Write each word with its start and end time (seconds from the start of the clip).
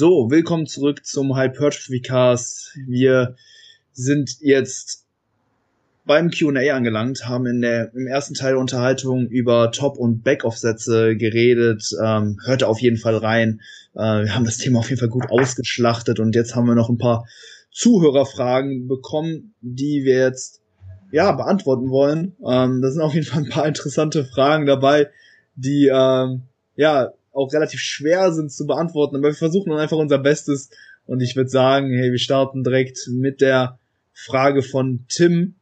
So, 0.00 0.30
willkommen 0.30 0.66
zurück 0.66 1.04
zum 1.04 1.36
Hypertrophy 1.36 2.00
Cast. 2.00 2.74
Wir 2.86 3.36
sind 3.92 4.38
jetzt 4.40 5.04
beim 6.06 6.30
Q&A 6.30 6.74
angelangt, 6.74 7.28
haben 7.28 7.44
in 7.44 7.60
der, 7.60 7.92
im 7.92 8.06
ersten 8.06 8.32
Teil 8.32 8.52
der 8.52 8.60
Unterhaltung 8.60 9.26
über 9.26 9.70
Top- 9.72 9.98
und 9.98 10.24
Back-Off-Sätze 10.24 11.18
geredet. 11.18 11.84
Ähm, 12.02 12.38
hörte 12.46 12.66
auf 12.68 12.80
jeden 12.80 12.96
Fall 12.96 13.18
rein. 13.18 13.60
Äh, 13.94 14.24
wir 14.24 14.34
haben 14.34 14.46
das 14.46 14.56
Thema 14.56 14.78
auf 14.78 14.88
jeden 14.88 15.00
Fall 15.00 15.10
gut 15.10 15.30
ausgeschlachtet 15.30 16.18
und 16.18 16.34
jetzt 16.34 16.56
haben 16.56 16.66
wir 16.66 16.74
noch 16.74 16.88
ein 16.88 16.96
paar 16.96 17.26
Zuhörerfragen 17.70 18.88
bekommen, 18.88 19.52
die 19.60 20.04
wir 20.06 20.16
jetzt 20.16 20.62
ja 21.12 21.30
beantworten 21.32 21.90
wollen. 21.90 22.36
Ähm, 22.42 22.80
da 22.80 22.90
sind 22.90 23.02
auf 23.02 23.12
jeden 23.12 23.26
Fall 23.26 23.42
ein 23.42 23.50
paar 23.50 23.66
interessante 23.66 24.24
Fragen 24.24 24.64
dabei, 24.64 25.10
die 25.56 25.90
ähm, 25.92 26.44
ja 26.74 27.12
auch 27.32 27.52
relativ 27.52 27.80
schwer 27.80 28.32
sind 28.32 28.52
zu 28.52 28.66
beantworten, 28.66 29.16
aber 29.16 29.28
wir 29.28 29.34
versuchen 29.34 29.70
dann 29.70 29.78
einfach 29.78 29.96
unser 29.96 30.18
Bestes. 30.18 30.70
Und 31.06 31.20
ich 31.20 31.36
würde 31.36 31.50
sagen, 31.50 31.92
hey, 31.92 32.10
wir 32.10 32.18
starten 32.18 32.62
direkt 32.62 33.08
mit 33.08 33.40
der 33.40 33.78
Frage 34.12 34.62
von 34.62 35.04
Tim. 35.08 35.54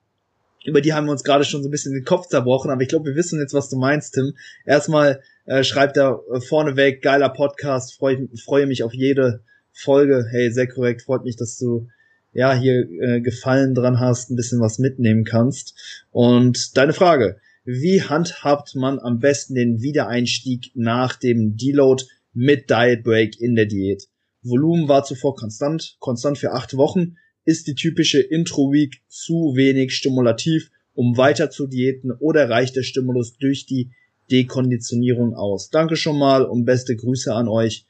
Über 0.64 0.80
die 0.80 0.92
haben 0.92 1.06
wir 1.06 1.12
uns 1.12 1.24
gerade 1.24 1.44
schon 1.44 1.62
so 1.62 1.68
ein 1.68 1.70
bisschen 1.70 1.94
den 1.94 2.04
Kopf 2.04 2.26
zerbrochen, 2.26 2.70
aber 2.70 2.82
ich 2.82 2.88
glaube, 2.88 3.10
wir 3.10 3.16
wissen 3.16 3.38
jetzt, 3.38 3.54
was 3.54 3.70
du 3.70 3.76
meinst, 3.76 4.14
Tim. 4.14 4.34
Erstmal 4.66 5.22
äh, 5.46 5.62
schreibt 5.64 5.96
er 5.96 6.20
äh, 6.32 6.40
vorneweg, 6.40 7.00
geiler 7.00 7.30
Podcast, 7.30 7.94
freue 7.94 8.28
freue 8.44 8.66
mich 8.66 8.82
auf 8.82 8.92
jede 8.92 9.40
Folge. 9.72 10.26
Hey, 10.30 10.50
sehr 10.50 10.66
korrekt, 10.66 11.02
freut 11.02 11.24
mich, 11.24 11.36
dass 11.36 11.56
du 11.56 11.88
ja 12.32 12.54
hier 12.54 12.86
äh, 13.00 13.20
Gefallen 13.20 13.74
dran 13.74 14.00
hast, 14.00 14.30
ein 14.30 14.36
bisschen 14.36 14.60
was 14.60 14.78
mitnehmen 14.78 15.24
kannst. 15.24 16.04
Und 16.10 16.76
deine 16.76 16.92
Frage, 16.92 17.40
wie 17.70 18.00
handhabt 18.00 18.76
man 18.76 18.98
am 18.98 19.18
besten 19.18 19.54
den 19.54 19.82
Wiedereinstieg 19.82 20.70
nach 20.74 21.16
dem 21.16 21.58
Deload 21.58 22.02
mit 22.32 22.70
Diet 22.70 23.02
Break 23.04 23.38
in 23.38 23.56
der 23.56 23.66
Diät? 23.66 24.08
Volumen 24.42 24.88
war 24.88 25.04
zuvor 25.04 25.36
konstant, 25.36 25.98
konstant 25.98 26.38
für 26.38 26.52
acht 26.52 26.78
Wochen. 26.78 27.16
Ist 27.44 27.66
die 27.66 27.74
typische 27.74 28.20
Intro-Week 28.20 29.02
zu 29.06 29.52
wenig 29.54 29.94
stimulativ, 29.94 30.70
um 30.94 31.18
weiter 31.18 31.50
zu 31.50 31.66
diäten 31.66 32.10
oder 32.10 32.48
reicht 32.48 32.74
der 32.74 32.84
Stimulus 32.84 33.36
durch 33.36 33.66
die 33.66 33.90
Dekonditionierung 34.30 35.34
aus? 35.34 35.68
Danke 35.68 35.96
schon 35.96 36.18
mal 36.18 36.46
und 36.46 36.64
beste 36.64 36.96
Grüße 36.96 37.34
an 37.34 37.48
euch, 37.48 37.84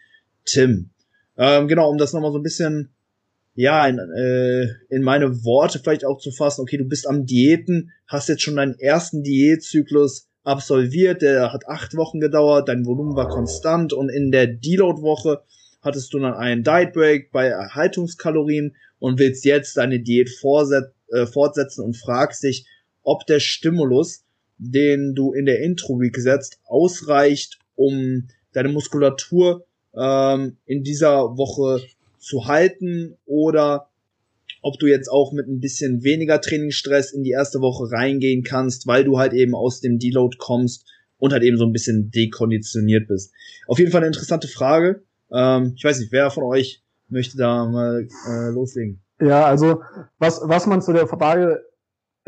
Tim. 0.45 0.91
Ähm, 1.37 1.69
genau, 1.69 1.89
um 1.89 1.99
das 1.99 2.13
nochmal 2.13 2.33
so 2.33 2.41
ein 2.41 2.43
bisschen 2.43 2.89
ja, 3.59 3.89
in, 3.89 3.99
äh, 3.99 4.69
in 4.89 5.03
meine 5.03 5.43
Worte 5.43 5.81
vielleicht 5.81 6.05
auch 6.05 6.19
zu 6.19 6.31
fassen, 6.31 6.61
okay, 6.61 6.77
du 6.77 6.85
bist 6.85 7.09
am 7.09 7.27
Diäten, 7.27 7.91
hast 8.07 8.29
jetzt 8.29 8.43
schon 8.43 8.55
deinen 8.55 8.79
ersten 8.79 9.25
Diätzyklus 9.25 10.29
absolviert, 10.45 11.23
der 11.23 11.53
hat 11.53 11.67
acht 11.67 11.97
Wochen 11.97 12.21
gedauert, 12.21 12.69
dein 12.69 12.87
Volumen 12.87 13.17
war 13.17 13.29
konstant 13.29 13.93
und 13.93 14.11
in 14.11 14.31
der 14.31 14.47
Deload-Woche 14.47 15.43
hattest 15.83 16.15
du 16.15 16.21
dann 16.21 16.35
einen 16.35 16.63
Diet 16.63 16.93
Break 16.93 17.33
bei 17.33 17.49
Erhaltungskalorien 17.49 18.77
und 19.01 19.19
willst 19.19 19.45
jetzt 19.45 19.77
deine 19.77 19.99
Diät 19.99 20.31
äh, 21.09 21.27
fortsetzen 21.27 21.83
und 21.85 21.97
fragst 21.97 22.45
dich, 22.45 22.65
ob 23.03 23.27
der 23.27 23.41
Stimulus, 23.41 24.23
den 24.59 25.17
du 25.17 25.33
in 25.33 25.47
der 25.47 25.63
Intro-Week 25.63 26.17
setzt, 26.17 26.61
ausreicht, 26.65 27.59
um 27.75 28.29
deine 28.53 28.69
Muskulatur 28.69 29.67
ähm, 29.97 30.59
in 30.65 30.85
dieser 30.85 31.37
Woche 31.37 31.83
zu 32.29 32.47
halten 32.47 33.17
oder 33.25 33.89
ob 34.63 34.79
du 34.79 34.87
jetzt 34.87 35.09
auch 35.09 35.33
mit 35.33 35.49
ein 35.49 35.61
bisschen 35.61 36.03
weniger 36.03 36.41
Trainingsstress 36.41 37.13
in 37.13 37.23
die 37.23 37.31
erste 37.31 37.61
Woche 37.61 37.91
reingehen 37.91 38.43
kannst, 38.43 38.87
weil 38.87 39.05
du 39.05 39.19
halt 39.19 39.33
eben 39.33 39.55
aus 39.55 39.81
dem 39.81 39.99
Deload 39.99 40.37
kommst 40.39 40.87
und 41.19 41.33
halt 41.33 41.43
eben 41.43 41.57
so 41.57 41.65
ein 41.65 41.73
bisschen 41.73 42.11
dekonditioniert 42.11 43.09
bist. 43.09 43.33
Auf 43.67 43.79
jeden 43.79 43.91
Fall 43.91 44.01
eine 44.01 44.09
interessante 44.09 44.49
Frage. 44.49 45.03
Ähm, 45.33 45.73
ich 45.77 45.85
weiß 45.85 46.01
nicht, 46.01 46.13
wer 46.13 46.31
von 46.31 46.45
euch 46.45 46.83
möchte 47.09 47.39
da 47.39 47.65
mal 47.67 48.07
äh, 48.29 48.51
loslegen? 48.51 49.01
Ja, 49.21 49.47
also 49.47 49.83
was, 50.19 50.41
was 50.45 50.67
man 50.67 50.83
zu 50.83 50.93
der 50.93 51.07
Frage 51.07 51.65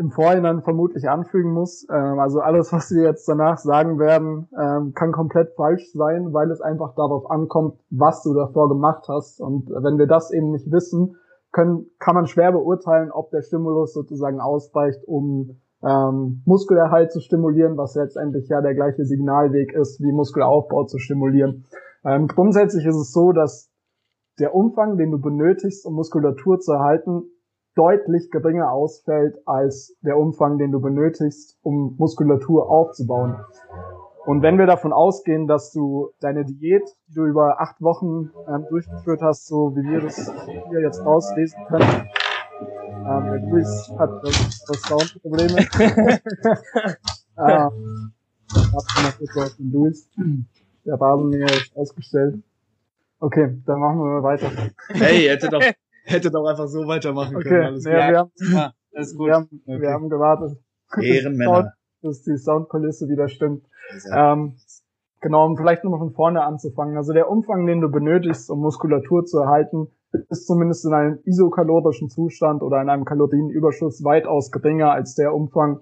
im 0.00 0.10
Vorhinein 0.10 0.62
vermutlich 0.62 1.08
anfügen 1.08 1.52
muss. 1.52 1.86
Ähm, 1.90 2.18
also 2.18 2.40
alles, 2.40 2.72
was 2.72 2.90
wir 2.90 3.04
jetzt 3.04 3.28
danach 3.28 3.58
sagen 3.58 3.98
werden, 3.98 4.48
ähm, 4.58 4.94
kann 4.94 5.12
komplett 5.12 5.52
falsch 5.54 5.92
sein, 5.92 6.32
weil 6.32 6.50
es 6.50 6.62
einfach 6.62 6.94
darauf 6.94 7.30
ankommt, 7.30 7.78
was 7.90 8.22
du 8.22 8.32
davor 8.34 8.68
gemacht 8.68 9.04
hast. 9.08 9.40
Und 9.40 9.68
wenn 9.68 9.98
wir 9.98 10.06
das 10.06 10.32
eben 10.32 10.50
nicht 10.50 10.72
wissen, 10.72 11.16
können, 11.52 11.86
kann 11.98 12.14
man 12.14 12.26
schwer 12.26 12.52
beurteilen, 12.52 13.10
ob 13.12 13.30
der 13.30 13.42
Stimulus 13.42 13.92
sozusagen 13.92 14.40
ausreicht, 14.40 15.06
um 15.06 15.60
ähm, 15.82 16.42
Muskelerhalt 16.46 17.12
zu 17.12 17.20
stimulieren, 17.20 17.76
was 17.76 17.94
letztendlich 17.94 18.48
ja 18.48 18.60
der 18.62 18.74
gleiche 18.74 19.04
Signalweg 19.04 19.74
ist, 19.74 20.00
wie 20.00 20.12
Muskelaufbau 20.12 20.84
zu 20.84 20.98
stimulieren. 20.98 21.66
Ähm, 22.04 22.26
grundsätzlich 22.26 22.86
ist 22.86 22.96
es 22.96 23.12
so, 23.12 23.32
dass 23.32 23.70
der 24.38 24.54
Umfang, 24.54 24.96
den 24.96 25.10
du 25.10 25.20
benötigst, 25.20 25.84
um 25.84 25.94
Muskulatur 25.94 26.58
zu 26.60 26.72
erhalten, 26.72 27.24
deutlich 27.74 28.30
geringer 28.30 28.70
ausfällt 28.70 29.36
als 29.46 29.96
der 30.02 30.16
Umfang, 30.16 30.58
den 30.58 30.72
du 30.72 30.80
benötigst, 30.80 31.58
um 31.62 31.96
Muskulatur 31.98 32.70
aufzubauen. 32.70 33.36
Und 34.26 34.42
wenn 34.42 34.58
wir 34.58 34.66
davon 34.66 34.92
ausgehen, 34.92 35.46
dass 35.46 35.72
du 35.72 36.10
deine 36.20 36.44
Diät, 36.44 36.82
die 37.08 37.14
du 37.14 37.24
über 37.24 37.60
acht 37.60 37.80
Wochen 37.80 38.30
ähm, 38.48 38.66
durchgeführt 38.68 39.22
hast, 39.22 39.46
so 39.46 39.74
wie 39.74 39.88
wir 39.88 40.00
das 40.00 40.30
hier 40.68 40.80
jetzt 40.80 41.04
rauslesen 41.04 41.58
können, 41.68 42.08
ähm, 43.06 43.24
der 43.24 43.40
Luis 43.48 43.92
hat 43.98 44.10
das, 44.22 44.64
das 44.66 44.82
Soundprobleme. 44.82 45.58
ähm, 47.38 48.12
den 49.58 49.72
Luis. 49.72 50.08
Der 50.84 51.00
Rasenmäher 51.00 51.46
ist 51.46 51.76
ausgestellt. 51.76 52.42
Okay, 53.20 53.54
dann 53.66 53.80
machen 53.80 53.98
wir 53.98 54.20
mal 54.20 54.22
weiter. 54.22 54.50
Hey, 54.88 55.28
hätte 55.28 55.48
doch, 55.48 55.60
hätte 56.10 56.30
doch 56.30 56.46
einfach 56.46 56.68
so 56.68 56.86
weitermachen 56.86 57.36
okay. 57.36 57.48
können. 57.48 57.64
Alles 57.64 57.84
nee, 57.84 57.92
wir, 57.92 58.18
haben, 58.18 58.30
ja, 58.52 58.72
alles 58.94 59.16
gut. 59.16 59.26
Wir, 59.26 59.34
haben, 59.34 59.48
okay. 59.66 59.80
wir 59.80 59.90
haben 59.90 60.08
gewartet. 60.08 60.58
Ehrenmänner. 61.00 61.72
Dass 62.02 62.22
die 62.22 62.36
Soundkulisse 62.36 63.08
wieder 63.08 63.28
stimmt. 63.28 63.64
Ähm, 64.14 64.56
genau, 65.20 65.46
um 65.46 65.56
vielleicht 65.56 65.84
nochmal 65.84 66.00
von 66.00 66.12
vorne 66.12 66.42
anzufangen. 66.42 66.96
Also 66.96 67.12
der 67.12 67.30
Umfang, 67.30 67.66
den 67.66 67.80
du 67.80 67.90
benötigst, 67.90 68.50
um 68.50 68.60
Muskulatur 68.60 69.24
zu 69.24 69.38
erhalten, 69.38 69.88
ist 70.28 70.46
zumindest 70.46 70.84
in 70.86 70.94
einem 70.94 71.18
isokalorischen 71.24 72.08
Zustand 72.08 72.62
oder 72.62 72.80
in 72.80 72.88
einem 72.88 73.04
Kalorienüberschuss 73.04 74.02
weitaus 74.02 74.50
geringer 74.50 74.90
als 74.92 75.14
der 75.14 75.34
Umfang 75.34 75.80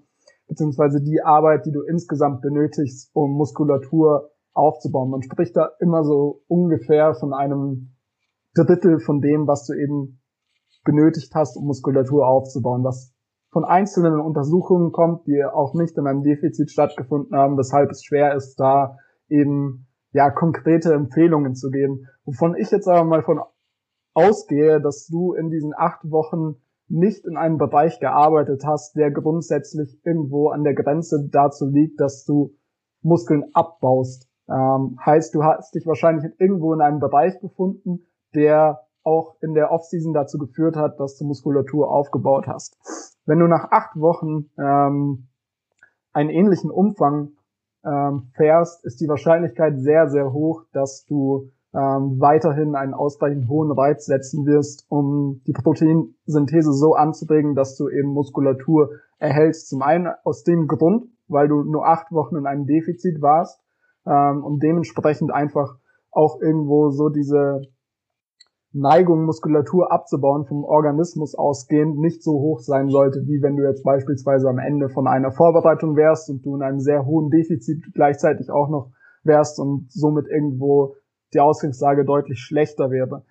beziehungsweise 0.49 1.03
die 1.03 1.21
Arbeit, 1.23 1.67
die 1.67 1.73
du 1.73 1.83
insgesamt 1.83 2.41
benötigst, 2.41 3.11
um 3.13 3.33
Muskulatur 3.33 4.31
aufzubauen. 4.55 5.11
Man 5.11 5.23
spricht 5.23 5.57
da 5.57 5.71
immer 5.79 6.03
so 6.05 6.43
ungefähr 6.49 7.15
von 7.15 7.33
einem 7.33 7.95
Drittel 8.55 9.01
von 9.01 9.21
dem, 9.21 9.47
was 9.47 9.67
du 9.67 9.75
eben 9.75 10.21
benötigt 10.85 11.35
hast, 11.35 11.57
um 11.57 11.67
Muskulatur 11.67 12.27
aufzubauen, 12.27 12.85
was 12.85 13.15
von 13.51 13.65
einzelnen 13.65 14.21
Untersuchungen 14.21 14.93
kommt, 14.93 15.27
die 15.27 15.43
auch 15.45 15.75
nicht 15.75 15.97
in 15.97 16.07
einem 16.07 16.23
Defizit 16.23 16.71
stattgefunden 16.71 17.37
haben, 17.37 17.57
weshalb 17.57 17.91
es 17.91 18.05
schwer 18.05 18.35
ist, 18.35 18.57
da 18.57 18.97
eben 19.29 19.87
ja 20.13 20.31
konkrete 20.31 20.93
Empfehlungen 20.93 21.55
zu 21.55 21.71
geben. 21.71 22.07
Wovon 22.25 22.57
ich 22.57 22.71
jetzt 22.71 22.89
aber 22.89 23.05
mal 23.05 23.23
von 23.23 23.41
ausgehe, 24.15 24.81
dass 24.81 25.07
du 25.07 25.35
in 25.35 25.51
diesen 25.51 25.73
acht 25.77 26.11
Wochen 26.11 26.57
nicht 26.89 27.27
in 27.27 27.37
einem 27.37 27.59
Bereich 27.59 28.01
gearbeitet 28.01 28.63
hast, 28.65 28.97
der 28.97 29.11
grundsätzlich 29.11 30.01
irgendwo 30.05 30.49
an 30.49 30.65
der 30.65 30.75
Grenze 30.75 31.29
dazu 31.31 31.67
liegt, 31.67 32.01
dass 32.01 32.25
du 32.25 32.55
Muskeln 33.03 33.45
abbaust. 33.53 34.29
Ähm, 34.49 34.99
heißt, 35.05 35.35
du 35.35 35.45
hast 35.45 35.75
dich 35.75 35.87
wahrscheinlich 35.87 36.33
irgendwo 36.39 36.73
in 36.73 36.81
einem 36.81 37.01
Bereich 37.01 37.39
befunden, 37.41 38.08
der 38.35 38.81
auch 39.05 39.37
in 39.41 39.55
der 39.55 39.71
Offseason 39.71 40.13
dazu 40.13 40.39
geführt 40.39 40.77
hat, 40.77 41.01
dass 41.01 41.17
du 41.17 41.25
Muskulatur 41.25 41.91
aufgebaut 41.91 42.47
hast. 42.47 42.77
Wenn 43.25 43.39
du 43.39 43.47
nach 43.47 43.71
acht 43.71 43.97
Wochen 43.97 44.51
ähm, 44.59 45.29
einen 46.13 46.31
ähnlichen 46.31 46.71
Umfang 46.71 47.33
ähm, 47.85 48.31
fährst, 48.35 48.85
ist 48.85 49.01
die 49.01 49.09
Wahrscheinlichkeit 49.09 49.79
sehr, 49.79 50.09
sehr 50.09 50.33
hoch, 50.33 50.65
dass 50.73 51.05
du 51.07 51.51
ähm, 51.75 52.19
weiterhin 52.19 52.75
einen 52.75 52.95
ausreichend 52.95 53.49
hohen 53.49 53.71
Reiz 53.71 54.07
setzen 54.07 54.47
wirst, 54.47 54.87
um 54.89 55.43
die 55.47 55.53
Proteinsynthese 55.53 56.73
so 56.73 56.95
anzuregen, 56.95 57.55
dass 57.55 57.77
du 57.77 57.89
eben 57.89 58.13
Muskulatur 58.13 58.91
erhältst. 59.19 59.69
Zum 59.69 59.83
einen 59.83 60.09
aus 60.25 60.45
dem 60.45 60.67
Grund, 60.67 61.05
weil 61.29 61.49
du 61.49 61.63
nur 61.63 61.87
acht 61.87 62.11
Wochen 62.11 62.37
in 62.37 62.47
einem 62.47 62.67
Defizit 62.67 63.21
warst 63.21 63.61
ähm, 64.07 64.43
und 64.45 64.63
dementsprechend 64.63 65.33
einfach 65.33 65.77
auch 66.11 66.41
irgendwo 66.41 66.91
so 66.91 67.11
diese 67.11 67.63
Neigung, 68.73 69.25
Muskulatur 69.25 69.91
abzubauen, 69.91 70.45
vom 70.45 70.65
Organismus 70.65 71.35
ausgehend 71.35 71.99
nicht 71.99 72.23
so 72.23 72.33
hoch 72.33 72.61
sein 72.61 72.91
sollte, 72.91 73.21
wie 73.27 73.41
wenn 73.43 73.57
du 73.57 73.65
jetzt 73.65 73.83
beispielsweise 73.83 74.49
am 74.49 74.59
Ende 74.59 74.91
von 74.91 75.07
einer 75.07 75.33
Vorbereitung 75.33 75.97
wärst 75.97 76.29
und 76.29 76.45
du 76.45 76.55
in 76.55 76.63
einem 76.63 76.79
sehr 76.79 77.07
hohen 77.07 77.31
Defizit 77.31 77.83
gleichzeitig 77.95 78.51
auch 78.51 78.69
noch 78.69 78.91
wärst 79.25 79.59
und 79.59 79.91
somit 79.91 80.27
irgendwo 80.29 80.97
die 81.33 81.41
Ausgangslage 81.41 82.05
deutlich 82.05 82.41
schlechter 82.41 82.91
wäre. 82.91 83.25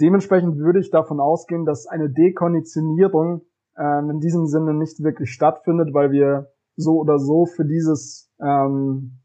Dementsprechend 0.00 0.56
würde 0.56 0.80
ich 0.80 0.90
davon 0.90 1.20
ausgehen, 1.20 1.66
dass 1.66 1.86
eine 1.86 2.10
Dekonditionierung 2.10 3.42
ähm, 3.76 4.10
in 4.10 4.20
diesem 4.20 4.46
Sinne 4.46 4.74
nicht 4.74 5.02
wirklich 5.02 5.32
stattfindet, 5.32 5.92
weil 5.92 6.12
wir 6.12 6.50
so 6.76 6.98
oder 6.98 7.18
so 7.18 7.44
für 7.44 7.66
dieses 7.66 8.30
ähm, 8.40 9.18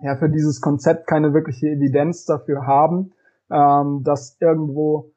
ja 0.00 0.16
für 0.16 0.28
dieses 0.28 0.60
Konzept 0.60 1.06
keine 1.06 1.32
wirkliche 1.32 1.68
Evidenz 1.68 2.24
dafür 2.24 2.66
haben 2.66 3.12
ähm, 3.50 4.02
dass 4.04 4.36
irgendwo 4.40 5.12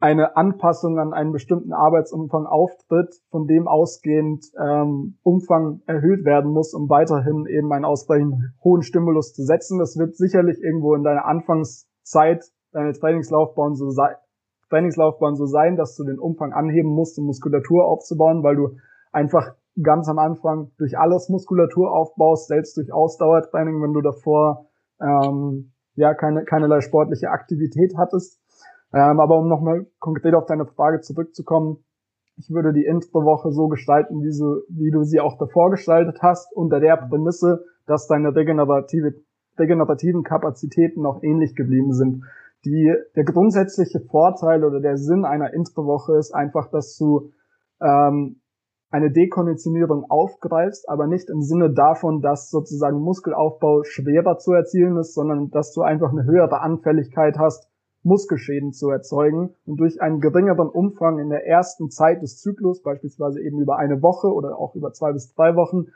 eine 0.00 0.34
Anpassung 0.34 0.98
an 0.98 1.12
einen 1.12 1.30
bestimmten 1.30 1.74
Arbeitsumfang 1.74 2.46
auftritt, 2.46 3.14
von 3.30 3.46
dem 3.46 3.68
ausgehend 3.68 4.46
ähm, 4.58 5.18
Umfang 5.22 5.82
erhöht 5.86 6.24
werden 6.24 6.50
muss, 6.50 6.72
um 6.72 6.88
weiterhin 6.88 7.44
eben 7.46 7.70
einen 7.72 7.84
ausreichend 7.84 8.34
hohen 8.64 8.82
Stimulus 8.82 9.34
zu 9.34 9.42
setzen. 9.42 9.78
Das 9.78 9.98
wird 9.98 10.16
sicherlich 10.16 10.58
irgendwo 10.62 10.94
in 10.94 11.04
deiner 11.04 11.26
Anfangszeit, 11.26 12.44
deine 12.72 12.92
Trainingslaufbahn 12.92 13.74
so, 13.74 13.90
sei, 13.90 14.16
Trainingslaufbahn 14.70 15.36
so 15.36 15.44
sein, 15.44 15.76
dass 15.76 15.96
du 15.96 16.04
den 16.04 16.18
Umfang 16.18 16.54
anheben 16.54 16.90
musst, 16.90 17.18
um 17.18 17.26
Muskulatur 17.26 17.84
aufzubauen, 17.84 18.42
weil 18.42 18.56
du 18.56 18.76
einfach 19.12 19.54
ganz 19.82 20.08
am 20.08 20.18
Anfang 20.18 20.70
durch 20.78 20.98
alles 20.98 21.28
Muskulatur 21.28 21.92
aufbaust, 21.92 22.48
selbst 22.48 22.76
durch 22.78 22.92
Ausdauertraining, 22.92 23.82
wenn 23.82 23.92
du 23.92 24.00
davor 24.00 24.66
ähm, 25.00 25.72
ja 26.00 26.14
keine, 26.14 26.44
keinerlei 26.44 26.80
sportliche 26.80 27.30
Aktivität 27.30 27.94
hattest. 27.96 28.40
Ähm, 28.92 29.20
aber 29.20 29.38
um 29.38 29.48
nochmal 29.48 29.86
konkret 29.98 30.34
auf 30.34 30.46
deine 30.46 30.66
Frage 30.66 31.00
zurückzukommen, 31.00 31.78
ich 32.36 32.50
würde 32.50 32.72
die 32.72 32.84
Intro-Woche 32.84 33.52
so 33.52 33.68
gestalten, 33.68 34.22
wie, 34.22 34.32
so, 34.32 34.62
wie 34.68 34.90
du 34.90 35.02
sie 35.02 35.20
auch 35.20 35.36
davor 35.38 35.70
gestaltet 35.70 36.20
hast, 36.22 36.52
unter 36.56 36.80
der 36.80 36.96
Prämisse, 36.96 37.64
dass 37.86 38.06
deine 38.06 38.34
regenerative, 38.34 39.14
regenerativen 39.58 40.22
Kapazitäten 40.22 41.02
noch 41.02 41.22
ähnlich 41.22 41.54
geblieben 41.54 41.92
sind. 41.92 42.24
Die, 42.64 42.94
der 43.14 43.24
grundsätzliche 43.24 44.00
Vorteil 44.00 44.64
oder 44.64 44.80
der 44.80 44.96
Sinn 44.96 45.24
einer 45.24 45.52
Intro-Woche 45.52 46.16
ist 46.16 46.34
einfach, 46.34 46.70
dass 46.70 46.96
du 46.96 47.30
ähm, 47.80 48.40
eine 48.90 49.10
Dekonditionierung 49.12 50.04
aufgreifst, 50.10 50.88
aber 50.88 51.06
nicht 51.06 51.30
im 51.30 51.42
Sinne 51.42 51.72
davon, 51.72 52.20
dass 52.20 52.50
sozusagen 52.50 53.00
Muskelaufbau 53.00 53.84
schwerer 53.84 54.38
zu 54.38 54.52
erzielen 54.52 54.96
ist, 54.96 55.14
sondern 55.14 55.50
dass 55.50 55.72
du 55.72 55.82
einfach 55.82 56.10
eine 56.10 56.24
höhere 56.24 56.60
Anfälligkeit 56.60 57.38
hast, 57.38 57.68
Muskelschäden 58.02 58.72
zu 58.72 58.88
erzeugen 58.88 59.54
und 59.64 59.78
durch 59.78 60.00
einen 60.00 60.20
geringeren 60.20 60.68
Umfang 60.68 61.18
in 61.18 61.28
der 61.28 61.46
ersten 61.46 61.90
Zeit 61.90 62.22
des 62.22 62.38
Zyklus, 62.38 62.82
beispielsweise 62.82 63.40
eben 63.40 63.60
über 63.60 63.76
eine 63.76 64.02
Woche 64.02 64.28
oder 64.28 64.58
auch 64.58 64.74
über 64.74 64.92
zwei 64.92 65.12
bis 65.12 65.32
drei 65.34 65.54
Wochen, 65.54 65.86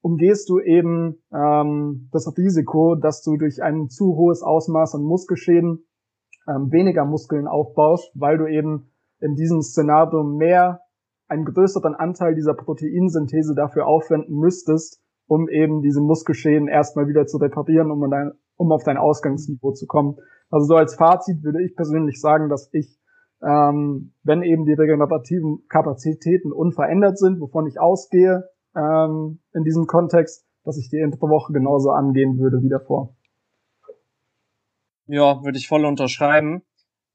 umgehst 0.00 0.48
du 0.48 0.60
eben 0.60 1.18
ähm, 1.32 2.08
das 2.12 2.32
Risiko, 2.38 2.94
dass 2.94 3.22
du 3.22 3.36
durch 3.36 3.62
ein 3.62 3.88
zu 3.88 4.16
hohes 4.16 4.42
Ausmaß 4.42 4.94
an 4.94 5.02
Muskelschäden 5.02 5.84
ähm, 6.48 6.72
weniger 6.72 7.04
Muskeln 7.04 7.46
aufbaust, 7.46 8.10
weil 8.14 8.38
du 8.38 8.46
eben 8.46 8.92
in 9.20 9.34
diesem 9.34 9.60
Szenario 9.60 10.22
mehr 10.22 10.80
einen 11.30 11.44
größeren 11.44 11.94
Anteil 11.94 12.34
dieser 12.34 12.54
Proteinsynthese 12.54 13.54
dafür 13.54 13.86
aufwenden 13.86 14.36
müsstest, 14.36 15.00
um 15.26 15.48
eben 15.48 15.80
diese 15.80 16.00
Muskelschäden 16.00 16.66
erstmal 16.66 17.06
wieder 17.06 17.26
zu 17.26 17.38
reparieren, 17.38 17.90
um, 17.90 18.10
dein, 18.10 18.32
um 18.56 18.72
auf 18.72 18.82
dein 18.82 18.96
Ausgangsniveau 18.96 19.72
zu 19.72 19.86
kommen. 19.86 20.16
Also 20.50 20.66
so 20.66 20.74
als 20.74 20.96
Fazit 20.96 21.44
würde 21.44 21.62
ich 21.62 21.76
persönlich 21.76 22.20
sagen, 22.20 22.48
dass 22.48 22.68
ich, 22.72 22.98
ähm, 23.42 24.12
wenn 24.24 24.42
eben 24.42 24.66
die 24.66 24.72
regenerativen 24.72 25.64
Kapazitäten 25.68 26.52
unverändert 26.52 27.16
sind, 27.16 27.40
wovon 27.40 27.68
ich 27.68 27.78
ausgehe 27.78 28.48
ähm, 28.76 29.38
in 29.54 29.62
diesem 29.62 29.86
Kontext, 29.86 30.44
dass 30.64 30.78
ich 30.78 30.90
die 30.90 30.98
Interwoche 30.98 31.52
genauso 31.52 31.90
angehen 31.90 32.38
würde 32.38 32.60
wie 32.60 32.68
davor. 32.68 33.14
Ja, 35.06 35.44
würde 35.44 35.58
ich 35.58 35.68
voll 35.68 35.84
unterschreiben. 35.84 36.62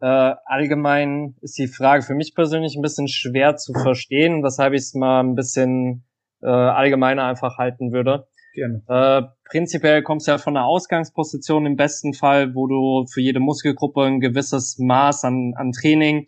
Äh, 0.02 0.36
allgemein 0.46 1.36
ist 1.42 1.58
die 1.58 1.68
Frage 1.68 2.04
für 2.04 2.16
mich 2.16 2.36
persönlich 2.36 2.76
ein 2.76 2.82
bisschen 2.82 3.08
schwer 3.08 3.56
zu 3.56 3.74
verstehen, 3.74 4.44
weshalb 4.44 4.74
ich 4.74 4.82
es 4.82 4.94
mal 4.94 5.22
ein 5.22 5.36
bisschen 5.36 6.06
äh, 6.42 6.48
allgemeiner 6.48 7.26
einfach 7.26 7.58
halten 7.58 7.92
würde. 7.92 8.28
Gerne. 8.54 8.84
Äh, 8.88 9.28
prinzipiell 9.50 10.02
kommst 10.02 10.28
du 10.28 10.32
ja 10.32 10.38
von 10.38 10.56
einer 10.56 10.66
Ausgangsposition 10.66 11.66
im 11.66 11.76
besten 11.76 12.14
Fall, 12.14 12.56
wo 12.56 12.68
du 12.68 13.06
für 13.12 13.22
jede 13.22 13.40
Muskelgruppe 13.40 14.04
ein 14.04 14.20
gewisses 14.22 14.78
Maß 14.80 15.26
an, 15.26 15.54
an 15.56 15.72
Training 15.72 16.28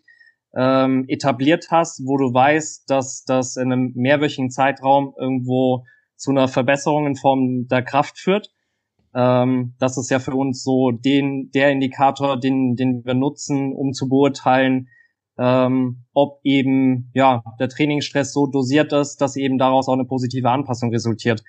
ähm, 0.54 1.04
etabliert 1.08 1.66
hast, 1.70 2.02
wo 2.04 2.16
du 2.16 2.32
weißt, 2.32 2.88
dass 2.90 3.24
das 3.24 3.56
in 3.56 3.72
einem 3.72 3.92
mehrwöchigen 3.94 4.50
Zeitraum 4.50 5.14
irgendwo 5.18 5.84
zu 6.16 6.30
einer 6.30 6.48
Verbesserung 6.48 7.06
in 7.06 7.16
Form 7.16 7.66
der 7.68 7.82
Kraft 7.82 8.18
führt. 8.18 8.50
Ähm, 9.14 9.74
das 9.78 9.98
ist 9.98 10.10
ja 10.10 10.18
für 10.18 10.34
uns 10.34 10.62
so 10.62 10.90
den, 10.90 11.50
der 11.54 11.70
Indikator, 11.70 12.38
den, 12.38 12.76
den 12.76 13.04
wir 13.04 13.14
nutzen, 13.14 13.72
um 13.72 13.92
zu 13.92 14.08
beurteilen, 14.08 14.88
ähm, 15.38 16.04
ob 16.12 16.40
eben 16.42 17.10
ja 17.14 17.42
der 17.60 17.68
Trainingsstress 17.68 18.32
so 18.32 18.46
dosiert 18.46 18.92
ist, 18.92 19.18
dass 19.18 19.36
eben 19.36 19.58
daraus 19.58 19.88
auch 19.88 19.94
eine 19.94 20.04
positive 20.04 20.50
Anpassung 20.50 20.90
resultiert. 20.90 21.42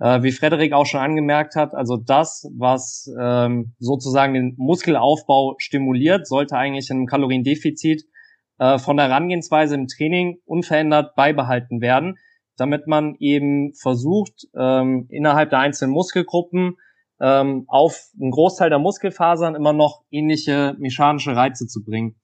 Äh, 0.00 0.22
wie 0.22 0.32
Frederik 0.32 0.72
auch 0.72 0.86
schon 0.86 1.00
angemerkt 1.00 1.56
hat, 1.56 1.74
also 1.74 1.96
das, 1.96 2.48
was 2.56 3.10
ähm, 3.20 3.74
sozusagen 3.78 4.34
den 4.34 4.54
Muskelaufbau 4.56 5.54
stimuliert, 5.58 6.26
sollte 6.26 6.56
eigentlich 6.56 6.90
in 6.90 7.06
Kaloriendefizit 7.06 8.04
äh, 8.58 8.78
von 8.78 8.96
der 8.96 9.08
Herangehensweise 9.08 9.74
im 9.74 9.86
Training 9.86 10.38
unverändert 10.44 11.16
beibehalten 11.16 11.80
werden, 11.80 12.18
damit 12.56 12.86
man 12.86 13.16
eben 13.18 13.74
versucht, 13.74 14.46
ähm, 14.56 15.06
innerhalb 15.10 15.50
der 15.50 15.60
einzelnen 15.60 15.92
Muskelgruppen 15.92 16.76
ähm, 17.20 17.64
auf 17.68 18.10
einen 18.20 18.30
Großteil 18.30 18.70
der 18.70 18.78
Muskelfasern 18.78 19.54
immer 19.54 19.72
noch 19.72 20.02
ähnliche 20.10 20.76
mechanische 20.78 21.34
Reize 21.34 21.66
zu 21.66 21.84
bringen. 21.84 22.16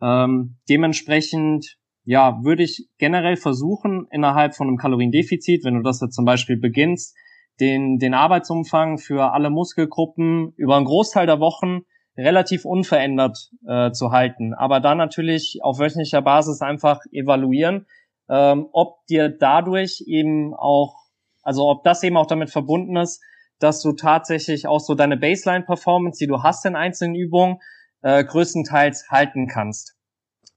Ähm, 0.00 0.58
dementsprechend 0.68 1.78
ja, 2.04 2.42
würde 2.42 2.62
ich 2.62 2.88
generell 2.96 3.36
versuchen, 3.36 4.06
innerhalb 4.10 4.54
von 4.54 4.66
einem 4.66 4.78
Kaloriendefizit, 4.78 5.62
wenn 5.64 5.74
du 5.74 5.82
das 5.82 6.00
jetzt 6.00 6.14
zum 6.14 6.24
Beispiel 6.24 6.56
beginnst, 6.56 7.14
den, 7.60 7.98
den 7.98 8.14
Arbeitsumfang 8.14 8.96
für 8.96 9.32
alle 9.32 9.50
Muskelgruppen 9.50 10.54
über 10.56 10.76
einen 10.76 10.86
Großteil 10.86 11.26
der 11.26 11.38
Wochen 11.40 11.80
relativ 12.16 12.64
unverändert 12.64 13.50
äh, 13.66 13.92
zu 13.92 14.10
halten. 14.10 14.54
Aber 14.54 14.80
dann 14.80 14.96
natürlich 14.96 15.58
auf 15.62 15.78
wöchentlicher 15.78 16.22
Basis 16.22 16.62
einfach 16.62 17.00
evaluieren, 17.12 17.86
ähm, 18.30 18.68
ob 18.72 19.04
dir 19.06 19.28
dadurch 19.28 20.02
eben 20.06 20.54
auch, 20.54 20.96
also 21.42 21.68
ob 21.68 21.84
das 21.84 22.02
eben 22.02 22.16
auch 22.16 22.26
damit 22.26 22.50
verbunden 22.50 22.96
ist, 22.96 23.22
dass 23.58 23.82
du 23.82 23.92
tatsächlich 23.92 24.66
auch 24.66 24.80
so 24.80 24.94
deine 24.94 25.16
Baseline-Performance, 25.16 26.18
die 26.18 26.26
du 26.26 26.42
hast 26.42 26.64
in 26.66 26.76
einzelnen 26.76 27.14
Übungen, 27.14 27.58
äh, 28.02 28.24
größtenteils 28.24 29.08
halten 29.10 29.48
kannst. 29.48 29.96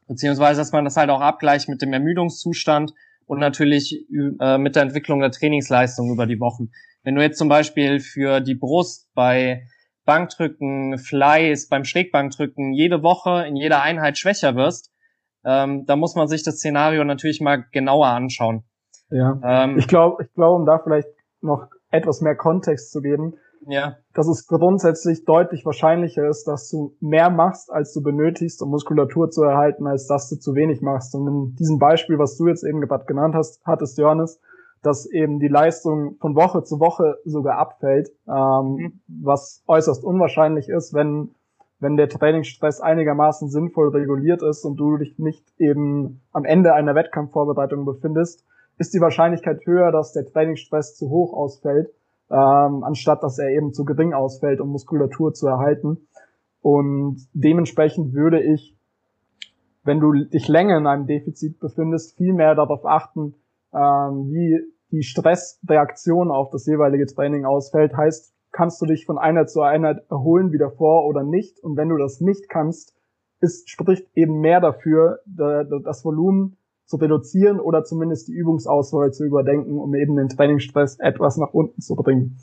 Beziehungsweise, 0.08 0.62
dass 0.62 0.72
man 0.72 0.84
das 0.84 0.98
halt 0.98 1.10
auch 1.10 1.22
abgleicht 1.22 1.70
mit 1.70 1.82
dem 1.82 1.94
Ermüdungszustand 1.94 2.94
und 3.26 3.40
natürlich 3.40 4.06
äh, 4.40 4.58
mit 4.58 4.76
der 4.76 4.84
Entwicklung 4.84 5.22
der 5.22 5.32
Trainingsleistung 5.32 6.12
über 6.12 6.26
die 6.26 6.40
Wochen. 6.40 6.70
Wenn 7.04 7.16
du 7.16 7.22
jetzt 7.22 7.38
zum 7.38 7.50
Beispiel 7.50 8.00
für 8.00 8.42
die 8.42 8.56
Brust 8.56 9.10
bei 9.14 9.64
Bankdrücken, 10.06 10.98
Flies, 10.98 11.70
beim 11.70 11.86
Schrägbankdrücken 11.86 12.74
jede 12.74 13.04
Woche 13.04 13.46
in 13.48 13.56
jeder 13.56 13.82
Einheit 13.82 14.18
schwächer 14.18 14.56
wirst, 14.56 14.92
ähm, 15.44 15.86
da 15.86 15.96
muss 15.96 16.16
man 16.16 16.28
sich 16.28 16.44
das 16.44 16.56
Szenario 16.56 17.04
natürlich 17.04 17.42
mal 17.42 17.66
genauer 17.72 18.08
anschauen. 18.08 18.64
Ja, 19.10 19.40
ähm, 19.44 19.78
ich 19.78 19.88
glaube, 19.88 20.24
ich 20.24 20.34
glaube, 20.34 20.58
um 20.58 20.66
da 20.66 20.80
vielleicht 20.80 21.08
noch 21.42 21.70
etwas 21.92 22.22
mehr 22.22 22.36
Kontext 22.36 22.92
zu 22.92 23.02
geben, 23.02 23.36
ja. 23.68 23.98
dass 24.14 24.28
es 24.28 24.48
grundsätzlich 24.48 25.26
deutlich 25.26 25.66
wahrscheinlicher 25.66 26.28
ist, 26.28 26.48
dass 26.48 26.70
du 26.70 26.96
mehr 27.00 27.30
machst, 27.30 27.72
als 27.72 27.94
du 27.94 28.02
benötigst, 28.02 28.62
um 28.62 28.70
Muskulatur 28.70 29.30
zu 29.30 29.44
erhalten, 29.44 29.88
als 29.88 30.08
dass 30.08 30.30
du 30.30 30.38
zu 30.38 30.56
wenig 30.56 30.82
machst. 30.82 31.14
Und 31.14 31.28
in 31.28 31.56
diesem 31.56 31.78
Beispiel, 31.78 32.18
was 32.18 32.38
du 32.38 32.48
jetzt 32.48 32.64
eben 32.64 32.82
gerade 32.82 33.06
genannt 33.06 33.36
hast, 33.36 33.62
hattest, 33.66 33.98
Johannes, 33.98 34.40
dass 34.82 35.06
eben 35.06 35.40
die 35.40 35.48
Leistung 35.48 36.16
von 36.20 36.36
Woche 36.36 36.64
zu 36.64 36.80
Woche 36.80 37.18
sogar 37.24 37.60
abfällt, 37.60 38.10
ähm, 38.28 38.76
mhm. 38.76 39.02
was 39.08 39.64
äußerst 39.68 40.04
unwahrscheinlich 40.04 40.70
ist, 40.70 40.94
wenn 40.94 41.36
wenn 41.82 41.98
der 41.98 42.08
Trainingsstress 42.08 42.80
einigermaßen 42.80 43.50
sinnvoll 43.50 43.90
reguliert 43.90 44.44
ist 44.44 44.64
und 44.64 44.78
du 44.78 44.98
dich 44.98 45.18
nicht 45.18 45.44
eben 45.58 46.22
am 46.32 46.46
Ende 46.46 46.74
einer 46.74 46.94
Wettkampfvorbereitung 46.94 47.86
befindest, 47.86 48.46
ist 48.82 48.96
die 48.96 49.00
Wahrscheinlichkeit 49.00 49.64
höher, 49.66 49.92
dass 49.92 50.12
der 50.12 50.26
Trainingsstress 50.26 50.96
zu 50.96 51.12
hoch 51.12 51.34
ausfällt, 51.34 51.94
ähm, 52.32 52.84
anstatt 52.84 53.22
dass 53.22 53.38
er 53.38 53.50
eben 53.50 53.74
zu 53.74 53.86
gering 53.86 54.14
ausfällt, 54.14 54.60
um 54.60 54.70
Muskulatur 54.70 55.34
zu 55.34 55.48
erhalten. 55.48 56.08
Und 56.64 57.28
dementsprechend 57.34 58.14
würde 58.14 58.42
ich, 58.42 58.76
wenn 59.84 60.00
du 60.00 60.14
dich 60.14 60.48
länger 60.48 60.78
in 60.80 60.88
einem 60.88 61.06
Defizit 61.06 61.60
befindest, 61.60 62.18
viel 62.18 62.34
mehr 62.34 62.56
darauf 62.56 62.84
achten, 62.86 63.36
ähm, 63.72 64.32
wie 64.32 64.60
die 64.90 65.04
Stressreaktion 65.04 66.32
auf 66.32 66.50
das 66.50 66.66
jeweilige 66.66 67.06
Training 67.06 67.46
ausfällt. 67.46 67.96
Heißt, 67.96 68.34
kannst 68.52 68.82
du 68.82 68.88
dich 68.88 69.06
von 69.06 69.20
einer 69.20 69.46
zu 69.46 69.62
Einheit 69.62 70.04
erholen 70.10 70.52
wie 70.52 70.58
davor 70.58 71.06
oder 71.06 71.24
nicht? 71.24 71.64
Und 71.64 71.78
wenn 71.78 71.90
du 71.90 71.98
das 71.98 72.20
nicht 72.20 72.50
kannst, 72.50 72.96
ist, 73.42 73.70
spricht 73.70 74.08
eben 74.16 74.40
mehr 74.40 74.60
dafür, 74.60 75.20
das 75.28 76.04
Volumen 76.04 76.58
zu 76.92 76.98
reduzieren 76.98 77.60
oder 77.60 77.86
zumindest 77.86 78.28
die 78.28 78.34
Übungsauswahl 78.34 79.14
zu 79.14 79.24
überdenken, 79.24 79.78
um 79.78 79.96
eben 79.96 80.18
den 80.18 80.28
Trainingsstress 80.28 81.00
etwas 81.00 81.38
nach 81.38 81.54
unten 81.54 81.80
zu 81.82 81.96
bringen. 81.96 82.38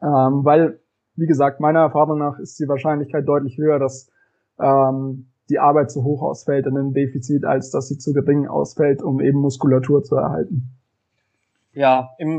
Ähm, 0.00 0.44
weil, 0.44 0.78
wie 1.16 1.26
gesagt, 1.26 1.58
meiner 1.58 1.80
Erfahrung 1.80 2.18
nach 2.20 2.38
ist 2.38 2.58
die 2.60 2.68
Wahrscheinlichkeit 2.68 3.26
deutlich 3.26 3.58
höher, 3.58 3.80
dass 3.80 4.10
ähm, 4.60 5.26
die 5.50 5.58
Arbeit 5.58 5.90
zu 5.90 6.04
hoch 6.04 6.22
ausfällt 6.22 6.66
in 6.66 6.78
einem 6.78 6.94
Defizit, 6.94 7.44
als 7.44 7.70
dass 7.70 7.88
sie 7.88 7.98
zu 7.98 8.12
gering 8.12 8.46
ausfällt, 8.46 9.02
um 9.02 9.20
eben 9.20 9.40
Muskulatur 9.40 10.04
zu 10.04 10.14
erhalten. 10.14 10.70
Ja, 11.72 12.10
im 12.18 12.38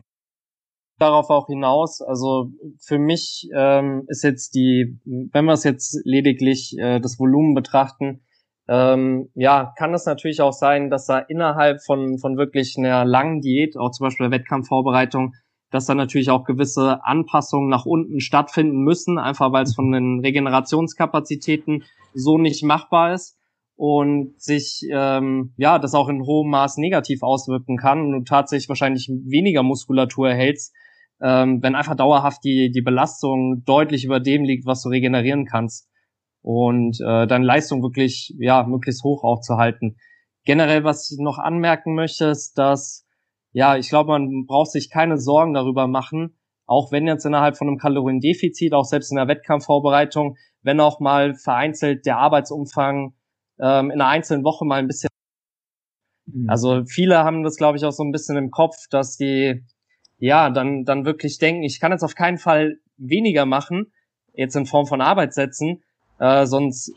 darauf 0.97 1.29
auch 1.29 1.47
hinaus. 1.47 2.01
Also 2.01 2.51
für 2.79 2.97
mich 2.97 3.49
ähm, 3.53 4.05
ist 4.07 4.23
jetzt 4.23 4.55
die, 4.55 4.97
wenn 5.03 5.43
wir 5.43 5.51
es 5.51 5.65
jetzt 5.65 5.99
lediglich 6.05 6.77
äh, 6.79 7.01
das 7.01 7.19
Volumen 7.19 7.53
betrachten, 7.53 8.21
ähm, 8.67 9.29
ja, 9.35 9.73
kann 9.77 9.93
es 9.93 10.05
natürlich 10.05 10.41
auch 10.41 10.53
sein, 10.53 10.89
dass 10.89 11.05
da 11.05 11.19
innerhalb 11.19 11.83
von, 11.83 12.17
von 12.17 12.37
wirklich 12.37 12.75
einer 12.77 13.05
langen 13.05 13.41
Diät, 13.41 13.77
auch 13.77 13.91
zum 13.91 14.05
Beispiel 14.05 14.29
der 14.29 14.39
Wettkampfvorbereitung, 14.39 15.33
dass 15.69 15.85
da 15.85 15.93
natürlich 15.93 16.29
auch 16.31 16.45
gewisse 16.45 17.03
Anpassungen 17.03 17.69
nach 17.69 17.85
unten 17.85 18.19
stattfinden 18.21 18.79
müssen, 18.79 19.19
einfach 19.19 19.51
weil 19.51 19.63
es 19.63 19.75
von 19.75 19.91
den 19.91 20.19
Regenerationskapazitäten 20.21 21.83
so 22.13 22.37
nicht 22.37 22.63
machbar 22.63 23.13
ist 23.13 23.37
und 23.75 24.39
sich 24.41 24.87
ähm, 24.91 25.53
ja 25.57 25.77
das 25.77 25.93
auch 25.93 26.07
in 26.07 26.25
hohem 26.25 26.49
Maß 26.49 26.77
negativ 26.77 27.21
auswirken 27.23 27.77
kann 27.77 28.01
und 28.01 28.11
du 28.13 28.23
tatsächlich 28.23 28.69
wahrscheinlich 28.69 29.09
weniger 29.09 29.63
Muskulatur 29.63 30.29
erhältst, 30.29 30.73
ähm, 31.21 31.61
wenn 31.61 31.75
einfach 31.75 31.95
dauerhaft 31.95 32.43
die 32.45 32.71
die 32.71 32.81
Belastung 32.81 33.63
deutlich 33.65 34.05
über 34.05 34.19
dem 34.19 34.43
liegt, 34.43 34.65
was 34.65 34.81
du 34.81 34.89
regenerieren 34.89 35.45
kannst 35.45 35.89
und 36.45 37.01
äh, 37.01 37.25
deine 37.25 37.43
Leistung 37.43 37.81
wirklich 37.81 38.31
ja 38.37 38.63
möglichst 38.67 39.03
hoch 39.03 39.23
auch 39.23 39.41
zu 39.41 39.57
halten. 39.57 39.97
Generell, 40.43 40.83
was 40.83 41.09
ich 41.09 41.17
noch 41.17 41.39
anmerken 41.39 41.95
möchte, 41.95 42.25
ist, 42.25 42.59
dass 42.59 43.07
ja 43.51 43.77
ich 43.77 43.89
glaube, 43.89 44.11
man 44.11 44.45
braucht 44.45 44.69
sich 44.69 44.91
keine 44.91 45.17
Sorgen 45.17 45.55
darüber 45.55 45.87
machen, 45.87 46.37
auch 46.67 46.91
wenn 46.91 47.07
jetzt 47.07 47.25
innerhalb 47.25 47.57
von 47.57 47.67
einem 47.67 47.79
Kaloriendefizit, 47.79 48.73
auch 48.73 48.85
selbst 48.85 49.11
in 49.11 49.17
der 49.17 49.27
Wettkampfvorbereitung, 49.27 50.37
wenn 50.61 50.79
auch 50.79 50.99
mal 50.99 51.33
vereinzelt 51.33 52.05
der 52.05 52.19
Arbeitsumfang 52.19 53.15
ähm, 53.59 53.89
in 53.89 53.99
einer 53.99 54.07
einzelnen 54.07 54.43
Woche 54.43 54.65
mal 54.65 54.77
ein 54.77 54.87
bisschen. 54.87 55.09
Mhm. 56.27 56.47
Also 56.47 56.83
viele 56.85 57.23
haben 57.23 57.41
das, 57.41 57.55
glaube 57.55 57.79
ich, 57.79 57.85
auch 57.85 57.91
so 57.91 58.03
ein 58.03 58.11
bisschen 58.11 58.37
im 58.37 58.51
Kopf, 58.51 58.75
dass 58.91 59.17
die 59.17 59.63
ja 60.19 60.51
dann 60.51 60.83
dann 60.83 61.05
wirklich 61.05 61.39
denken, 61.39 61.63
ich 61.63 61.79
kann 61.79 61.91
jetzt 61.91 62.03
auf 62.03 62.13
keinen 62.13 62.37
Fall 62.37 62.77
weniger 62.97 63.47
machen, 63.47 63.91
jetzt 64.33 64.55
in 64.55 64.67
Form 64.67 64.85
von 64.85 65.01
Arbeitssätzen, 65.01 65.81
äh, 66.19 66.45
sonst 66.45 66.93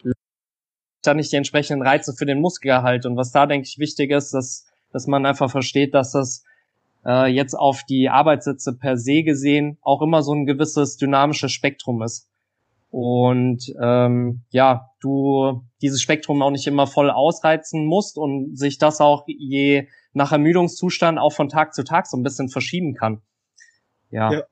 dann 1.03 1.17
nicht 1.17 1.33
die 1.33 1.37
entsprechenden 1.37 1.87
Reize 1.87 2.13
für 2.13 2.27
den 2.27 2.41
Muskelerhalt. 2.41 3.07
Und 3.07 3.17
was 3.17 3.31
da 3.31 3.47
denke 3.47 3.67
ich 3.67 3.79
wichtig 3.79 4.11
ist, 4.11 4.33
dass 4.33 4.67
dass 4.91 5.07
man 5.07 5.27
einfach 5.27 5.51
versteht, 5.51 5.95
dass 5.95 6.13
das 6.13 6.45
äh, 7.05 7.31
jetzt 7.31 7.55
auf 7.55 7.85
die 7.85 8.09
Arbeitssätze 8.09 8.77
per 8.77 8.97
se 8.97 9.23
gesehen 9.23 9.79
auch 9.83 10.03
immer 10.03 10.23
so 10.23 10.33
ein 10.33 10.47
gewisses 10.47 10.97
dynamisches 10.97 11.53
Spektrum 11.53 12.03
ist 12.03 12.29
und 12.91 13.75
ähm, 13.81 14.43
ja, 14.51 14.91
du 15.01 15.63
dieses 15.83 16.01
Spektrum 16.01 16.43
auch 16.43 16.51
nicht 16.51 16.67
immer 16.67 16.87
voll 16.87 17.11
ausreizen 17.11 17.85
musst 17.85 18.17
und 18.17 18.59
sich 18.59 18.79
das 18.79 19.01
auch 19.01 19.25
je 19.27 19.89
nach 20.15 20.33
Ermüdungszustand 20.33 21.19
auch 21.19 21.33
von 21.33 21.49
Tag 21.49 21.75
zu 21.75 21.85
Tag 21.85 22.07
so 22.07 22.17
ein 22.17 22.23
bisschen 22.23 22.49
verschieben 22.49 22.95
kann. 22.95 23.21
Ja. 24.11 24.33
ja. 24.33 24.43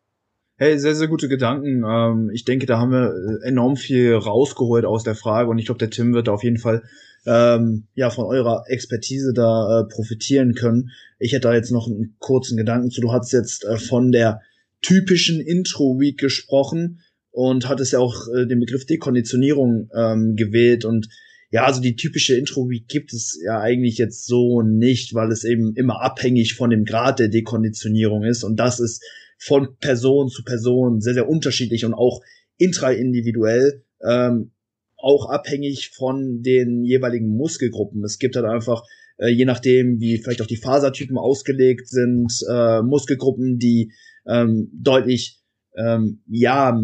Hey, 0.59 0.79
sehr, 0.79 0.95
sehr 0.95 1.09
gute 1.09 1.29
Gedanken. 1.29 1.85
Ähm, 1.87 2.31
ich 2.33 2.47
denke, 2.47 2.65
da 2.65 2.79
haben 2.79 2.91
wir 2.91 3.41
enorm 3.45 3.77
viel 3.77 4.15
rausgeholt 4.15 4.87
aus 4.87 5.03
der 5.03 5.15
Frage 5.15 5.51
und 5.51 5.59
ich 5.59 5.67
glaube, 5.67 5.81
der 5.81 5.91
Tim 5.91 6.15
wird 6.15 6.31
auf 6.31 6.43
jeden 6.43 6.57
Fall 6.57 6.83
ähm, 7.27 7.89
ja 7.95 8.09
von 8.09 8.25
eurer 8.25 8.65
Expertise 8.67 9.35
da 9.35 9.81
äh, 9.81 9.85
profitieren 9.85 10.55
können. 10.55 10.93
Ich 11.19 11.33
hätte 11.33 11.49
da 11.49 11.55
jetzt 11.55 11.73
noch 11.73 11.89
einen 11.89 12.17
kurzen 12.21 12.57
Gedanken 12.57 12.91
zu. 12.91 13.03
Du 13.03 13.13
hast 13.13 13.35
jetzt 13.35 13.67
äh, 13.67 13.77
von 13.77 14.13
der 14.13 14.41
typischen 14.81 15.43
Intro-Week 15.43 16.17
gesprochen 16.17 17.01
und 17.33 17.69
hat 17.69 17.81
es 17.81 17.91
ja 17.91 17.99
auch 17.99 18.27
äh, 18.35 18.47
den 18.47 18.61
Begriff 18.61 18.87
Dekonditionierung 18.87 19.91
ähm, 19.95 20.37
gewählt 20.37 20.87
und 20.87 21.11
ja, 21.51 21.67
also 21.67 21.83
die 21.83 21.97
typische 21.97 22.35
Intro-Week 22.35 22.89
gibt 22.89 23.13
es 23.13 23.39
ja 23.45 23.61
eigentlich 23.61 23.99
jetzt 23.99 24.25
so 24.25 24.63
nicht, 24.63 25.13
weil 25.13 25.31
es 25.31 25.45
eben 25.45 25.75
immer 25.77 26.01
abhängig 26.01 26.55
von 26.55 26.71
dem 26.71 26.87
Grad 26.87 27.19
der 27.19 27.29
Dekonditionierung 27.29 28.25
ist 28.25 28.43
und 28.43 28.57
das 28.57 28.81
ist 28.81 29.05
von 29.39 29.77
Person 29.79 30.29
zu 30.29 30.43
Person 30.45 31.01
sehr, 31.01 31.15
sehr 31.15 31.29
unterschiedlich 31.29 31.85
und 31.85 31.95
auch 31.95 32.21
intraindividuell, 32.59 33.83
ähm, 34.03 34.53
auch 34.97 35.29
abhängig 35.29 35.91
von 35.95 36.43
den 36.43 36.83
jeweiligen 36.85 37.37
Muskelgruppen. 37.37 38.03
Es 38.05 38.19
gibt 38.19 38.37
halt 38.37 38.47
einfach, 38.47 38.83
äh, 39.19 39.29
je 39.29 39.45
nachdem, 39.45 40.01
wie 40.01 40.19
vielleicht 40.19 40.43
auch 40.43 40.47
die 40.47 40.57
Fasertypen 40.57 41.19
ausgelegt 41.19 41.89
sind, 41.89 42.33
äh, 42.51 42.83
Muskelgruppen, 42.83 43.59
die 43.59 43.93
ähm, 44.27 44.71
deutlich 44.73 45.41
ähm, 45.77 46.23
ja, 46.27 46.83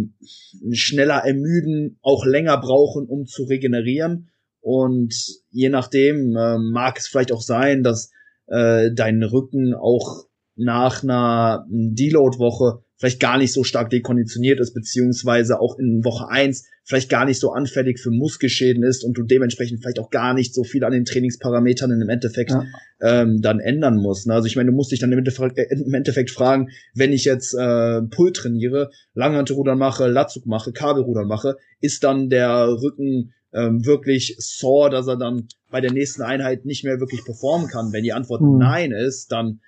schneller 0.73 1.25
ermüden, 1.25 1.99
auch 2.03 2.27
länger 2.27 2.59
brauchen, 2.59 3.07
um 3.07 3.27
zu 3.27 3.45
regenerieren. 3.45 4.29
Und 4.61 5.15
je 5.51 5.71
nachdem 5.71 6.37
äh, 6.37 6.59
mag 6.59 6.99
es 6.99 7.09
vielleicht 7.09 7.33
auch 7.33 7.41
sein, 7.41 7.83
dass 7.83 8.11
äh, 8.47 8.91
dein 8.93 9.23
Rücken 9.23 9.75
auch 9.75 10.27
nach 10.65 11.03
einer 11.03 11.67
Deload-Woche 11.69 12.83
vielleicht 13.03 13.19
gar 13.19 13.37
nicht 13.37 13.53
so 13.53 13.65
stark 13.65 13.91
dekonditioniert 13.91 14.61
ist, 14.61 14.75
beziehungsweise 14.75 15.59
auch 15.59 15.77
in 15.77 16.05
Woche 16.05 16.29
eins 16.29 16.69
vielleicht 16.85 17.11
gar 17.11 17.25
nicht 17.25 17.41
so 17.41 17.51
anfällig 17.51 17.99
für 17.99 18.11
Muskelschäden 18.11 18.85
ist 18.85 19.05
und 19.05 19.19
du 19.19 19.25
dementsprechend 19.25 19.81
vielleicht 19.81 19.99
auch 19.99 20.11
gar 20.11 20.35
nicht 20.35 20.55
so 20.55 20.63
viel 20.63 20.85
an 20.85 20.93
den 20.93 21.05
Trainingsparametern 21.05 21.91
im 21.91 22.09
Endeffekt 22.09 22.51
ja. 22.51 22.65
ähm, 23.01 23.41
dann 23.41 23.59
ändern 23.59 23.97
musst. 23.97 24.29
Ne? 24.29 24.35
Also 24.35 24.47
ich 24.47 24.55
meine, 24.55 24.71
du 24.71 24.77
musst 24.77 24.93
dich 24.93 25.01
dann 25.01 25.11
im 25.11 25.19
Endeffekt, 25.19 25.59
äh, 25.59 25.67
im 25.71 25.95
Endeffekt 25.95 26.31
fragen, 26.31 26.69
wenn 26.95 27.13
ich 27.13 27.25
jetzt 27.25 27.55
äh, 27.55 28.03
Pull 28.03 28.33
trainiere, 28.33 28.91
Langhantelrudern 29.15 29.79
mache, 29.79 30.07
Latzug 30.09 30.47
mache, 30.47 30.73
Kabelrudern 30.73 31.27
mache, 31.27 31.57
ist 31.81 32.05
dann 32.05 32.29
der 32.29 32.69
Rücken 32.69 33.33
ähm, 33.53 33.85
wirklich 33.85 34.37
sore, 34.39 34.91
dass 34.91 35.09
er 35.09 35.17
dann 35.17 35.49
bei 35.71 35.81
der 35.81 35.93
nächsten 35.93 36.23
Einheit 36.23 36.65
nicht 36.65 36.85
mehr 36.85 37.01
wirklich 37.01 37.25
performen 37.25 37.69
kann? 37.69 37.93
Wenn 37.93 38.05
die 38.05 38.13
Antwort 38.13 38.43
mhm. 38.43 38.59
nein 38.59 38.93
ist, 38.93 39.33
dann 39.33 39.61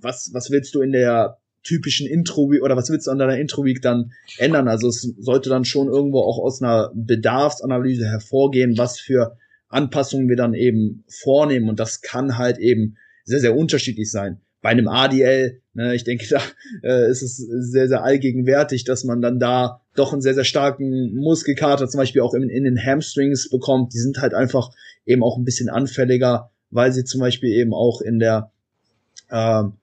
was, 0.00 0.30
was 0.32 0.50
willst 0.50 0.74
du 0.74 0.82
in 0.82 0.92
der 0.92 1.38
typischen 1.62 2.06
Intro-Week 2.06 2.62
oder 2.62 2.76
was 2.76 2.90
willst 2.90 3.06
du 3.06 3.10
an 3.10 3.18
deiner 3.18 3.38
Intro-Week 3.38 3.82
dann 3.82 4.12
ändern? 4.38 4.68
Also 4.68 4.88
es 4.88 5.02
sollte 5.18 5.50
dann 5.50 5.64
schon 5.64 5.88
irgendwo 5.88 6.20
auch 6.20 6.38
aus 6.38 6.62
einer 6.62 6.92
Bedarfsanalyse 6.94 8.06
hervorgehen, 8.06 8.78
was 8.78 9.00
für 9.00 9.36
Anpassungen 9.68 10.28
wir 10.28 10.36
dann 10.36 10.54
eben 10.54 11.04
vornehmen 11.08 11.68
und 11.68 11.80
das 11.80 12.02
kann 12.02 12.38
halt 12.38 12.58
eben 12.58 12.96
sehr, 13.24 13.40
sehr 13.40 13.56
unterschiedlich 13.56 14.10
sein. 14.10 14.40
Bei 14.62 14.70
einem 14.70 14.88
ADL, 14.88 15.60
ne, 15.74 15.94
ich 15.94 16.04
denke, 16.04 16.26
da 16.30 16.40
äh, 16.82 17.10
ist 17.10 17.22
es 17.22 17.36
sehr, 17.36 17.88
sehr 17.88 18.04
allgegenwärtig, 18.04 18.84
dass 18.84 19.04
man 19.04 19.20
dann 19.20 19.40
da 19.40 19.80
doch 19.96 20.12
einen 20.12 20.22
sehr, 20.22 20.34
sehr 20.34 20.44
starken 20.44 21.14
Muskelkater 21.14 21.88
zum 21.88 21.98
Beispiel 21.98 22.22
auch 22.22 22.34
in, 22.34 22.48
in 22.48 22.64
den 22.64 22.78
Hamstrings 22.78 23.50
bekommt. 23.50 23.92
Die 23.92 23.98
sind 23.98 24.18
halt 24.18 24.34
einfach 24.34 24.70
eben 25.04 25.24
auch 25.24 25.36
ein 25.36 25.44
bisschen 25.44 25.68
anfälliger, 25.68 26.50
weil 26.70 26.92
sie 26.92 27.04
zum 27.04 27.20
Beispiel 27.20 27.50
eben 27.50 27.74
auch 27.74 28.00
in 28.00 28.18
der 28.18 28.52
ähm, 29.30 29.74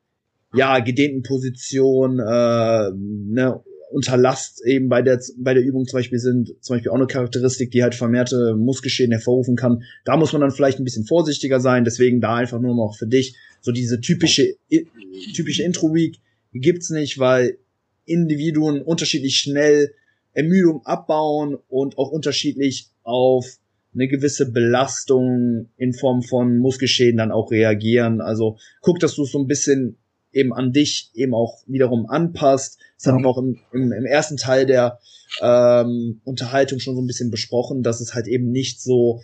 ja, 0.54 0.80
gedehnten 0.80 1.24
Position, 1.24 2.20
äh, 2.20 2.92
ne, 2.94 3.62
unter 3.92 4.18
Last 4.18 4.66
eben 4.66 4.90
bei 4.90 5.02
der, 5.02 5.22
bei 5.38 5.54
der 5.54 5.64
Übung 5.64 5.86
zum 5.86 6.00
Beispiel 6.00 6.20
sind, 6.20 6.56
zum 6.62 6.76
Beispiel 6.76 6.92
auch 6.92 6.96
eine 6.96 7.06
Charakteristik, 7.06 7.70
die 7.72 7.84
halt 7.84 7.94
vermehrte 7.94 8.56
Muskelschäden 8.56 9.12
hervorrufen 9.12 9.56
kann. 9.56 9.84
Da 10.04 10.18
muss 10.18 10.34
man 10.34 10.42
dann 10.42 10.52
vielleicht 10.52 10.80
ein 10.80 10.84
bisschen 10.84 11.06
vorsichtiger 11.06 11.60
sein, 11.60 11.84
deswegen 11.84 12.20
da 12.20 12.36
einfach 12.36 12.60
nur 12.60 12.76
noch 12.76 12.96
für 12.98 13.08
dich 13.08 13.36
so 13.62 13.72
diese 13.72 14.02
typische, 14.02 14.56
typische 15.36 15.64
Intro-Week 15.64 16.20
gibt's 16.54 16.90
nicht, 16.90 17.20
weil 17.20 17.58
Individuen 18.06 18.82
unterschiedlich 18.82 19.38
schnell 19.38 19.94
Ermüdung 20.34 20.86
abbauen 20.86 21.58
und 21.70 21.98
auch 21.98 22.10
unterschiedlich 22.10 22.90
auf 23.04 23.46
eine 23.94 24.08
gewisse 24.08 24.52
Belastung 24.52 25.70
in 25.78 25.94
Form 25.94 26.22
von 26.24 26.58
Muskelschäden 26.58 27.18
dann 27.18 27.32
auch 27.32 27.52
reagieren. 27.52 28.22
Also 28.22 28.58
guck, 28.82 29.00
dass 29.00 29.16
du 29.16 29.24
es 29.24 29.32
so 29.32 29.40
ein 29.40 29.48
bisschen 29.48 29.98
eben 30.32 30.54
an 30.54 30.72
dich 30.72 31.12
eben 31.14 31.34
auch 31.34 31.62
wiederum 31.68 32.10
anpasst. 32.10 32.80
Das 32.98 33.12
haben 33.12 33.24
wir 33.24 33.30
auch 33.30 33.38
im, 33.38 33.60
im, 33.72 33.92
im 33.92 34.06
ersten 34.06 34.38
Teil 34.38 34.66
der 34.66 35.00
ähm, 35.42 36.22
Unterhaltung 36.24 36.80
schon 36.80 36.96
so 36.96 37.02
ein 37.02 37.08
bisschen 37.08 37.32
besprochen, 37.32 37.84
dass 37.84 38.02
es 38.02 38.14
halt 38.14 38.28
eben 38.28 38.50
nicht 38.50 38.82
so 38.82 39.22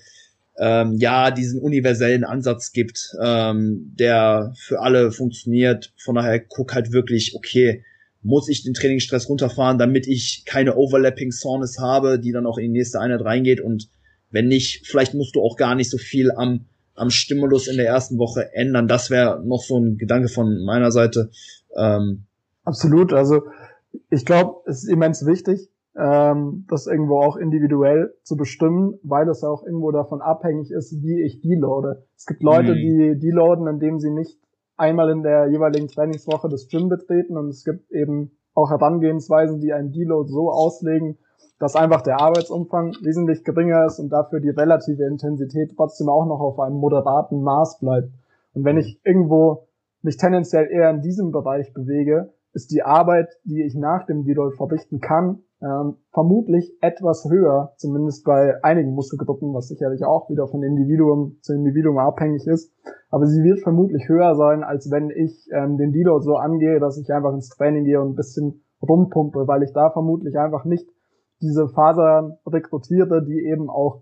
ähm, 0.58 0.98
ja 0.98 1.32
diesen 1.32 1.60
universellen 1.62 2.24
Ansatz 2.24 2.72
gibt, 2.72 3.16
ähm, 3.22 3.94
der 3.98 4.54
für 4.58 4.82
alle 4.82 5.12
funktioniert. 5.12 5.94
Von 5.98 6.16
daher 6.16 6.40
guck 6.40 6.76
halt 6.76 6.92
wirklich, 6.92 7.34
okay, 7.36 7.84
muss 8.22 8.50
ich 8.50 8.64
den 8.64 8.74
Trainingsstress 8.74 9.30
runterfahren, 9.30 9.78
damit 9.78 10.06
ich 10.06 10.44
keine 10.46 10.76
Overlapping 10.76 11.32
Soreness 11.32 11.80
habe, 11.80 12.20
die 12.20 12.32
dann 12.32 12.46
auch 12.46 12.58
in 12.58 12.66
die 12.74 12.80
nächste 12.80 13.00
Einheit 13.00 13.22
reingeht 13.22 13.62
und 13.62 13.88
wenn 14.32 14.48
nicht, 14.48 14.88
vielleicht 14.88 15.14
musst 15.14 15.36
du 15.36 15.42
auch 15.42 15.58
gar 15.58 15.76
nicht 15.76 15.90
so 15.90 15.98
viel 15.98 16.32
am 16.32 16.66
am 17.00 17.10
Stimulus 17.10 17.68
in 17.68 17.78
der 17.78 17.88
ersten 17.88 18.18
Woche 18.18 18.54
ändern. 18.54 18.88
Das 18.88 19.10
wäre 19.10 19.42
noch 19.46 19.62
so 19.62 19.80
ein 19.80 19.98
Gedanke 19.98 20.28
von 20.28 20.66
meiner 20.66 20.92
Seite. 20.92 21.32
Ähm, 21.76 22.26
Absolut. 22.66 23.14
Also 23.14 23.44
ich 24.10 24.26
glaube, 24.26 24.62
es 24.66 24.84
ist 24.84 24.90
immens 24.90 25.26
wichtig, 25.26 25.70
ähm, 25.98 26.66
das 26.68 26.88
irgendwo 26.88 27.22
auch 27.22 27.38
individuell 27.38 28.14
zu 28.24 28.36
bestimmen, 28.36 29.00
weil 29.04 29.30
es 29.30 29.44
auch 29.44 29.64
irgendwo 29.64 29.92
davon 29.92 30.22
abhängig 30.22 30.72
ist, 30.72 31.02
wie 31.02 31.24
ich 31.24 31.42
deloade. 31.42 32.06
Es 32.18 32.26
gibt 32.26 32.44
Leute, 32.44 32.74
mhm. 32.74 32.76
die 32.76 33.20
deloaden, 33.20 33.68
indem 33.68 34.00
sie 34.00 34.12
nicht 34.12 34.38
einmal 34.76 35.10
in 35.10 35.24
der 35.24 35.48
jeweiligen 35.50 35.88
Trainingswoche 35.88 36.50
das 36.50 36.68
Gym 36.68 36.90
betreten 36.90 37.38
und 37.38 37.50
es 37.50 37.64
gibt 37.64 37.92
eben 37.92 38.32
auch 38.54 38.70
Herangehensweisen, 38.70 39.62
die 39.62 39.74
einen 39.74 39.92
Deload 39.92 40.30
so 40.30 40.52
auslegen, 40.52 41.18
dass 41.60 41.76
einfach 41.76 42.02
der 42.02 42.22
Arbeitsumfang 42.22 42.94
wesentlich 43.02 43.44
geringer 43.44 43.86
ist 43.86 44.00
und 44.00 44.10
dafür 44.10 44.40
die 44.40 44.50
relative 44.50 45.04
Intensität 45.04 45.74
trotzdem 45.76 46.10
auch 46.10 46.26
noch 46.26 46.40
auf 46.40 46.60
einem 46.60 46.78
moderaten 46.78 47.42
Maß 47.42 47.80
bleibt. 47.80 48.10
Und 48.54 48.64
wenn 48.64 48.78
ich 48.78 49.00
irgendwo 49.04 49.68
mich 50.02 50.18
tendenziell 50.18 50.68
eher 50.72 50.90
in 50.90 51.02
diesem 51.02 51.32
Bereich 51.32 51.74
bewege, 51.74 52.34
ist 52.54 52.72
die 52.72 52.84
Arbeit, 52.84 53.28
die 53.44 53.64
ich 53.64 53.76
nach 53.76 54.06
dem 54.06 54.24
Deload 54.24 54.56
verrichten 54.56 55.02
kann, 55.02 55.40
ähm, 55.62 55.98
vermutlich 56.12 56.74
etwas 56.82 57.26
höher, 57.30 57.74
zumindest 57.76 58.24
bei 58.24 58.64
einigen 58.64 58.94
Muskelgruppen, 58.94 59.54
was 59.54 59.68
sicherlich 59.68 60.06
auch 60.06 60.30
wieder 60.30 60.48
von 60.48 60.64
Individuum 60.64 61.38
zu 61.42 61.54
Individuum 61.54 61.98
abhängig 61.98 62.48
ist. 62.48 62.74
Aber 63.10 63.26
sie 63.26 63.44
wird 63.44 63.60
vermutlich 63.60 64.08
höher 64.08 64.36
sein, 64.36 64.64
als 64.64 64.90
wenn 64.90 65.10
ich 65.10 65.50
ähm, 65.52 65.78
den 65.78 65.92
Deload 65.92 66.24
so 66.24 66.36
angehe, 66.38 66.80
dass 66.80 66.98
ich 66.98 67.12
einfach 67.12 67.34
ins 67.34 67.50
Training 67.50 67.84
gehe 67.84 68.02
und 68.02 68.12
ein 68.12 68.16
bisschen 68.16 68.64
rumpumpe, 68.82 69.48
weil 69.48 69.64
ich 69.64 69.74
da 69.74 69.90
vermutlich 69.90 70.38
einfach 70.40 70.64
nicht 70.64 70.90
diese 71.42 71.68
Fasern 71.70 72.38
rekrutiere, 72.46 73.24
die 73.24 73.46
eben 73.46 73.70
auch 73.70 74.02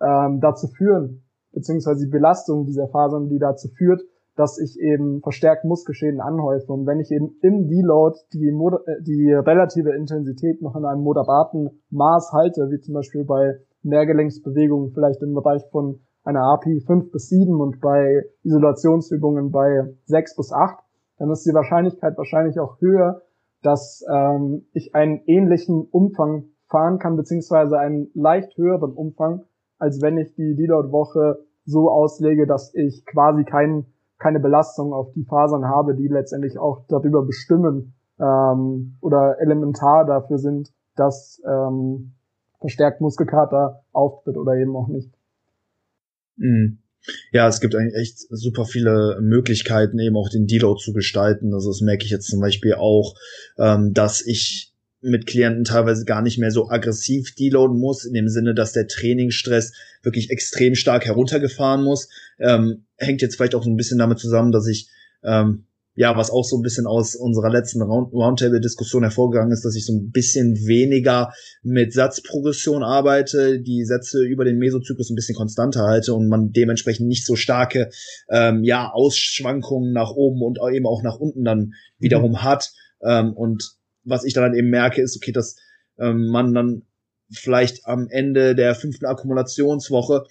ähm, 0.00 0.40
dazu 0.40 0.68
führen, 0.68 1.22
beziehungsweise 1.52 2.04
die 2.04 2.10
Belastung 2.10 2.66
dieser 2.66 2.88
Fasern, 2.88 3.28
die 3.28 3.38
dazu 3.38 3.68
führt, 3.68 4.02
dass 4.36 4.58
ich 4.58 4.78
eben 4.78 5.20
verstärkt 5.20 5.64
Muskelschäden 5.64 6.20
anhäufe. 6.20 6.72
Und 6.72 6.86
wenn 6.86 7.00
ich 7.00 7.10
eben 7.10 7.36
im 7.42 7.66
Deload 7.66 8.18
die, 8.32 8.48
äh, 8.48 9.02
die 9.02 9.32
relative 9.32 9.90
Intensität 9.90 10.62
noch 10.62 10.76
in 10.76 10.84
einem 10.84 11.02
moderaten 11.02 11.80
Maß 11.90 12.32
halte, 12.32 12.70
wie 12.70 12.78
zum 12.78 12.94
Beispiel 12.94 13.24
bei 13.24 13.58
Mehrgelenksbewegungen 13.82 14.92
vielleicht 14.92 15.22
im 15.22 15.34
Bereich 15.34 15.62
von 15.72 16.00
einer 16.22 16.42
API 16.52 16.80
5 16.80 17.10
bis 17.10 17.28
7 17.30 17.60
und 17.60 17.80
bei 17.80 18.24
Isolationsübungen 18.44 19.50
bei 19.50 19.94
6 20.04 20.36
bis 20.36 20.52
8, 20.52 20.78
dann 21.18 21.30
ist 21.30 21.44
die 21.44 21.54
Wahrscheinlichkeit 21.54 22.16
wahrscheinlich 22.16 22.60
auch 22.60 22.80
höher, 22.80 23.22
dass 23.62 24.04
ähm, 24.08 24.66
ich 24.72 24.94
einen 24.94 25.22
ähnlichen 25.26 25.88
Umfang 25.90 26.44
fahren 26.68 26.98
kann, 26.98 27.16
beziehungsweise 27.16 27.78
einen 27.78 28.10
leicht 28.14 28.56
höheren 28.56 28.92
Umfang, 28.92 29.44
als 29.78 30.02
wenn 30.02 30.18
ich 30.18 30.34
die 30.34 30.54
Deload-Woche 30.54 31.38
so 31.64 31.90
auslege, 31.90 32.46
dass 32.46 32.74
ich 32.74 33.04
quasi 33.06 33.44
keinen 33.44 33.86
keine 34.18 34.40
Belastung 34.40 34.92
auf 34.92 35.12
die 35.12 35.24
Fasern 35.24 35.64
habe, 35.64 35.94
die 35.94 36.08
letztendlich 36.08 36.58
auch 36.58 36.84
darüber 36.88 37.24
bestimmen 37.24 37.94
ähm, 38.18 38.96
oder 39.00 39.36
elementar 39.40 40.04
dafür 40.04 40.38
sind, 40.38 40.72
dass 40.96 41.40
ähm, 41.46 42.14
verstärkt 42.60 43.00
Muskelkater 43.00 43.84
auftritt 43.92 44.36
oder 44.36 44.56
eben 44.56 44.74
auch 44.74 44.88
nicht. 44.88 45.12
Mhm. 46.36 46.78
Ja, 47.30 47.46
es 47.46 47.60
gibt 47.60 47.76
eigentlich 47.76 47.94
echt 47.94 48.18
super 48.28 48.64
viele 48.64 49.18
Möglichkeiten, 49.22 50.00
eben 50.00 50.16
auch 50.16 50.28
den 50.28 50.46
Deload 50.46 50.80
zu 50.80 50.92
gestalten. 50.92 51.54
Also 51.54 51.70
das 51.70 51.80
merke 51.80 52.04
ich 52.04 52.10
jetzt 52.10 52.28
zum 52.28 52.40
Beispiel 52.40 52.74
auch, 52.74 53.14
ähm, 53.56 53.94
dass 53.94 54.26
ich 54.26 54.67
mit 55.00 55.26
Klienten 55.26 55.64
teilweise 55.64 56.04
gar 56.04 56.22
nicht 56.22 56.38
mehr 56.38 56.50
so 56.50 56.68
aggressiv 56.68 57.34
deloaden 57.34 57.78
muss, 57.78 58.04
in 58.04 58.14
dem 58.14 58.28
Sinne, 58.28 58.54
dass 58.54 58.72
der 58.72 58.88
Trainingsstress 58.88 59.72
wirklich 60.02 60.30
extrem 60.30 60.74
stark 60.74 61.06
heruntergefahren 61.06 61.84
muss. 61.84 62.08
Ähm, 62.38 62.84
hängt 62.96 63.22
jetzt 63.22 63.36
vielleicht 63.36 63.54
auch 63.54 63.62
so 63.62 63.70
ein 63.70 63.76
bisschen 63.76 63.98
damit 63.98 64.18
zusammen, 64.18 64.50
dass 64.50 64.66
ich, 64.66 64.88
ähm, 65.22 65.64
ja, 65.94 66.16
was 66.16 66.30
auch 66.30 66.44
so 66.44 66.56
ein 66.56 66.62
bisschen 66.62 66.86
aus 66.86 67.16
unserer 67.16 67.50
letzten 67.50 67.82
Round 67.82 68.12
Roundtable-Diskussion 68.12 69.02
hervorgegangen 69.02 69.52
ist, 69.52 69.64
dass 69.64 69.74
ich 69.74 69.84
so 69.84 69.92
ein 69.92 70.10
bisschen 70.10 70.54
weniger 70.66 71.32
mit 71.62 71.92
Satzprogression 71.92 72.84
arbeite, 72.84 73.60
die 73.60 73.84
Sätze 73.84 74.24
über 74.24 74.44
den 74.44 74.58
Mesozyklus 74.58 75.10
ein 75.10 75.16
bisschen 75.16 75.34
konstanter 75.34 75.82
halte 75.82 76.14
und 76.14 76.28
man 76.28 76.52
dementsprechend 76.52 77.08
nicht 77.08 77.26
so 77.26 77.34
starke, 77.34 77.90
ähm, 78.30 78.62
ja, 78.62 78.90
Ausschwankungen 78.92 79.92
nach 79.92 80.10
oben 80.10 80.42
und 80.42 80.58
eben 80.72 80.86
auch 80.86 81.02
nach 81.02 81.18
unten 81.18 81.44
dann 81.44 81.74
wiederum 81.98 82.32
mhm. 82.32 82.42
hat. 82.44 82.70
Ähm, 83.02 83.32
und 83.32 83.77
was 84.08 84.24
ich 84.24 84.34
dann 84.34 84.54
eben 84.54 84.70
merke, 84.70 85.02
ist, 85.02 85.16
okay, 85.16 85.32
dass 85.32 85.56
ähm, 85.98 86.28
man 86.28 86.54
dann 86.54 86.82
vielleicht 87.30 87.86
am 87.86 88.08
Ende 88.08 88.54
der 88.54 88.74
fünften 88.74 89.06
Akkumulationswoche 89.06 90.24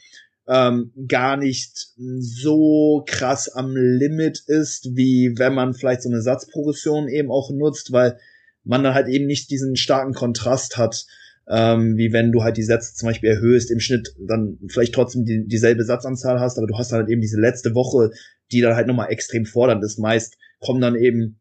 ähm, 0.47 0.93
gar 1.07 1.37
nicht 1.37 1.89
so 1.97 3.03
krass 3.05 3.49
am 3.49 3.75
Limit 3.75 4.43
ist, 4.47 4.95
wie 4.95 5.33
wenn 5.37 5.53
man 5.53 5.73
vielleicht 5.73 6.03
so 6.03 6.09
eine 6.09 6.21
Satzprogression 6.21 7.09
eben 7.09 7.31
auch 7.31 7.51
nutzt, 7.51 7.91
weil 7.91 8.17
man 8.63 8.83
dann 8.83 8.93
halt 8.93 9.07
eben 9.07 9.25
nicht 9.25 9.51
diesen 9.51 9.75
starken 9.75 10.13
Kontrast 10.13 10.77
hat, 10.77 11.05
ähm, 11.49 11.97
wie 11.97 12.11
wenn 12.13 12.31
du 12.31 12.43
halt 12.43 12.57
die 12.57 12.63
Sätze 12.63 12.93
zum 12.95 13.07
Beispiel 13.07 13.29
erhöhst, 13.29 13.71
im 13.71 13.79
Schnitt 13.79 14.15
dann 14.19 14.57
vielleicht 14.67 14.93
trotzdem 14.93 15.25
die, 15.25 15.45
dieselbe 15.45 15.83
Satzanzahl 15.83 16.39
hast, 16.39 16.57
aber 16.57 16.67
du 16.67 16.77
hast 16.77 16.91
halt 16.91 17.09
eben 17.09 17.21
diese 17.21 17.39
letzte 17.39 17.73
Woche, 17.73 18.11
die 18.51 18.61
dann 18.61 18.75
halt 18.75 18.87
nochmal 18.87 19.11
extrem 19.11 19.45
fordernd 19.45 19.83
ist. 19.83 19.99
Meist 19.99 20.37
kommen 20.59 20.81
dann 20.81 20.95
eben 20.95 21.39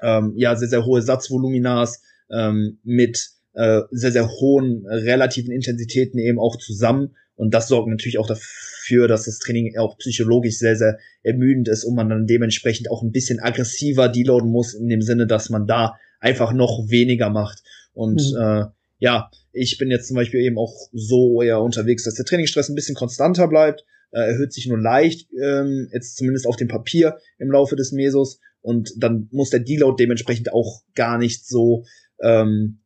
ähm, 0.00 0.32
ja 0.36 0.56
sehr, 0.56 0.68
sehr 0.68 0.84
hohe 0.84 1.02
Satzvoluminas 1.02 2.02
ähm, 2.30 2.78
mit 2.82 3.30
äh, 3.54 3.82
sehr, 3.90 4.12
sehr 4.12 4.28
hohen 4.28 4.86
relativen 4.86 5.52
Intensitäten 5.52 6.18
eben 6.18 6.38
auch 6.38 6.56
zusammen. 6.56 7.16
Und 7.36 7.52
das 7.52 7.68
sorgt 7.68 7.88
natürlich 7.88 8.18
auch 8.18 8.26
dafür, 8.26 9.08
dass 9.08 9.24
das 9.24 9.38
Training 9.38 9.76
auch 9.76 9.98
psychologisch 9.98 10.58
sehr, 10.58 10.76
sehr 10.76 10.98
ermüdend 11.22 11.68
ist 11.68 11.84
und 11.84 11.94
man 11.94 12.08
dann 12.08 12.26
dementsprechend 12.26 12.90
auch 12.90 13.02
ein 13.02 13.12
bisschen 13.12 13.40
aggressiver 13.40 14.08
deloaden 14.08 14.50
muss, 14.50 14.74
in 14.74 14.88
dem 14.88 15.02
Sinne, 15.02 15.26
dass 15.26 15.50
man 15.50 15.66
da 15.66 15.96
einfach 16.20 16.52
noch 16.52 16.88
weniger 16.88 17.30
macht. 17.30 17.62
Und 17.92 18.22
mhm. 18.32 18.40
äh, 18.40 18.64
ja, 18.98 19.30
ich 19.52 19.78
bin 19.78 19.90
jetzt 19.90 20.08
zum 20.08 20.16
Beispiel 20.16 20.40
eben 20.40 20.58
auch 20.58 20.74
so 20.92 21.42
eher 21.42 21.60
unterwegs, 21.60 22.04
dass 22.04 22.14
der 22.14 22.24
Trainingsstress 22.24 22.68
ein 22.68 22.74
bisschen 22.74 22.94
konstanter 22.94 23.48
bleibt, 23.48 23.84
äh, 24.12 24.20
erhöht 24.20 24.52
sich 24.52 24.66
nur 24.66 24.78
leicht, 24.78 25.28
ähm, 25.42 25.88
jetzt 25.92 26.16
zumindest 26.16 26.46
auf 26.46 26.56
dem 26.56 26.68
Papier 26.68 27.18
im 27.38 27.50
Laufe 27.50 27.76
des 27.76 27.92
Mesos 27.92 28.40
und 28.66 28.94
dann 28.96 29.28
muss 29.30 29.50
der 29.50 29.60
Deload 29.60 29.94
dementsprechend 30.02 30.52
auch 30.52 30.82
gar 30.96 31.18
nicht 31.18 31.46
so 31.46 31.84
ähm, 32.20 32.80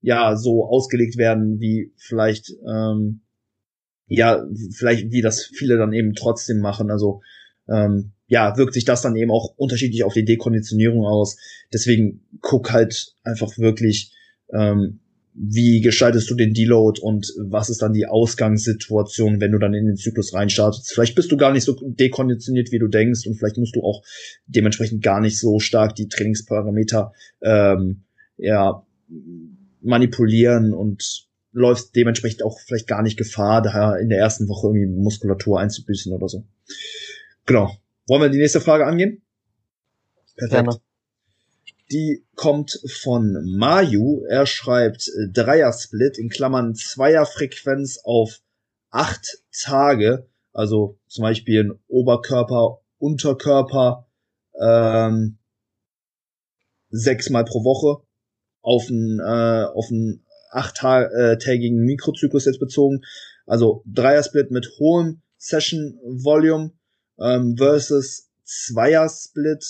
ja 0.00 0.36
so 0.36 0.64
ausgelegt 0.64 1.18
werden 1.18 1.60
wie 1.60 1.92
vielleicht 1.98 2.50
ähm, 2.66 3.20
ja 4.06 4.42
vielleicht 4.74 5.12
wie 5.12 5.20
das 5.20 5.44
viele 5.44 5.76
dann 5.76 5.92
eben 5.92 6.14
trotzdem 6.14 6.60
machen. 6.60 6.90
Also 6.90 7.20
ähm, 7.68 8.12
ja 8.26 8.56
wirkt 8.56 8.72
sich 8.72 8.86
das 8.86 9.02
dann 9.02 9.16
eben 9.16 9.30
auch 9.30 9.52
unterschiedlich 9.58 10.02
auf 10.02 10.14
die 10.14 10.24
Dekonditionierung 10.24 11.04
aus. 11.04 11.36
Deswegen 11.74 12.26
guck 12.40 12.72
halt 12.72 13.14
einfach 13.22 13.58
wirklich 13.58 14.14
ähm, 14.54 15.00
wie 15.40 15.80
gestaltest 15.80 16.28
du 16.30 16.34
den 16.34 16.52
Deload 16.52 17.00
und 17.00 17.32
was 17.38 17.70
ist 17.70 17.80
dann 17.80 17.92
die 17.92 18.06
Ausgangssituation, 18.06 19.40
wenn 19.40 19.52
du 19.52 19.58
dann 19.58 19.72
in 19.72 19.86
den 19.86 19.96
Zyklus 19.96 20.34
reinstartest. 20.34 20.92
Vielleicht 20.92 21.14
bist 21.14 21.30
du 21.30 21.36
gar 21.36 21.52
nicht 21.52 21.62
so 21.62 21.76
dekonditioniert, 21.80 22.72
wie 22.72 22.80
du 22.80 22.88
denkst 22.88 23.26
und 23.26 23.36
vielleicht 23.36 23.56
musst 23.56 23.76
du 23.76 23.82
auch 23.82 24.02
dementsprechend 24.46 25.02
gar 25.02 25.20
nicht 25.20 25.38
so 25.38 25.60
stark 25.60 25.94
die 25.94 26.08
Trainingsparameter 26.08 27.12
ähm, 27.40 28.02
ja, 28.36 28.84
manipulieren 29.80 30.74
und 30.74 31.28
läufst 31.52 31.94
dementsprechend 31.94 32.42
auch 32.42 32.58
vielleicht 32.60 32.88
gar 32.88 33.02
nicht 33.02 33.16
Gefahr, 33.16 33.62
daher 33.62 33.98
in 34.00 34.08
der 34.08 34.18
ersten 34.18 34.48
Woche 34.48 34.66
irgendwie 34.68 34.86
Muskulatur 34.86 35.60
einzubüßen 35.60 36.12
oder 36.12 36.28
so. 36.28 36.44
Genau. 37.46 37.76
Wollen 38.08 38.22
wir 38.22 38.28
die 38.28 38.38
nächste 38.38 38.60
Frage 38.60 38.86
angehen? 38.86 39.22
Perfekt. 40.36 40.64
Gerne. 40.64 40.80
Die 41.90 42.26
kommt 42.34 42.80
von 43.02 43.56
Mayu. 43.56 44.24
Er 44.28 44.46
schreibt 44.46 45.08
äh, 45.08 45.28
Dreier-Split 45.32 46.18
in 46.18 46.28
Klammern 46.28 46.74
Zweierfrequenz 46.74 48.00
auf 48.04 48.40
acht 48.90 49.42
Tage. 49.52 50.28
Also 50.52 50.98
zum 51.06 51.22
Beispiel 51.22 51.64
ein 51.64 51.78
Oberkörper, 51.88 52.80
Unterkörper, 52.98 54.06
ähm, 54.60 55.38
sechsmal 56.90 57.44
pro 57.44 57.64
Woche 57.64 58.04
auf 58.60 58.88
einen, 58.88 59.20
äh, 59.20 59.64
auf 59.72 59.86
einen 59.90 60.26
achttägigen 60.50 61.84
Mikrozyklus 61.84 62.44
jetzt 62.44 62.60
bezogen. 62.60 63.02
Also 63.46 63.82
Dreier-Split 63.86 64.50
mit 64.50 64.68
hohem 64.78 65.22
Session-Volume 65.38 66.72
ähm, 67.18 67.56
versus 67.56 68.28
Zweier-Split. 68.44 69.64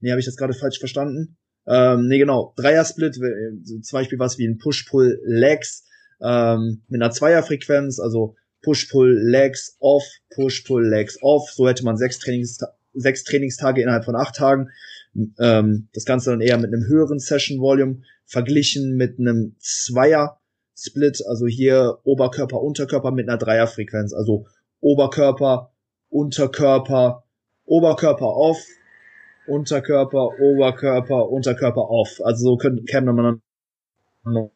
Nee, 0.00 0.10
habe 0.10 0.20
ich 0.20 0.26
das 0.26 0.36
gerade 0.36 0.54
falsch 0.54 0.78
verstanden? 0.78 1.36
Ähm, 1.66 2.08
nee, 2.08 2.18
genau. 2.18 2.52
Dreier-Split, 2.56 3.14
zum 3.14 3.82
Beispiel 3.92 4.18
was 4.18 4.38
wie 4.38 4.46
ein 4.46 4.58
Push-Pull-Legs 4.58 5.84
ähm, 6.20 6.82
mit 6.88 7.00
einer 7.00 7.10
Zweierfrequenz, 7.10 8.00
also 8.00 8.34
Push-Pull-Legs 8.62 9.76
off, 9.80 10.04
Push-Pull-Legs 10.34 11.18
off. 11.22 11.50
So 11.50 11.68
hätte 11.68 11.84
man 11.84 11.96
sechs, 11.96 12.18
Trainings 12.18 12.58
sechs 12.94 13.24
Trainingstage 13.24 13.80
innerhalb 13.80 14.04
von 14.04 14.16
acht 14.16 14.36
Tagen. 14.36 14.70
Ähm, 15.38 15.88
das 15.94 16.04
Ganze 16.04 16.30
dann 16.30 16.40
eher 16.40 16.58
mit 16.58 16.72
einem 16.72 16.86
höheren 16.86 17.18
Session-Volume 17.18 18.02
verglichen 18.24 18.96
mit 18.96 19.18
einem 19.18 19.56
Zweier-Split, 19.58 21.22
also 21.26 21.46
hier 21.46 21.98
Oberkörper, 22.04 22.60
Unterkörper 22.60 23.10
mit 23.10 23.28
einer 23.28 23.38
Dreierfrequenz, 23.38 24.12
also 24.12 24.46
Oberkörper, 24.80 25.72
Unterkörper, 26.08 27.24
Oberkörper 27.64 28.26
off, 28.26 28.58
Unterkörper, 29.46 30.38
Oberkörper, 30.40 31.28
Unterkörper 31.28 31.88
off. 31.90 32.20
Also 32.22 32.44
so 32.44 32.56
könnte, 32.56 32.84
käme 32.84 33.12
man 33.12 33.40
dann 34.24 34.50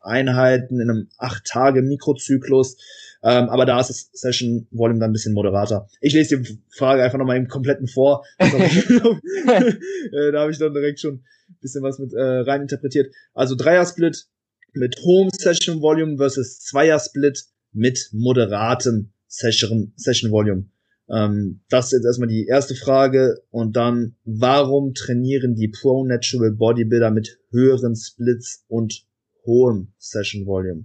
Einheiten 0.00 0.80
in 0.80 0.90
einem 0.90 1.08
acht 1.18 1.44
Tage 1.44 1.82
Mikrozyklus. 1.82 2.76
Ähm, 3.22 3.48
aber 3.48 3.66
da 3.66 3.80
ist 3.80 3.90
das 3.90 4.10
Session 4.12 4.68
Volume 4.70 5.00
dann 5.00 5.10
ein 5.10 5.12
bisschen 5.12 5.34
moderater. 5.34 5.88
Ich 6.00 6.12
lese 6.12 6.40
die 6.40 6.60
Frage 6.70 7.02
einfach 7.02 7.18
nochmal 7.18 7.36
im 7.36 7.48
kompletten 7.48 7.88
vor. 7.88 8.24
Äh, 10.10 10.32
da 10.32 10.40
habe 10.40 10.50
ich 10.50 10.58
dann 10.58 10.72
direkt 10.72 11.00
schon 11.00 11.14
ein 11.48 11.58
bisschen 11.60 11.82
was 11.82 11.98
mit 11.98 12.12
äh, 12.12 12.20
rein 12.20 12.62
interpretiert. 12.62 13.14
Also 13.34 13.54
Dreier-Split 13.56 14.26
mit 14.72 14.96
hohem 15.02 15.30
Session 15.30 15.82
Volume 15.82 16.16
versus 16.16 16.60
Zweier-Split 16.60 17.44
mit 17.72 18.08
moderatem 18.12 19.10
Session, 19.26 19.92
Session 19.96 20.30
Volume. 20.30 20.66
Ähm, 21.10 21.60
das 21.68 21.86
ist 21.86 21.92
jetzt 21.92 22.04
erstmal 22.04 22.28
die 22.28 22.46
erste 22.46 22.74
Frage. 22.74 23.42
Und 23.50 23.76
dann, 23.76 24.16
warum 24.24 24.94
trainieren 24.94 25.54
die 25.54 25.68
Pro 25.68 26.04
Natural 26.04 26.52
Bodybuilder 26.52 27.10
mit 27.10 27.38
höheren 27.50 27.96
Splits 27.96 28.64
und 28.68 29.04
hohem 29.44 29.88
Session 29.98 30.46
Volume? 30.46 30.84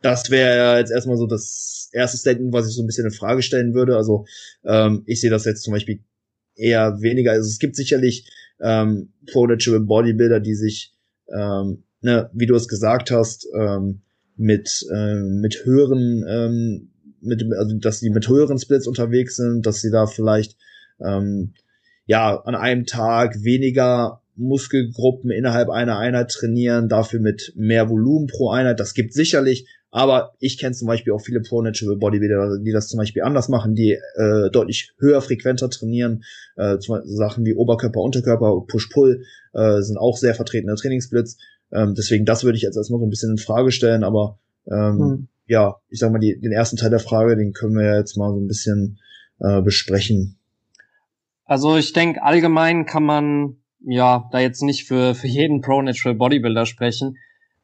Das 0.00 0.30
wäre 0.30 0.78
jetzt 0.78 0.90
erstmal 0.90 1.16
so 1.16 1.26
das 1.26 1.88
erste 1.92 2.18
Statement, 2.18 2.52
was 2.52 2.68
ich 2.68 2.74
so 2.74 2.82
ein 2.82 2.86
bisschen 2.86 3.06
in 3.06 3.12
Frage 3.12 3.42
stellen 3.42 3.74
würde. 3.74 3.96
Also 3.96 4.26
ähm, 4.64 5.02
ich 5.06 5.20
sehe 5.20 5.30
das 5.30 5.44
jetzt 5.44 5.62
zum 5.62 5.72
Beispiel 5.72 6.00
eher 6.56 7.00
weniger. 7.00 7.32
Also 7.32 7.48
es 7.48 7.58
gibt 7.58 7.76
sicherlich 7.76 8.28
ähm, 8.60 9.12
Pro 9.30 9.46
Natural 9.46 9.80
Bodybuilder, 9.80 10.40
die 10.40 10.54
sich, 10.54 10.92
ähm, 11.32 11.84
ne, 12.00 12.30
wie 12.32 12.46
du 12.46 12.54
es 12.54 12.68
gesagt 12.68 13.10
hast, 13.10 13.46
ähm, 13.56 14.02
mit, 14.36 14.84
ähm, 14.92 15.40
mit 15.40 15.64
höheren 15.64 16.24
ähm, 16.28 16.91
mit, 17.22 17.44
also 17.56 17.76
dass 17.76 18.00
sie 18.00 18.10
mit 18.10 18.28
höheren 18.28 18.58
Splits 18.58 18.86
unterwegs 18.86 19.36
sind, 19.36 19.66
dass 19.66 19.80
sie 19.80 19.90
da 19.90 20.06
vielleicht 20.06 20.56
ähm, 21.00 21.54
ja 22.06 22.36
an 22.40 22.54
einem 22.54 22.86
Tag 22.86 23.42
weniger 23.42 24.20
Muskelgruppen 24.36 25.30
innerhalb 25.30 25.70
einer 25.70 25.98
Einheit 25.98 26.30
trainieren, 26.30 26.88
dafür 26.88 27.20
mit 27.20 27.52
mehr 27.54 27.88
Volumen 27.90 28.26
pro 28.26 28.50
Einheit. 28.50 28.80
Das 28.80 28.94
gibt 28.94 29.12
sicherlich, 29.12 29.66
aber 29.90 30.32
ich 30.38 30.58
kenne 30.58 30.74
zum 30.74 30.88
Beispiel 30.88 31.12
auch 31.12 31.20
viele 31.20 31.40
Pro 31.40 31.60
Natural 31.60 31.96
Bodybuilder, 31.96 32.58
die 32.58 32.72
das 32.72 32.88
zum 32.88 32.98
Beispiel 32.98 33.22
anders 33.22 33.48
machen, 33.48 33.74
die 33.74 33.98
äh, 34.16 34.50
deutlich 34.50 34.92
höher 34.98 35.20
frequenter 35.20 35.68
trainieren. 35.68 36.24
Äh, 36.56 36.78
zum 36.78 36.96
Beispiel 36.96 37.14
Sachen 37.14 37.44
wie 37.44 37.54
Oberkörper, 37.54 38.00
Unterkörper, 38.00 38.64
Push-Pull 38.66 39.24
äh, 39.52 39.82
sind 39.82 39.98
auch 39.98 40.16
sehr 40.16 40.34
vertretene 40.34 40.74
Trainingssplits. 40.74 41.36
Ähm, 41.70 41.94
deswegen 41.94 42.24
das 42.24 42.42
würde 42.42 42.56
ich 42.56 42.62
jetzt 42.62 42.76
erstmal 42.76 43.00
so 43.00 43.06
ein 43.06 43.10
bisschen 43.10 43.32
in 43.32 43.38
Frage 43.38 43.70
stellen, 43.70 44.02
aber 44.02 44.38
ähm, 44.66 44.98
hm 44.98 45.28
ja, 45.52 45.76
ich 45.90 45.98
sag 45.98 46.10
mal, 46.10 46.18
die, 46.18 46.40
den 46.40 46.50
ersten 46.50 46.78
Teil 46.78 46.88
der 46.88 46.98
Frage, 46.98 47.36
den 47.36 47.52
können 47.52 47.76
wir 47.76 47.94
jetzt 47.94 48.16
mal 48.16 48.30
so 48.30 48.40
ein 48.40 48.48
bisschen 48.48 48.98
äh, 49.38 49.60
besprechen. 49.60 50.38
Also 51.44 51.76
ich 51.76 51.92
denke, 51.92 52.22
allgemein 52.22 52.86
kann 52.86 53.02
man 53.02 53.56
ja 53.80 54.30
da 54.32 54.38
jetzt 54.38 54.62
nicht 54.62 54.86
für, 54.86 55.14
für 55.14 55.26
jeden 55.26 55.60
Pro-Natural 55.60 56.14
Bodybuilder 56.14 56.64
sprechen. 56.64 57.18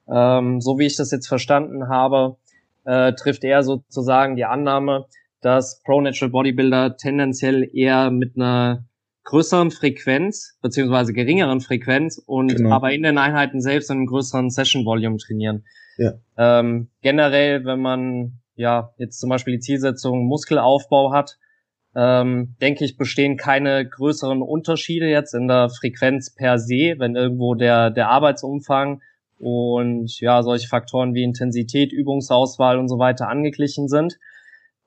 Ähm, 0.07 0.61
so 0.61 0.79
wie 0.79 0.85
ich 0.85 0.97
das 0.97 1.11
jetzt 1.13 1.29
verstanden 1.29 1.89
habe, 1.89 2.37
äh, 2.85 3.15
trifft 3.15 3.43
er 3.43 3.63
sozusagen 3.63 4.37
die 4.37 4.45
Annahme, 4.45 5.07
dass 5.41 5.81
Pro-Natural 5.83 6.31
Bodybuilder 6.31 6.99
tendenziell 6.99 7.71
eher 7.73 8.11
mit 8.11 8.37
einer 8.37 8.85
größeren 9.29 9.71
Frequenz 9.71 10.57
beziehungsweise 10.63 11.13
geringeren 11.13 11.61
Frequenz 11.61 12.17
und 12.25 12.49
genau. 12.49 12.75
aber 12.75 12.93
in 12.93 13.03
den 13.03 13.19
Einheiten 13.19 13.61
selbst 13.61 13.91
einem 13.91 14.07
größeren 14.07 14.49
Session 14.49 14.87
Volume 14.87 15.19
trainieren. 15.19 15.67
Ja. 15.99 16.15
Ähm, 16.39 16.89
generell, 17.03 17.67
wenn 17.67 17.81
man 17.81 18.41
ja 18.55 18.95
jetzt 18.97 19.21
zum 19.21 19.29
Beispiel 19.29 19.57
die 19.57 19.61
Zielsetzung 19.61 20.25
Muskelaufbau 20.25 21.13
hat, 21.13 21.37
ähm, 21.95 22.57
denke 22.63 22.87
ich, 22.87 22.97
bestehen 22.97 23.37
keine 23.37 23.87
größeren 23.87 24.41
Unterschiede 24.41 25.11
jetzt 25.11 25.35
in 25.35 25.47
der 25.47 25.69
Frequenz 25.69 26.35
per 26.35 26.59
se, 26.59 26.95
wenn 26.97 27.15
irgendwo 27.15 27.55
der, 27.55 27.91
der 27.91 28.09
Arbeitsumfang 28.09 29.03
und 29.39 30.21
ja, 30.21 30.43
solche 30.43 30.69
Faktoren 30.69 31.13
wie 31.13 31.23
Intensität, 31.23 31.93
Übungsauswahl 31.93 32.79
und 32.79 32.89
so 32.89 32.99
weiter 32.99 33.29
angeglichen 33.29 33.89
sind. 33.89 34.19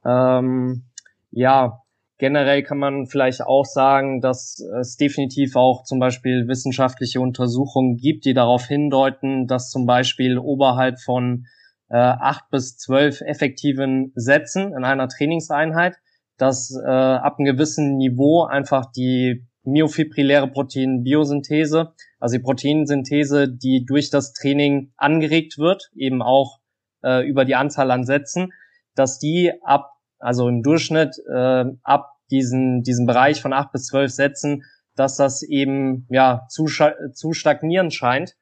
Ähm, 0.03 0.85
ja, 1.29 1.83
Generell 2.21 2.61
kann 2.61 2.77
man 2.77 3.07
vielleicht 3.07 3.41
auch 3.41 3.65
sagen, 3.65 4.21
dass 4.21 4.63
es 4.79 4.95
definitiv 4.95 5.55
auch 5.55 5.81
zum 5.81 5.97
Beispiel 5.97 6.47
wissenschaftliche 6.47 7.19
Untersuchungen 7.19 7.97
gibt, 7.97 8.25
die 8.25 8.35
darauf 8.35 8.67
hindeuten, 8.67 9.47
dass 9.47 9.71
zum 9.71 9.87
Beispiel 9.87 10.37
oberhalb 10.37 10.99
von 10.99 11.47
äh, 11.89 11.97
acht 11.97 12.51
bis 12.51 12.77
zwölf 12.77 13.21
effektiven 13.21 14.11
Sätzen 14.13 14.71
in 14.71 14.83
einer 14.83 15.07
Trainingseinheit, 15.07 15.95
dass 16.37 16.71
äh, 16.85 16.87
ab 16.87 17.39
einem 17.39 17.55
gewissen 17.55 17.97
Niveau 17.97 18.43
einfach 18.43 18.91
die 18.91 19.47
myofibrilläre 19.63 20.47
Proteinbiosynthese, 20.47 21.93
also 22.19 22.37
die 22.37 22.43
Proteinsynthese, 22.43 23.49
die 23.49 23.83
durch 23.83 24.11
das 24.11 24.33
Training 24.33 24.93
angeregt 24.95 25.57
wird, 25.57 25.89
eben 25.95 26.21
auch 26.21 26.59
äh, 27.03 27.27
über 27.27 27.45
die 27.45 27.55
Anzahl 27.55 27.89
an 27.89 28.05
Sätzen, 28.05 28.53
dass 28.93 29.17
die 29.17 29.53
ab 29.63 29.87
also 30.21 30.47
im 30.47 30.61
Durchschnitt 30.61 31.17
äh, 31.27 31.65
ab 31.83 32.10
diesen, 32.31 32.81
diesen 32.81 33.05
Bereich 33.05 33.41
von 33.41 33.53
acht 33.53 33.71
bis 33.71 33.85
zwölf 33.85 34.11
Sätzen, 34.11 34.63
dass 34.95 35.17
das 35.17 35.43
eben 35.43 36.07
ja 36.09 36.47
zu, 36.49 36.65
zu 36.65 37.33
stagnieren 37.33 37.91
scheint. 37.91 38.35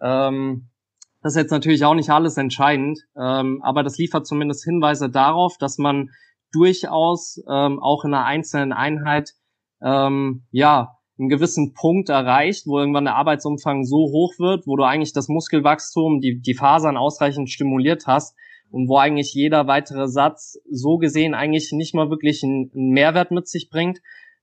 Ähm, 0.00 0.68
das 1.22 1.34
ist 1.34 1.42
jetzt 1.42 1.50
natürlich 1.50 1.84
auch 1.84 1.94
nicht 1.94 2.10
alles 2.10 2.36
entscheidend, 2.36 3.00
ähm, 3.16 3.60
aber 3.62 3.82
das 3.82 3.98
liefert 3.98 4.26
zumindest 4.26 4.64
Hinweise 4.64 5.10
darauf, 5.10 5.58
dass 5.58 5.78
man 5.78 6.10
durchaus 6.52 7.42
ähm, 7.48 7.78
auch 7.80 8.04
in 8.04 8.14
einer 8.14 8.24
einzelnen 8.24 8.72
Einheit 8.72 9.34
ähm, 9.82 10.44
ja 10.50 10.96
einen 11.18 11.28
gewissen 11.28 11.74
Punkt 11.74 12.08
erreicht, 12.08 12.66
wo 12.66 12.78
irgendwann 12.78 13.04
der 13.04 13.16
Arbeitsumfang 13.16 13.84
so 13.84 13.96
hoch 13.96 14.38
wird, 14.38 14.66
wo 14.66 14.76
du 14.76 14.84
eigentlich 14.84 15.12
das 15.12 15.28
Muskelwachstum, 15.28 16.20
die, 16.20 16.40
die 16.40 16.54
Fasern 16.54 16.96
ausreichend 16.96 17.50
stimuliert 17.50 18.06
hast, 18.06 18.34
und 18.70 18.88
wo 18.88 18.96
eigentlich 18.98 19.34
jeder 19.34 19.66
weitere 19.66 20.08
Satz 20.08 20.58
so 20.70 20.98
gesehen 20.98 21.34
eigentlich 21.34 21.72
nicht 21.72 21.94
mal 21.94 22.10
wirklich 22.10 22.42
einen, 22.42 22.70
Mehrwert 22.72 23.30
mit 23.30 23.48
sich 23.48 23.70
bringt, 23.70 24.00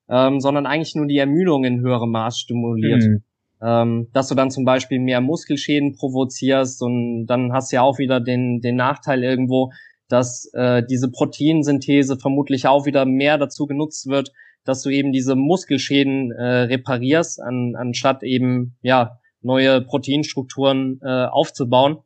ähm, 0.10 0.40
sondern 0.40 0.66
eigentlich 0.66 0.96
nur 0.96 1.08
die 1.08 1.18
Ermüdung 1.18 1.64
in 1.64 1.82
höherem 1.82 2.12
Maß 2.12 2.40
stimuliert. 2.40 3.04
Mhm. 3.04 3.24
Ähm, 3.60 4.08
dass 4.14 4.28
du 4.28 4.36
dann 4.36 4.52
zum 4.52 4.66
Beispiel 4.66 5.00
mehr 5.00 5.20
Muskelschäden 5.20 5.96
provozierst 5.96 6.82
und 6.84 7.26
dann 7.26 7.54
hast 7.54 7.72
du 7.72 7.78
ja 7.78 7.82
auch 7.82 7.98
wieder 7.98 8.20
den, 8.20 8.62
den 8.62 8.76
Nachteil 8.76 9.24
irgendwo, 9.24 9.72
dass 10.10 10.52
äh, 10.54 10.84
diese 10.88 11.10
Proteinsynthese 11.10 12.18
vermutlich 12.18 12.68
auch 12.68 12.86
wieder 12.86 13.06
mehr 13.06 13.40
dazu 13.40 13.66
genutzt 13.66 14.08
wird, 14.08 14.32
dass 14.64 14.84
du 14.84 14.90
eben 14.90 15.12
diese 15.12 15.36
Muskelschäden 15.36 16.32
äh, 16.32 16.44
reparierst, 16.44 17.42
an, 17.42 17.76
anstatt 17.76 18.22
eben 18.22 18.76
ja 18.82 19.18
neue 19.42 19.82
Proteinstrukturen 19.82 21.00
äh, 21.02 21.26
aufzubauen. 21.26 21.98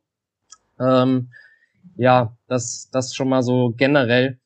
Ähm, 0.80 1.28
ja, 1.96 2.36
das, 2.48 2.88
das 2.92 3.14
schon 3.14 3.28
mal 3.28 3.42
so 3.42 3.72
generell. 3.76 4.38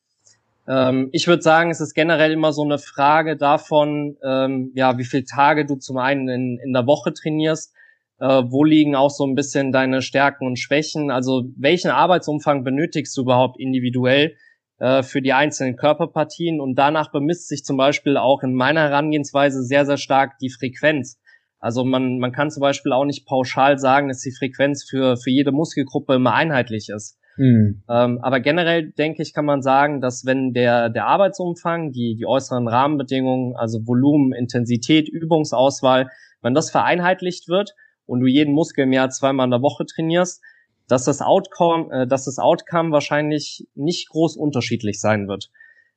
Ähm, 0.67 1.09
ich 1.11 1.27
würde 1.27 1.41
sagen, 1.41 1.71
es 1.71 1.79
ist 1.79 1.93
generell 1.93 2.33
immer 2.33 2.51
so 2.51 2.63
eine 2.63 2.77
Frage 2.77 3.37
davon, 3.37 4.17
ähm, 4.23 4.71
ja, 4.75 4.97
wie 4.97 5.05
viele 5.05 5.23
Tage 5.23 5.65
du 5.65 5.75
zum 5.75 5.97
einen 5.97 6.27
in, 6.27 6.59
in 6.63 6.73
der 6.73 6.85
Woche 6.85 7.13
trainierst, 7.13 7.73
äh, 8.19 8.43
wo 8.45 8.63
liegen 8.63 8.95
auch 8.95 9.09
so 9.09 9.25
ein 9.25 9.35
bisschen 9.35 9.71
deine 9.71 10.01
Stärken 10.01 10.45
und 10.45 10.59
Schwächen, 10.59 11.11
also 11.11 11.45
welchen 11.55 11.91
Arbeitsumfang 11.91 12.63
benötigst 12.63 13.15
du 13.15 13.21
überhaupt 13.21 13.59
individuell 13.59 14.35
äh, 14.79 15.03
für 15.03 15.21
die 15.21 15.33
einzelnen 15.33 15.77
Körperpartien 15.77 16.59
und 16.59 16.75
danach 16.75 17.11
bemisst 17.11 17.47
sich 17.47 17.63
zum 17.63 17.77
Beispiel 17.77 18.17
auch 18.17 18.43
in 18.43 18.53
meiner 18.53 18.81
Herangehensweise 18.81 19.63
sehr, 19.63 19.85
sehr 19.85 19.97
stark 19.97 20.37
die 20.39 20.49
Frequenz. 20.49 21.19
Also 21.59 21.83
man, 21.83 22.19
man 22.19 22.31
kann 22.31 22.51
zum 22.51 22.61
Beispiel 22.61 22.91
auch 22.91 23.05
nicht 23.05 23.25
pauschal 23.25 23.79
sagen, 23.79 24.09
dass 24.09 24.21
die 24.21 24.35
Frequenz 24.37 24.83
für, 24.87 25.17
für 25.17 25.31
jede 25.31 25.51
Muskelgruppe 25.51 26.15
immer 26.15 26.33
einheitlich 26.33 26.89
ist. 26.89 27.17
Mhm. 27.37 27.83
Ähm, 27.87 28.19
aber 28.21 28.39
generell 28.39 28.91
denke 28.91 29.21
ich, 29.21 29.33
kann 29.33 29.45
man 29.45 29.61
sagen, 29.61 30.01
dass 30.01 30.25
wenn 30.25 30.53
der, 30.53 30.89
der 30.89 31.05
Arbeitsumfang, 31.05 31.91
die, 31.91 32.15
die 32.15 32.25
äußeren 32.25 32.67
Rahmenbedingungen, 32.67 33.55
also 33.55 33.85
Volumen, 33.85 34.33
Intensität, 34.33 35.07
Übungsauswahl, 35.07 36.09
wenn 36.41 36.53
das 36.53 36.71
vereinheitlicht 36.71 37.47
wird 37.47 37.73
und 38.05 38.19
du 38.21 38.27
jeden 38.27 38.53
Muskel 38.53 38.85
mehr 38.85 39.03
als 39.03 39.17
zweimal 39.17 39.45
in 39.45 39.51
der 39.51 39.61
Woche 39.61 39.85
trainierst, 39.85 40.41
dass 40.87 41.05
das 41.05 41.21
Outcome, 41.21 41.91
äh, 41.91 42.07
dass 42.07 42.25
das 42.25 42.39
Outcome 42.39 42.91
wahrscheinlich 42.91 43.67
nicht 43.75 44.09
groß 44.09 44.35
unterschiedlich 44.35 44.99
sein 44.99 45.27
wird. 45.27 45.49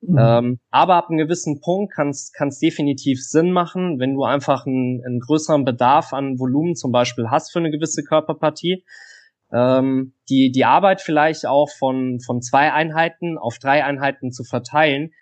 Mhm. 0.03 0.18
Ähm, 0.18 0.61
aber 0.70 0.94
ab 0.94 1.09
einem 1.09 1.18
gewissen 1.18 1.61
Punkt 1.61 1.94
kann 1.94 2.09
es 2.09 2.59
definitiv 2.61 3.22
Sinn 3.22 3.53
machen, 3.53 3.98
wenn 3.98 4.14
du 4.14 4.24
einfach 4.24 4.66
einen, 4.66 5.03
einen 5.05 5.20
größeren 5.20 5.64
Bedarf 5.64 6.12
an 6.12 6.38
Volumen 6.38 6.74
zum 6.74 6.90
Beispiel 6.90 7.29
hast 7.31 7.53
für 7.53 7.59
eine 7.59 7.70
gewisse 7.70 8.03
Körperpartie, 8.03 8.85
ähm, 9.53 10.13
die, 10.29 10.53
die 10.53 10.65
Arbeit 10.65 11.01
vielleicht 11.01 11.47
auch 11.47 11.71
von, 11.71 12.21
von 12.21 12.41
zwei 12.43 12.73
Einheiten 12.73 13.39
auf 13.39 13.59
drei 13.59 13.85
Einheiten 13.85 14.33
zu 14.33 14.45
verteilen, 14.45 15.13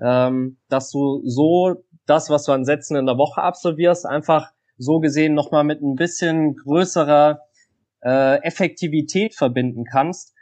ähm, 0.00 0.58
dass 0.68 0.90
du 0.90 1.22
so 1.24 1.84
das, 2.06 2.30
was 2.30 2.44
du 2.44 2.52
an 2.52 2.64
Sätzen 2.64 2.96
in 2.96 3.06
der 3.06 3.18
Woche 3.18 3.42
absolvierst, 3.42 4.06
einfach 4.06 4.50
so 4.78 5.00
gesehen 5.00 5.34
nochmal 5.34 5.64
mit 5.64 5.80
ein 5.82 5.94
bisschen 5.94 6.56
größerer 6.56 7.40
äh, 8.02 8.42
Effektivität 8.42 9.34
verbinden 9.34 9.84
kannst. 9.84 10.34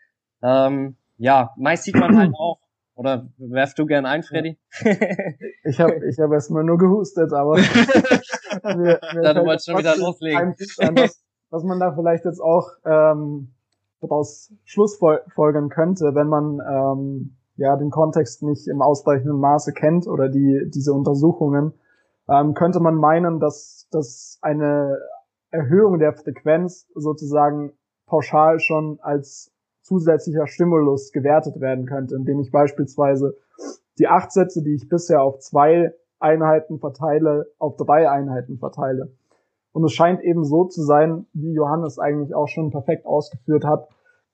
Ähm, 0.43 0.97
ja, 1.19 1.51
meist 1.57 1.85
sieht 1.85 1.97
man 1.97 2.17
halt 2.17 2.33
auch, 2.39 2.59
oder 2.95 3.31
werf 3.39 3.75
du 3.75 3.87
gern 3.87 4.07
ein, 4.07 4.23
Freddy? 4.23 4.59
ich 5.65 5.81
habe 5.81 6.01
ich 6.07 6.19
hab 6.19 6.33
erstmal 6.33 6.65
nur 6.65 6.79
gehustet, 6.79 7.33
aber 7.33 7.57
mir 8.77 9.01
ja, 9.23 9.35
du 9.35 9.45
wolltest 9.45 9.67
schon 9.67 9.79
wieder 9.79 9.97
loslegen. 9.97 10.39
Ein, 10.39 10.97
was, 10.97 11.23
was 11.51 11.65
man 11.65 11.81
da 11.81 11.93
vielleicht 11.93 12.25
jetzt 12.25 12.41
auch 12.41 12.71
ähm, 12.85 13.53
daraus 14.01 14.53
schlussfolgern 14.65 15.69
könnte, 15.69 16.15
wenn 16.15 16.29
man 16.29 16.61
ähm, 16.67 17.37
ja 17.57 17.77
den 17.77 17.91
Kontext 17.91 18.43
nicht 18.43 18.67
im 18.69 18.81
ausreichenden 18.83 19.39
Maße 19.39 19.73
kennt 19.73 20.07
oder 20.07 20.29
die 20.29 20.71
diese 20.71 20.93
Untersuchungen, 20.93 21.75
ähm, 22.29 22.55
könnte 22.55 22.81
man 22.81 22.95
meinen, 22.95 23.41
dass, 23.41 23.89
dass 23.91 24.39
eine 24.41 24.99
Erhöhung 25.51 25.99
der 25.99 26.13
Frequenz 26.13 26.87
sozusagen 26.95 27.73
pauschal 28.07 28.61
schon 28.61 28.99
als 29.03 29.53
zusätzlicher 29.83 30.47
Stimulus 30.47 31.13
gewertet 31.13 31.61
werden 31.61 31.87
könnte, 31.87 32.15
indem 32.15 32.41
ich 32.41 32.53
beispielsweise 32.53 33.37
die 33.99 34.07
acht 34.07 34.33
Sätze, 34.33 34.63
die 34.63 34.75
ich 34.75 34.89
bisher 34.89 35.23
auf 35.23 35.41
zwei 35.41 35.93
Einheiten 36.21 36.79
verteile, 36.79 37.47
auf 37.59 37.77
drei 37.77 38.09
Einheiten 38.09 38.59
verteile. 38.59 39.13
Und 39.73 39.85
es 39.85 39.93
scheint 39.93 40.23
eben 40.23 40.45
so 40.45 40.65
zu 40.65 40.83
sein, 40.83 41.27
wie 41.33 41.53
Johannes 41.53 41.99
eigentlich 41.99 42.35
auch 42.35 42.49
schon 42.49 42.71
perfekt 42.71 43.07
ausgeführt 43.07 43.65
hat, 43.65 43.89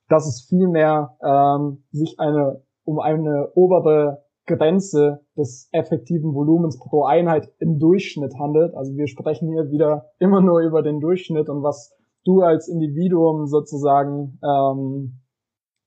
dass 0.08 0.26
es 0.26 0.46
vielmehr 0.48 1.16
ähm, 1.22 1.84
sich 1.90 2.18
eine 2.18 2.62
um 2.86 3.00
eine 3.00 3.50
obere 3.54 4.22
Grenze 4.46 5.20
des 5.36 5.68
effektiven 5.72 6.32
Volumens 6.32 6.78
pro 6.78 7.04
Einheit 7.04 7.52
im 7.58 7.78
Durchschnitt 7.78 8.38
handelt. 8.38 8.74
Also 8.74 8.96
wir 8.96 9.08
sprechen 9.08 9.48
hier 9.48 9.70
wieder 9.70 10.12
immer 10.20 10.40
nur 10.40 10.60
über 10.60 10.82
den 10.82 11.00
Durchschnitt 11.00 11.48
und 11.48 11.62
was 11.62 11.92
du 12.24 12.42
als 12.42 12.68
Individuum 12.68 13.46
sozusagen 13.46 14.38
ähm, 14.42 15.20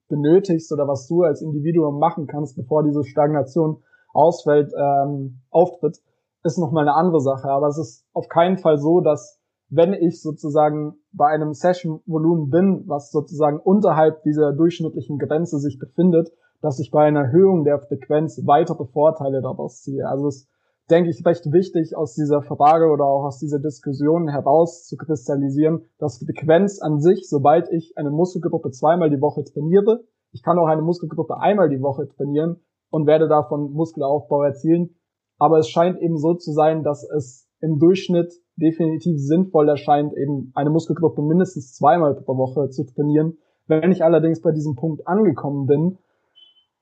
benötigst 0.09 0.71
oder 0.73 0.87
was 0.87 1.07
du 1.07 1.23
als 1.23 1.41
Individuum 1.41 1.99
machen 1.99 2.27
kannst, 2.27 2.57
bevor 2.57 2.83
diese 2.83 3.05
Stagnation 3.05 3.81
ausfällt, 4.13 4.71
ähm, 4.77 5.41
auftritt, 5.51 5.99
ist 6.43 6.57
nochmal 6.57 6.87
eine 6.87 6.95
andere 6.95 7.21
Sache. 7.21 7.49
Aber 7.49 7.67
es 7.67 7.77
ist 7.77 8.05
auf 8.13 8.27
keinen 8.27 8.57
Fall 8.57 8.77
so, 8.77 8.99
dass 8.99 9.38
wenn 9.69 9.93
ich 9.93 10.21
sozusagen 10.21 10.95
bei 11.11 11.27
einem 11.27 11.53
Session-Volumen 11.53 12.49
bin, 12.49 12.83
was 12.87 13.11
sozusagen 13.11 13.59
unterhalb 13.59 14.23
dieser 14.23 14.53
durchschnittlichen 14.53 15.17
Grenze 15.17 15.59
sich 15.59 15.77
befindet, 15.79 16.31
dass 16.61 16.79
ich 16.79 16.91
bei 16.91 17.05
einer 17.05 17.25
Erhöhung 17.25 17.63
der 17.63 17.79
Frequenz 17.79 18.41
weitere 18.45 18.85
Vorteile 18.85 19.41
daraus 19.41 19.81
ziehe. 19.81 20.07
Also 20.07 20.27
es 20.27 20.49
denke 20.89 21.09
ich 21.09 21.25
recht 21.25 21.51
wichtig 21.51 21.95
aus 21.95 22.15
dieser 22.15 22.41
Frage 22.41 22.89
oder 22.89 23.05
auch 23.05 23.25
aus 23.25 23.37
dieser 23.37 23.59
Diskussion 23.59 24.27
heraus 24.27 24.85
zu 24.85 24.97
kristallisieren, 24.97 25.85
dass 25.99 26.17
Frequenz 26.17 26.81
an 26.81 26.99
sich, 26.99 27.29
sobald 27.29 27.71
ich 27.71 27.93
eine 27.95 28.09
Muskelgruppe 28.09 28.71
zweimal 28.71 29.09
die 29.09 29.21
Woche 29.21 29.43
trainiere, 29.43 30.03
ich 30.31 30.43
kann 30.43 30.57
auch 30.59 30.67
eine 30.67 30.81
Muskelgruppe 30.81 31.39
einmal 31.39 31.69
die 31.69 31.81
Woche 31.81 32.07
trainieren 32.07 32.61
und 32.89 33.07
werde 33.07 33.27
davon 33.27 33.71
Muskelaufbau 33.71 34.43
erzielen. 34.43 34.95
Aber 35.37 35.57
es 35.59 35.69
scheint 35.69 35.99
eben 36.01 36.17
so 36.17 36.33
zu 36.35 36.51
sein, 36.51 36.83
dass 36.83 37.03
es 37.03 37.47
im 37.61 37.79
Durchschnitt 37.79 38.33
definitiv 38.59 39.19
sinnvoll 39.19 39.69
erscheint, 39.69 40.13
eben 40.13 40.51
eine 40.55 40.69
Muskelgruppe 40.69 41.21
mindestens 41.21 41.73
zweimal 41.73 42.15
pro 42.15 42.37
Woche 42.37 42.69
zu 42.69 42.85
trainieren. 42.85 43.37
Wenn 43.67 43.91
ich 43.91 44.03
allerdings 44.03 44.41
bei 44.41 44.51
diesem 44.51 44.75
Punkt 44.75 45.07
angekommen 45.07 45.65
bin, 45.65 45.97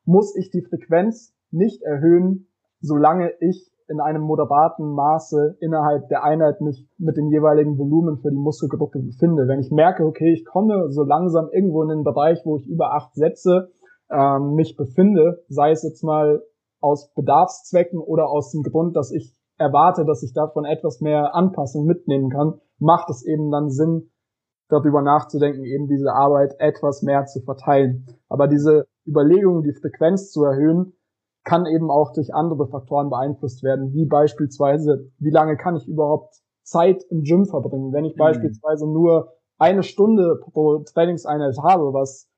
muss 0.06 0.36
ich 0.36 0.50
die 0.50 0.62
Frequenz 0.62 1.34
nicht 1.52 1.82
erhöhen, 1.84 2.48
solange 2.80 3.32
ich 3.40 3.72
in 3.90 4.02
einem 4.02 4.22
moderaten 4.22 4.92
Maße 4.92 5.58
innerhalb 5.62 6.10
der 6.10 6.24
Einheit 6.24 6.60
mich 6.62 6.88
mit 6.98 7.16
dem 7.16 7.30
jeweiligen 7.30 7.78
Volumen 7.78 8.18
für 8.18 8.30
die 8.30 8.38
Muskelgruppe 8.38 9.00
befinde. 9.00 9.48
Wenn 9.48 9.60
ich 9.60 9.72
merke, 9.72 10.06
okay, 10.06 10.34
ich 10.34 10.46
komme 10.46 10.92
so 10.92 11.04
langsam 11.04 11.50
irgendwo 11.52 11.84
in 11.84 11.90
den 11.90 12.04
Bereich, 12.04 12.42
wo 12.44 12.58
ich 12.58 12.68
über 12.68 12.94
acht 12.94 13.16
Sätze 13.16 13.70
ähm, 14.10 14.56
mich 14.56 14.76
befinde, 14.76 15.44
sei 15.48 15.72
es 15.72 15.84
jetzt 15.84 16.04
mal 16.04 16.44
aus 16.82 17.12
Bedarfszwecken 17.14 18.00
oder 18.00 18.30
aus 18.30 18.52
dem 18.52 18.64
Grund, 18.64 18.96
dass 18.96 19.12
ich 19.12 19.37
erwarte, 19.58 20.06
dass 20.06 20.24
ich 20.24 20.34
davon 20.34 20.66
etwas 20.66 21.02
mehr 21.02 21.36
Anpassung 21.36 21.86
mitnehmen 21.86 22.30
kann, 22.30 22.60
macht 22.80 23.10
es 23.10 23.26
eben 23.26 23.52
dann 23.52 23.70
Sinn, 23.70 24.12
darüber 24.70 25.02
nachzudenken, 25.02 25.64
eben 25.64 25.88
diese 25.88 26.12
Arbeit 26.12 26.56
etwas 26.60 27.02
mehr 27.02 27.26
zu 27.26 27.42
verteilen. 27.42 28.06
Aber 28.28 28.48
diese 28.48 28.86
Überlegung, 29.06 29.64
die 29.64 29.74
Frequenz 29.74 30.32
zu 30.32 30.44
erhöhen, 30.44 30.94
kann 31.44 31.66
eben 31.66 31.90
auch 31.90 32.12
durch 32.12 32.34
andere 32.34 32.68
Faktoren 32.68 33.10
beeinflusst 33.10 33.64
werden, 33.64 33.94
wie 33.94 34.06
beispielsweise, 34.06 35.10
wie 35.20 35.30
lange 35.30 35.56
kann 35.56 35.78
ich 35.78 35.88
überhaupt 35.88 36.42
Zeit 36.64 37.04
im 37.10 37.24
Gym 37.24 37.46
verbringen. 37.46 37.94
Wenn 37.94 38.04
ich 38.04 38.16
mhm. 38.16 38.20
beispielsweise 38.20 38.86
nur 38.86 39.32
eine 39.58 39.84
Stunde 39.84 40.40
pro 40.42 40.80
Trainingseinheit 40.80 41.58
habe, 41.64 41.94
was 41.94 42.30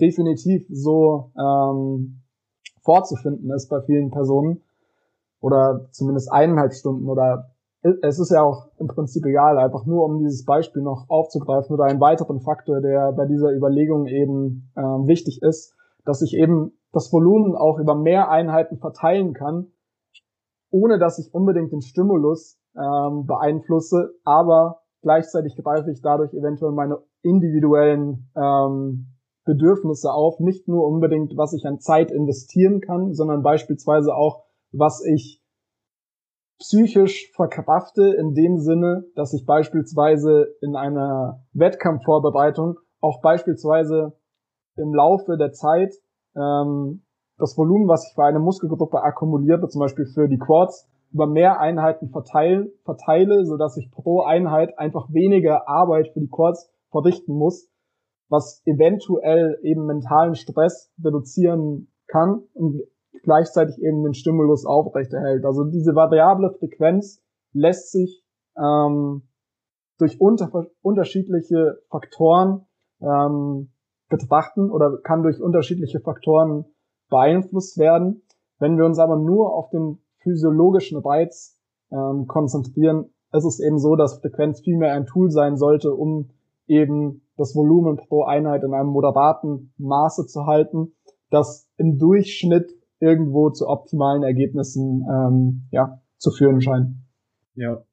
definitiv 0.00 0.66
so 0.70 1.30
ähm, 1.38 2.22
vorzufinden 2.82 3.50
ist 3.52 3.68
bei 3.68 3.80
vielen 3.82 4.10
Personen, 4.10 4.62
oder 5.40 5.88
zumindest 5.90 6.30
eineinhalb 6.32 6.72
Stunden 6.72 7.08
oder 7.08 7.50
es 8.02 8.18
ist 8.18 8.30
ja 8.30 8.42
auch 8.42 8.66
im 8.78 8.88
Prinzip 8.88 9.24
egal, 9.24 9.58
einfach 9.58 9.86
nur 9.86 10.04
um 10.04 10.18
dieses 10.18 10.44
Beispiel 10.44 10.82
noch 10.82 11.06
aufzugreifen 11.08 11.74
oder 11.74 11.84
einen 11.84 12.00
weiteren 12.00 12.40
Faktor, 12.40 12.80
der 12.82 13.12
bei 13.12 13.24
dieser 13.24 13.52
Überlegung 13.52 14.06
eben 14.06 14.70
äh, 14.76 14.82
wichtig 14.82 15.40
ist, 15.42 15.74
dass 16.04 16.20
ich 16.20 16.36
eben 16.36 16.72
das 16.92 17.10
Volumen 17.12 17.56
auch 17.56 17.78
über 17.78 17.94
mehr 17.94 18.28
Einheiten 18.30 18.76
verteilen 18.78 19.32
kann, 19.32 19.68
ohne 20.70 20.98
dass 20.98 21.18
ich 21.18 21.32
unbedingt 21.32 21.72
den 21.72 21.80
Stimulus 21.80 22.58
ähm, 22.76 23.26
beeinflusse, 23.26 24.12
aber 24.24 24.82
gleichzeitig 25.02 25.56
greife 25.56 25.90
ich 25.90 26.02
dadurch 26.02 26.34
eventuell 26.34 26.72
meine 26.72 26.98
individuellen 27.22 28.30
ähm, 28.36 29.06
Bedürfnisse 29.44 30.12
auf, 30.12 30.38
nicht 30.38 30.68
nur 30.68 30.84
unbedingt, 30.86 31.36
was 31.36 31.54
ich 31.54 31.66
an 31.66 31.80
Zeit 31.80 32.10
investieren 32.10 32.80
kann, 32.80 33.14
sondern 33.14 33.42
beispielsweise 33.42 34.14
auch, 34.14 34.44
was 34.72 35.04
ich 35.04 35.42
psychisch 36.58 37.32
verkrafte 37.34 38.14
in 38.14 38.34
dem 38.34 38.58
Sinne, 38.58 39.04
dass 39.14 39.32
ich 39.32 39.46
beispielsweise 39.46 40.54
in 40.60 40.76
einer 40.76 41.42
Wettkampfvorbereitung 41.52 42.78
auch 43.00 43.22
beispielsweise 43.22 44.12
im 44.76 44.94
Laufe 44.94 45.36
der 45.38 45.52
Zeit 45.52 45.94
ähm, 46.36 47.02
das 47.38 47.56
Volumen, 47.56 47.88
was 47.88 48.06
ich 48.06 48.14
für 48.14 48.24
eine 48.24 48.38
Muskelgruppe 48.38 49.02
akkumuliere, 49.02 49.68
zum 49.68 49.80
Beispiel 49.80 50.04
für 50.06 50.28
die 50.28 50.38
Quads, 50.38 50.86
über 51.12 51.26
mehr 51.26 51.58
Einheiten 51.58 52.10
verteile, 52.10 52.70
verteile, 52.84 53.44
so 53.44 53.56
dass 53.56 53.76
ich 53.76 53.90
pro 53.90 54.20
Einheit 54.20 54.78
einfach 54.78 55.12
weniger 55.12 55.68
Arbeit 55.68 56.08
für 56.12 56.20
die 56.20 56.28
Quads 56.28 56.70
verrichten 56.90 57.32
muss, 57.34 57.68
was 58.28 58.62
eventuell 58.64 59.58
eben 59.62 59.86
mentalen 59.86 60.34
Stress 60.34 60.92
reduzieren 61.02 61.88
kann 62.06 62.42
und 62.54 62.82
gleichzeitig 63.22 63.78
eben 63.78 64.02
den 64.02 64.14
Stimulus 64.14 64.66
aufrechterhält. 64.66 65.44
Also 65.44 65.64
diese 65.64 65.94
variable 65.94 66.50
Frequenz 66.58 67.22
lässt 67.52 67.92
sich 67.92 68.24
ähm, 68.56 69.22
durch 69.98 70.20
unter, 70.20 70.66
unterschiedliche 70.82 71.78
Faktoren 71.90 72.66
ähm, 73.00 73.72
betrachten 74.08 74.70
oder 74.70 74.98
kann 75.02 75.22
durch 75.22 75.40
unterschiedliche 75.40 76.00
Faktoren 76.00 76.64
beeinflusst 77.08 77.78
werden. 77.78 78.22
Wenn 78.58 78.76
wir 78.76 78.84
uns 78.84 78.98
aber 78.98 79.16
nur 79.16 79.54
auf 79.54 79.70
den 79.70 79.98
physiologischen 80.18 80.98
Reiz 80.98 81.58
ähm, 81.90 82.26
konzentrieren, 82.26 83.10
ist 83.32 83.44
es 83.44 83.60
eben 83.60 83.78
so, 83.78 83.96
dass 83.96 84.20
Frequenz 84.20 84.60
vielmehr 84.60 84.92
ein 84.92 85.06
Tool 85.06 85.30
sein 85.30 85.56
sollte, 85.56 85.94
um 85.94 86.30
eben 86.66 87.22
das 87.36 87.54
Volumen 87.54 87.96
pro 87.96 88.24
Einheit 88.24 88.62
in 88.64 88.74
einem 88.74 88.90
moderaten 88.90 89.72
Maße 89.78 90.26
zu 90.26 90.46
halten, 90.46 90.92
das 91.30 91.68
im 91.76 91.98
Durchschnitt 91.98 92.72
irgendwo 93.00 93.50
zu 93.50 93.66
optimalen 93.66 94.22
Ergebnissen 94.22 95.04
ähm, 95.10 95.66
ja, 95.70 96.00
zu 96.18 96.30
führen 96.30 96.60
scheint. 96.60 96.96
Ja. 97.54 97.84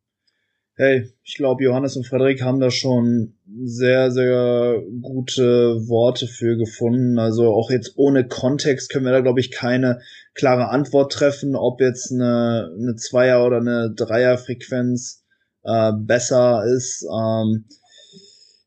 Hey, 0.75 1.11
ich 1.23 1.35
glaube, 1.35 1.63
Johannes 1.63 1.97
und 1.97 2.05
Frederik 2.05 2.43
haben 2.43 2.59
da 2.59 2.69
schon 2.69 3.33
sehr, 3.63 4.11
sehr 4.11 4.83
gute 5.01 5.87
Worte 5.87 6.27
für 6.27 6.55
gefunden. 6.55 7.17
Also 7.17 7.51
auch 7.51 7.71
jetzt 7.71 7.93
ohne 7.95 8.27
Kontext 8.27 8.91
können 8.91 9.05
wir 9.05 9.11
da, 9.11 9.21
glaube 9.21 9.39
ich, 9.39 9.49
keine 9.49 10.01
klare 10.35 10.69
Antwort 10.69 11.11
treffen, 11.11 11.55
ob 11.55 11.81
jetzt 11.81 12.11
eine, 12.11 12.71
eine 12.79 12.95
Zweier- 12.95 13.43
oder 13.47 13.57
eine 13.57 13.91
Dreierfrequenz 13.95 15.25
äh, 15.63 15.93
besser 15.97 16.63
ist. 16.65 17.03
Ähm, 17.11 17.65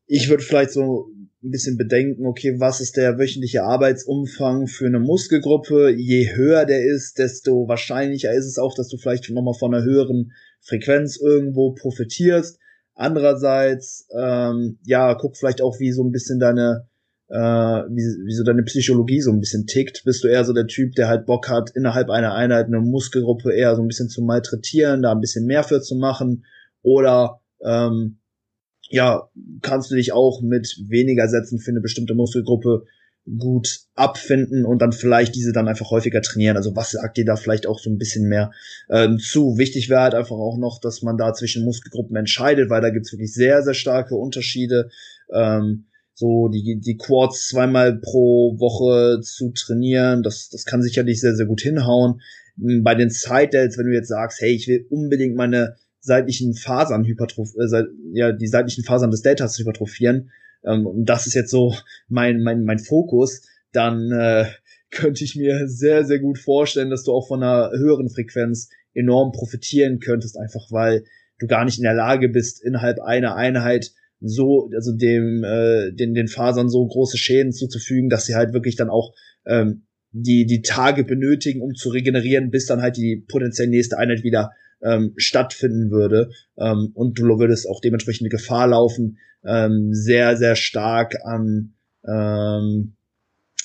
ich 0.05 0.29
würde 0.29 0.43
vielleicht 0.43 0.71
so 0.71 1.07
ein 1.43 1.49
bisschen 1.49 1.77
bedenken, 1.77 2.25
okay, 2.25 2.59
was 2.59 2.81
ist 2.81 2.97
der 2.97 3.17
wöchentliche 3.17 3.63
Arbeitsumfang 3.63 4.67
für 4.67 4.85
eine 4.85 4.99
Muskelgruppe? 4.99 5.89
Je 5.89 6.35
höher 6.35 6.65
der 6.65 6.85
ist, 6.85 7.17
desto 7.17 7.67
wahrscheinlicher 7.67 8.31
ist 8.31 8.45
es 8.45 8.59
auch, 8.59 8.75
dass 8.75 8.89
du 8.89 8.97
vielleicht 8.97 9.29
nochmal 9.31 9.55
von 9.57 9.73
einer 9.73 9.83
höheren 9.83 10.33
Frequenz 10.61 11.17
irgendwo 11.17 11.73
profitierst. 11.73 12.59
Andererseits, 12.93 14.07
ähm, 14.15 14.77
ja, 14.85 15.15
guck 15.15 15.35
vielleicht 15.35 15.61
auch, 15.61 15.79
wie 15.79 15.91
so 15.91 16.03
ein 16.03 16.11
bisschen 16.11 16.39
deine, 16.39 16.87
äh, 17.29 17.35
wie, 17.35 18.27
wie 18.27 18.35
so 18.35 18.43
deine 18.43 18.61
Psychologie 18.63 19.21
so 19.21 19.31
ein 19.31 19.39
bisschen 19.39 19.65
tickt. 19.65 20.03
Bist 20.05 20.23
du 20.23 20.27
eher 20.27 20.45
so 20.45 20.53
der 20.53 20.67
Typ, 20.67 20.93
der 20.93 21.07
halt 21.07 21.25
Bock 21.25 21.49
hat, 21.49 21.71
innerhalb 21.71 22.11
einer 22.11 22.35
Einheit 22.35 22.67
eine 22.67 22.81
Muskelgruppe 22.81 23.51
eher 23.51 23.75
so 23.75 23.81
ein 23.81 23.87
bisschen 23.87 24.09
zu 24.09 24.21
malträtieren, 24.21 25.01
da 25.01 25.11
ein 25.11 25.21
bisschen 25.21 25.47
mehr 25.47 25.63
für 25.63 25.81
zu 25.81 25.95
machen? 25.95 26.45
Oder 26.83 27.41
ähm, 27.63 28.20
ja, 28.91 29.29
kannst 29.61 29.89
du 29.89 29.95
dich 29.95 30.11
auch 30.11 30.41
mit 30.41 30.77
weniger 30.87 31.27
Sätzen 31.27 31.59
für 31.59 31.71
eine 31.71 31.81
bestimmte 31.81 32.13
Muskelgruppe 32.13 32.85
gut 33.37 33.81
abfinden 33.95 34.65
und 34.65 34.81
dann 34.81 34.91
vielleicht 34.91 35.35
diese 35.35 35.53
dann 35.53 35.67
einfach 35.67 35.91
häufiger 35.91 36.21
trainieren. 36.21 36.57
Also 36.57 36.75
was 36.75 36.91
sagt 36.91 37.17
dir 37.17 37.25
da 37.25 37.35
vielleicht 37.35 37.67
auch 37.67 37.79
so 37.79 37.89
ein 37.89 37.97
bisschen 37.97 38.27
mehr 38.27 38.51
ähm, 38.89 39.19
zu? 39.19 39.57
Wichtig 39.57 39.89
wäre 39.89 40.01
halt 40.01 40.15
einfach 40.15 40.35
auch 40.35 40.57
noch, 40.57 40.79
dass 40.81 41.03
man 41.03 41.17
da 41.17 41.33
zwischen 41.33 41.63
Muskelgruppen 41.63 42.15
entscheidet, 42.15 42.69
weil 42.69 42.81
da 42.81 42.89
gibt's 42.89 43.13
wirklich 43.13 43.33
sehr, 43.33 43.61
sehr 43.63 43.75
starke 43.75 44.15
Unterschiede. 44.15 44.89
Ähm, 45.31 45.85
so 46.13 46.49
die, 46.49 46.79
die 46.79 46.97
Quads 46.97 47.47
zweimal 47.47 47.97
pro 47.97 48.59
Woche 48.59 49.21
zu 49.21 49.51
trainieren, 49.51 50.23
das, 50.23 50.49
das 50.49 50.65
kann 50.65 50.81
sicherlich 50.81 51.21
sehr, 51.21 51.35
sehr 51.35 51.45
gut 51.45 51.61
hinhauen. 51.61 52.21
Bei 52.57 52.95
den 52.95 53.09
Side-Delts, 53.09 53.77
wenn 53.77 53.85
du 53.85 53.93
jetzt 53.93 54.09
sagst, 54.09 54.41
hey, 54.41 54.51
ich 54.51 54.67
will 54.67 54.85
unbedingt 54.89 55.35
meine 55.35 55.75
seitlichen 56.01 56.53
Fasern 56.53 57.05
hypertroph 57.05 57.53
äh, 57.55 57.83
ja, 58.13 58.31
die 58.31 58.47
seitlichen 58.47 58.83
Fasern 58.83 59.11
des 59.11 59.21
Deltas 59.21 59.57
hypertrophieren, 59.57 60.31
ähm, 60.63 60.85
und 60.85 61.05
das 61.05 61.27
ist 61.27 61.33
jetzt 61.33 61.51
so 61.51 61.75
mein, 62.07 62.41
mein, 62.41 62.63
mein 62.63 62.79
Fokus, 62.79 63.41
dann 63.71 64.11
äh, 64.11 64.45
könnte 64.91 65.23
ich 65.23 65.35
mir 65.35 65.67
sehr, 65.67 66.03
sehr 66.03 66.19
gut 66.19 66.37
vorstellen, 66.37 66.89
dass 66.89 67.03
du 67.03 67.13
auch 67.13 67.27
von 67.27 67.41
einer 67.41 67.71
höheren 67.71 68.09
Frequenz 68.09 68.69
enorm 68.93 69.31
profitieren 69.31 69.99
könntest, 69.99 70.37
einfach 70.37 70.67
weil 70.69 71.05
du 71.39 71.47
gar 71.47 71.63
nicht 71.63 71.77
in 71.77 71.83
der 71.83 71.93
Lage 71.93 72.27
bist, 72.27 72.61
innerhalb 72.61 72.99
einer 72.99 73.35
Einheit 73.35 73.91
so, 74.19 74.69
also 74.75 74.91
dem, 74.91 75.43
äh, 75.43 75.91
den, 75.93 76.13
den 76.13 76.27
Fasern 76.27 76.69
so 76.69 76.85
große 76.85 77.17
Schäden 77.17 77.53
zuzufügen, 77.53 78.09
dass 78.09 78.25
sie 78.25 78.35
halt 78.35 78.53
wirklich 78.53 78.75
dann 78.75 78.89
auch 78.89 79.13
ähm, 79.45 79.83
die, 80.11 80.45
die 80.45 80.61
Tage 80.61 81.03
benötigen, 81.03 81.61
um 81.61 81.73
zu 81.73 81.89
regenerieren, 81.89 82.51
bis 82.51 82.65
dann 82.65 82.81
halt 82.81 82.97
die 82.97 83.23
potenziell 83.27 83.69
nächste 83.69 83.97
Einheit 83.97 84.23
wieder 84.23 84.51
ähm, 84.83 85.13
stattfinden 85.17 85.91
würde. 85.91 86.31
Ähm, 86.57 86.91
und 86.93 87.17
du 87.19 87.23
würdest 87.39 87.67
auch 87.67 87.81
dementsprechend 87.81 88.23
eine 88.23 88.29
Gefahr 88.29 88.67
laufen, 88.67 89.17
ähm, 89.43 89.89
sehr, 89.93 90.37
sehr 90.37 90.55
stark 90.55 91.15
an 91.23 91.73
ähm, 92.07 92.93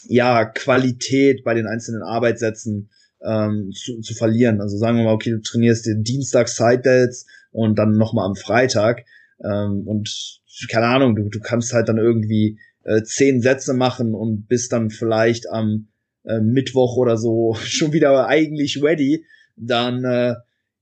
ja, 0.08 0.44
Qualität 0.44 1.42
bei 1.44 1.54
den 1.54 1.66
einzelnen 1.66 2.02
Arbeitssätzen 2.02 2.90
ähm, 3.24 3.70
zu, 3.72 4.00
zu 4.00 4.14
verlieren. 4.14 4.60
Also 4.60 4.76
sagen 4.76 4.98
wir 4.98 5.04
mal, 5.04 5.14
okay, 5.14 5.30
du 5.30 5.40
trainierst 5.40 5.86
den 5.86 6.02
Dienstag 6.04 6.48
Side-Delts 6.48 7.26
und 7.50 7.78
dann 7.78 7.92
nochmal 7.92 8.26
am 8.26 8.36
Freitag 8.36 9.04
ähm, 9.42 9.86
und 9.86 10.40
keine 10.70 10.86
Ahnung, 10.86 11.16
du, 11.16 11.28
du 11.28 11.40
kannst 11.40 11.72
halt 11.72 11.88
dann 11.88 11.98
irgendwie 11.98 12.58
äh, 12.84 13.02
zehn 13.02 13.40
Sätze 13.40 13.74
machen 13.74 14.14
und 14.14 14.48
bist 14.48 14.72
dann 14.72 14.90
vielleicht 14.90 15.50
am 15.50 15.88
äh, 16.24 16.40
Mittwoch 16.40 16.96
oder 16.96 17.16
so 17.16 17.54
schon 17.60 17.92
wieder 17.92 18.26
eigentlich 18.26 18.82
ready, 18.82 19.24
dann 19.56 20.04
äh, 20.04 20.34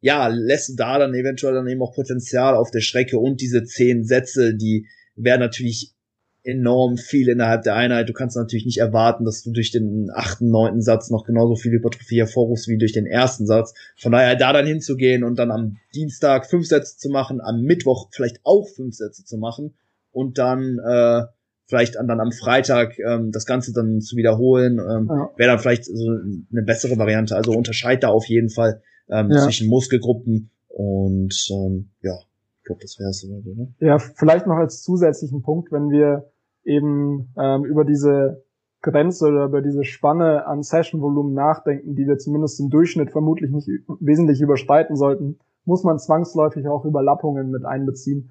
ja, 0.04 0.26
lässt 0.26 0.78
da 0.78 0.98
dann 0.98 1.14
eventuell 1.14 1.54
dann 1.54 1.66
eben 1.66 1.80
auch 1.80 1.94
Potenzial 1.94 2.56
auf 2.56 2.70
der 2.70 2.82
Strecke 2.82 3.18
und 3.18 3.40
diese 3.40 3.64
zehn 3.64 4.04
Sätze, 4.04 4.54
die 4.54 4.86
werden 5.16 5.40
natürlich 5.40 5.94
enorm 6.42 6.98
viel 6.98 7.30
innerhalb 7.30 7.62
der 7.62 7.74
Einheit. 7.74 8.10
Du 8.10 8.12
kannst 8.12 8.36
natürlich 8.36 8.66
nicht 8.66 8.76
erwarten, 8.76 9.24
dass 9.24 9.42
du 9.42 9.50
durch 9.50 9.70
den 9.70 10.10
achten, 10.12 10.50
neunten 10.50 10.82
Satz 10.82 11.08
noch 11.08 11.24
genauso 11.24 11.56
viel 11.56 11.72
Hypertrophie 11.72 12.18
hervorrufst 12.18 12.68
wie 12.68 12.76
durch 12.76 12.92
den 12.92 13.06
ersten 13.06 13.46
Satz. 13.46 13.72
Von 13.96 14.12
daher 14.12 14.36
da 14.36 14.52
dann 14.52 14.66
hinzugehen 14.66 15.24
und 15.24 15.38
dann 15.38 15.50
am 15.50 15.78
Dienstag 15.94 16.50
fünf 16.50 16.66
Sätze 16.66 16.98
zu 16.98 17.08
machen, 17.08 17.40
am 17.40 17.62
Mittwoch 17.62 18.10
vielleicht 18.12 18.40
auch 18.44 18.68
fünf 18.68 18.94
Sätze 18.94 19.24
zu 19.24 19.38
machen 19.38 19.72
und 20.12 20.36
dann 20.36 20.80
äh, 20.86 21.22
vielleicht 21.64 21.94
dann 21.94 22.20
am 22.20 22.30
Freitag 22.30 22.98
ähm, 22.98 23.32
das 23.32 23.46
Ganze 23.46 23.72
dann 23.72 24.02
zu 24.02 24.18
wiederholen, 24.18 24.78
ähm, 24.78 25.08
ja. 25.08 25.30
wäre 25.38 25.52
dann 25.52 25.60
vielleicht 25.60 25.86
so 25.86 26.10
eine 26.10 26.62
bessere 26.62 26.98
Variante. 26.98 27.34
Also 27.36 27.52
unterscheid 27.52 28.02
da 28.02 28.08
auf 28.08 28.26
jeden 28.26 28.50
Fall 28.50 28.82
ähm, 29.08 29.30
ja. 29.30 29.42
zwischen 29.42 29.68
Muskelgruppen 29.68 30.50
und 30.68 31.34
ähm, 31.50 31.90
ja, 32.02 32.14
ich 32.58 32.64
glaube, 32.64 32.82
das 32.82 32.98
wäre 32.98 33.10
es 33.10 33.24
oder? 33.24 33.68
Ja, 33.78 33.98
vielleicht 33.98 34.46
noch 34.46 34.56
als 34.56 34.82
zusätzlichen 34.82 35.42
Punkt, 35.42 35.70
wenn 35.70 35.90
wir 35.90 36.30
eben 36.64 37.28
ähm, 37.36 37.64
über 37.64 37.84
diese 37.84 38.42
Grenze 38.82 39.28
oder 39.28 39.46
über 39.46 39.62
diese 39.62 39.84
Spanne 39.84 40.46
an 40.46 40.62
Session-Volumen 40.62 41.34
nachdenken, 41.34 41.94
die 41.94 42.06
wir 42.06 42.18
zumindest 42.18 42.60
im 42.60 42.70
Durchschnitt 42.70 43.10
vermutlich 43.10 43.50
nicht 43.50 43.68
wesentlich 44.00 44.40
überschreiten 44.40 44.96
sollten, 44.96 45.38
muss 45.64 45.84
man 45.84 45.98
zwangsläufig 45.98 46.68
auch 46.68 46.84
Überlappungen 46.84 47.50
mit 47.50 47.64
einbeziehen. 47.64 48.30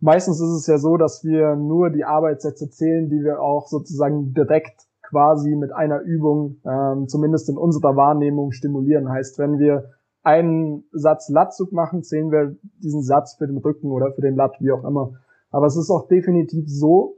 Meistens 0.00 0.40
ist 0.40 0.50
es 0.50 0.66
ja 0.66 0.78
so, 0.78 0.96
dass 0.96 1.24
wir 1.24 1.56
nur 1.56 1.90
die 1.90 2.04
Arbeitssätze 2.04 2.68
zählen, 2.68 3.08
die 3.08 3.22
wir 3.24 3.40
auch 3.40 3.66
sozusagen 3.68 4.34
direkt 4.34 4.82
quasi 5.02 5.54
mit 5.56 5.72
einer 5.72 6.00
Übung, 6.00 6.56
ähm, 6.66 7.08
zumindest 7.08 7.48
in 7.48 7.56
unserer 7.56 7.96
Wahrnehmung, 7.96 8.52
stimulieren. 8.52 9.08
Heißt, 9.08 9.38
wenn 9.38 9.58
wir 9.58 9.93
einen 10.24 10.84
Satz 10.92 11.28
Latzug 11.28 11.72
machen, 11.72 12.02
zählen 12.02 12.32
wir 12.32 12.56
diesen 12.82 13.02
Satz 13.02 13.36
für 13.36 13.46
den 13.46 13.58
Rücken 13.58 13.92
oder 13.92 14.12
für 14.12 14.22
den 14.22 14.34
Lat, 14.34 14.56
wie 14.60 14.72
auch 14.72 14.84
immer. 14.84 15.12
Aber 15.50 15.66
es 15.66 15.76
ist 15.76 15.90
auch 15.90 16.08
definitiv 16.08 16.64
so, 16.66 17.16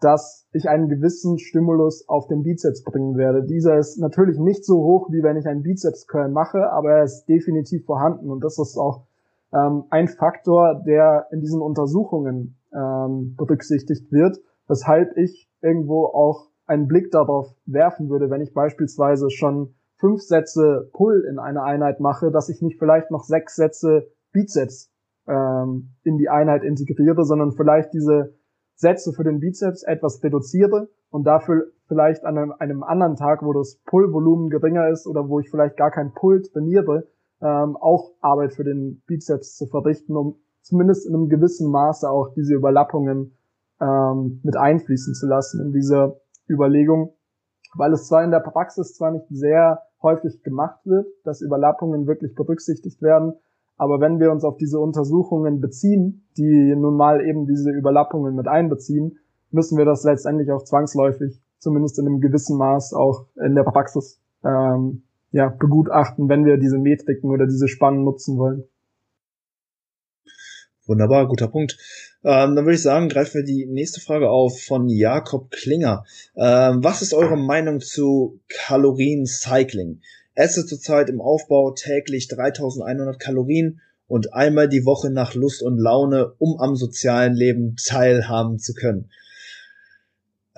dass 0.00 0.46
ich 0.52 0.68
einen 0.68 0.88
gewissen 0.88 1.38
Stimulus 1.38 2.08
auf 2.08 2.26
den 2.28 2.42
Bizeps 2.42 2.84
bringen 2.84 3.16
werde. 3.16 3.44
Dieser 3.44 3.78
ist 3.78 3.98
natürlich 3.98 4.38
nicht 4.38 4.64
so 4.64 4.82
hoch, 4.82 5.08
wie 5.10 5.22
wenn 5.22 5.36
ich 5.36 5.46
einen 5.46 5.62
Bizeps-Curl 5.62 6.30
mache, 6.30 6.70
aber 6.72 6.92
er 6.92 7.04
ist 7.04 7.26
definitiv 7.26 7.84
vorhanden 7.84 8.30
und 8.30 8.42
das 8.42 8.58
ist 8.58 8.76
auch 8.76 9.02
ähm, 9.52 9.84
ein 9.90 10.08
Faktor, 10.08 10.82
der 10.86 11.26
in 11.32 11.40
diesen 11.40 11.60
Untersuchungen 11.60 12.56
ähm, 12.72 13.34
berücksichtigt 13.36 14.10
wird, 14.12 14.38
weshalb 14.68 15.16
ich 15.16 15.50
irgendwo 15.60 16.06
auch 16.06 16.48
einen 16.66 16.86
Blick 16.86 17.10
darauf 17.10 17.54
werfen 17.66 18.08
würde, 18.08 18.30
wenn 18.30 18.40
ich 18.40 18.54
beispielsweise 18.54 19.30
schon 19.30 19.74
fünf 19.98 20.22
Sätze 20.22 20.88
Pull 20.92 21.26
in 21.28 21.38
einer 21.38 21.62
Einheit 21.64 22.00
mache, 22.00 22.30
dass 22.30 22.48
ich 22.48 22.62
nicht 22.62 22.78
vielleicht 22.78 23.10
noch 23.10 23.24
sechs 23.24 23.56
Sätze 23.56 24.08
Bizeps 24.32 24.90
ähm, 25.26 25.90
in 26.04 26.18
die 26.18 26.28
Einheit 26.28 26.62
integriere, 26.62 27.24
sondern 27.24 27.52
vielleicht 27.52 27.92
diese 27.92 28.34
Sätze 28.74 29.12
für 29.12 29.24
den 29.24 29.40
Bizeps 29.40 29.82
etwas 29.82 30.22
reduziere 30.22 30.88
und 31.10 31.24
dafür 31.24 31.72
vielleicht 31.88 32.24
an 32.24 32.38
einem, 32.38 32.52
einem 32.58 32.82
anderen 32.82 33.16
Tag, 33.16 33.42
wo 33.42 33.52
das 33.52 33.80
Pull-Volumen 33.86 34.50
geringer 34.50 34.88
ist 34.88 35.06
oder 35.06 35.28
wo 35.28 35.40
ich 35.40 35.50
vielleicht 35.50 35.76
gar 35.76 35.90
kein 35.90 36.12
Pull 36.12 36.42
trainiere, 36.42 37.08
ähm, 37.40 37.76
auch 37.76 38.12
Arbeit 38.20 38.52
für 38.54 38.64
den 38.64 39.02
Bizeps 39.06 39.56
zu 39.56 39.66
verrichten, 39.66 40.16
um 40.16 40.36
zumindest 40.62 41.06
in 41.06 41.14
einem 41.14 41.28
gewissen 41.28 41.70
Maße 41.70 42.08
auch 42.08 42.34
diese 42.34 42.54
Überlappungen 42.54 43.36
ähm, 43.80 44.40
mit 44.42 44.56
einfließen 44.56 45.14
zu 45.14 45.26
lassen 45.26 45.60
in 45.64 45.72
diese 45.72 46.20
Überlegung, 46.48 47.14
weil 47.74 47.92
es 47.92 48.06
zwar 48.06 48.22
in 48.22 48.30
der 48.30 48.40
Praxis 48.40 48.94
zwar 48.94 49.12
nicht 49.12 49.26
sehr 49.30 49.82
häufig 50.02 50.42
gemacht 50.42 50.80
wird, 50.84 51.06
dass 51.24 51.40
Überlappungen 51.40 52.06
wirklich 52.06 52.34
berücksichtigt 52.34 53.02
werden, 53.02 53.34
aber 53.78 54.00
wenn 54.00 54.18
wir 54.18 54.32
uns 54.32 54.44
auf 54.44 54.56
diese 54.56 54.80
Untersuchungen 54.80 55.60
beziehen, 55.60 56.26
die 56.36 56.74
nun 56.74 56.96
mal 56.96 57.24
eben 57.24 57.46
diese 57.46 57.70
Überlappungen 57.70 58.34
mit 58.34 58.48
einbeziehen, 58.48 59.18
müssen 59.50 59.78
wir 59.78 59.84
das 59.84 60.02
letztendlich 60.02 60.50
auch 60.50 60.64
zwangsläufig, 60.64 61.40
zumindest 61.58 61.98
in 61.98 62.06
einem 62.06 62.20
gewissen 62.20 62.58
Maß, 62.58 62.92
auch 62.92 63.26
in 63.36 63.54
der 63.54 63.62
Praxis 63.62 64.20
ähm, 64.44 65.02
ja, 65.30 65.48
begutachten, 65.48 66.28
wenn 66.28 66.44
wir 66.44 66.58
diese 66.58 66.78
Metriken 66.78 67.30
oder 67.30 67.46
diese 67.46 67.68
Spannen 67.68 68.02
nutzen 68.02 68.36
wollen. 68.36 68.64
Wunderbar, 70.86 71.28
guter 71.28 71.48
Punkt. 71.48 71.78
Ähm, 72.24 72.56
dann 72.56 72.64
würde 72.64 72.74
ich 72.74 72.82
sagen, 72.82 73.08
greifen 73.08 73.34
wir 73.34 73.44
die 73.44 73.66
nächste 73.66 74.00
Frage 74.00 74.28
auf 74.28 74.60
von 74.62 74.88
Jakob 74.88 75.50
Klinger. 75.50 76.04
Ähm, 76.36 76.82
was 76.82 77.02
ist 77.02 77.14
eure 77.14 77.36
Meinung 77.36 77.80
zu 77.80 78.40
Kalorien-Cycling? 78.48 80.00
Esse 80.34 80.66
zurzeit 80.66 81.08
im 81.10 81.20
Aufbau 81.20 81.72
täglich 81.72 82.28
3100 82.28 83.18
Kalorien 83.18 83.80
und 84.08 84.34
einmal 84.34 84.68
die 84.68 84.84
Woche 84.84 85.10
nach 85.10 85.34
Lust 85.34 85.62
und 85.62 85.78
Laune, 85.78 86.32
um 86.38 86.58
am 86.58 86.74
sozialen 86.74 87.34
Leben 87.34 87.76
teilhaben 87.76 88.58
zu 88.58 88.74
können. 88.74 89.10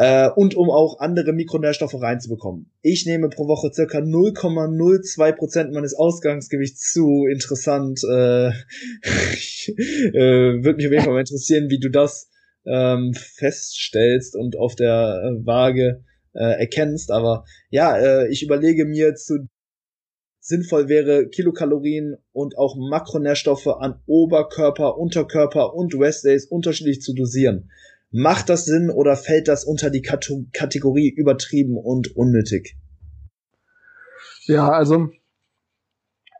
Äh, 0.00 0.30
und 0.34 0.54
um 0.54 0.70
auch 0.70 0.98
andere 0.98 1.34
Mikronährstoffe 1.34 2.00
reinzubekommen. 2.00 2.72
Ich 2.80 3.04
nehme 3.04 3.28
pro 3.28 3.48
Woche 3.48 3.70
circa 3.70 3.98
0,02 3.98 5.32
Prozent 5.32 5.72
meines 5.74 5.92
Ausgangsgewichts 5.92 6.90
zu. 6.90 7.26
Interessant. 7.30 8.00
Äh, 8.10 8.48
äh, 9.68 10.64
Würde 10.64 10.76
mich 10.76 10.86
auf 10.86 10.92
jeden 10.92 11.04
Fall 11.04 11.12
mal 11.12 11.20
interessieren, 11.20 11.68
wie 11.68 11.80
du 11.80 11.90
das 11.90 12.30
ähm, 12.64 13.12
feststellst 13.12 14.36
und 14.36 14.56
auf 14.56 14.74
der 14.74 15.20
äh, 15.22 15.44
Waage 15.44 16.02
äh, 16.32 16.58
erkennst. 16.58 17.10
Aber 17.10 17.44
ja, 17.68 17.98
äh, 17.98 18.28
ich 18.30 18.42
überlege 18.42 18.86
mir 18.86 19.14
zu 19.16 19.50
sinnvoll 20.40 20.88
wäre, 20.88 21.28
Kilokalorien 21.28 22.16
und 22.32 22.56
auch 22.56 22.74
Makronährstoffe 22.74 23.66
an 23.66 24.00
Oberkörper, 24.06 24.96
Unterkörper 24.96 25.74
und 25.74 25.94
Restdays 25.94 26.46
unterschiedlich 26.46 27.02
zu 27.02 27.12
dosieren. 27.12 27.70
Macht 28.10 28.48
das 28.48 28.64
Sinn 28.64 28.90
oder 28.90 29.16
fällt 29.16 29.48
das 29.48 29.64
unter 29.64 29.90
die 29.90 30.02
Kategorie 30.02 31.08
übertrieben 31.08 31.76
und 31.76 32.16
unnötig? 32.16 32.76
Ja, 34.44 34.68
also 34.68 35.10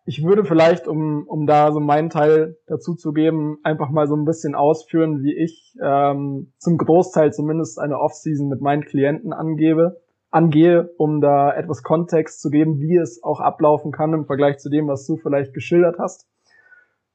ich 0.04 0.24
würde 0.24 0.44
vielleicht, 0.44 0.88
um, 0.88 1.26
um 1.28 1.46
da 1.46 1.70
so 1.72 1.78
meinen 1.78 2.10
Teil 2.10 2.56
dazu 2.66 2.94
zu 2.94 3.12
geben, 3.12 3.58
einfach 3.62 3.90
mal 3.90 4.08
so 4.08 4.16
ein 4.16 4.24
bisschen 4.24 4.56
ausführen, 4.56 5.22
wie 5.22 5.36
ich 5.36 5.76
ähm, 5.80 6.52
zum 6.58 6.78
Großteil 6.78 7.32
zumindest 7.32 7.78
eine 7.78 7.98
Off-Season 7.98 8.48
mit 8.48 8.60
meinen 8.60 8.82
Klienten 8.82 9.32
angebe 9.32 10.00
angehe, 10.30 10.90
um 10.96 11.20
da 11.20 11.52
etwas 11.52 11.82
Kontext 11.82 12.40
zu 12.40 12.50
geben, 12.50 12.78
wie 12.80 12.96
es 12.96 13.22
auch 13.22 13.40
ablaufen 13.40 13.92
kann 13.92 14.14
im 14.14 14.26
Vergleich 14.26 14.58
zu 14.58 14.70
dem, 14.70 14.86
was 14.88 15.06
du 15.06 15.16
vielleicht 15.16 15.52
geschildert 15.52 15.98
hast. 15.98 16.28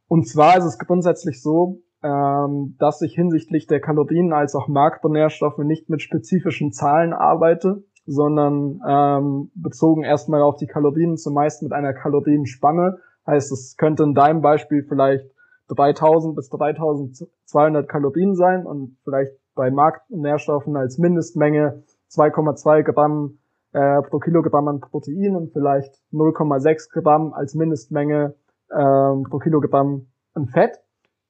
Und 0.08 0.28
zwar 0.28 0.58
ist 0.58 0.66
es 0.66 0.78
grundsätzlich 0.78 1.42
so, 1.42 1.82
ähm, 2.06 2.76
dass 2.78 3.02
ich 3.02 3.16
hinsichtlich 3.16 3.66
der 3.66 3.82
Kalorien 3.82 4.32
als 4.32 4.54
auch 4.54 4.68
Makronährstoffe 4.68 5.58
nicht 5.58 5.90
mit 5.90 6.04
spezifischen 6.04 6.72
Zahlen 6.72 7.14
arbeite, 7.14 7.84
sondern 8.06 8.80
ähm, 8.88 9.52
bezogen 9.56 10.04
erstmal 10.04 10.44
auf 10.44 10.58
die 10.58 10.68
Kalorien 10.68 11.18
zumeist 11.18 11.64
mit 11.64 11.74
einer 11.74 11.94
Kalorienspanne. 11.94 13.00
Heißt, 13.26 13.52
es 13.52 13.76
könnte 13.78 14.04
in 14.04 14.14
deinem 14.14 14.42
Beispiel 14.42 14.86
vielleicht 14.88 15.26
3000 15.70 16.36
bis 16.36 16.50
3200 16.50 17.90
Kalorien 17.90 18.36
sein 18.36 18.68
und 18.68 18.98
vielleicht 19.04 19.34
bei 19.56 19.72
Makronährstoffen 19.72 20.78
als 20.78 21.00
Mindestmenge 21.00 21.82
2,2 22.12 22.84
Gramm 22.84 23.40
äh, 23.74 24.04
pro 24.04 24.20
Kilogramm 24.20 24.68
an 24.68 24.80
Protein 24.80 25.36
und 25.36 25.54
vielleicht 25.54 25.96
0,6 26.14 27.02
Gramm 27.02 27.34
als 27.34 27.56
Mindestmenge 27.56 28.36
äh, 28.70 28.76
pro 28.76 29.40
Kilogramm 29.40 30.06
an 30.36 30.46
Fett. 30.46 30.85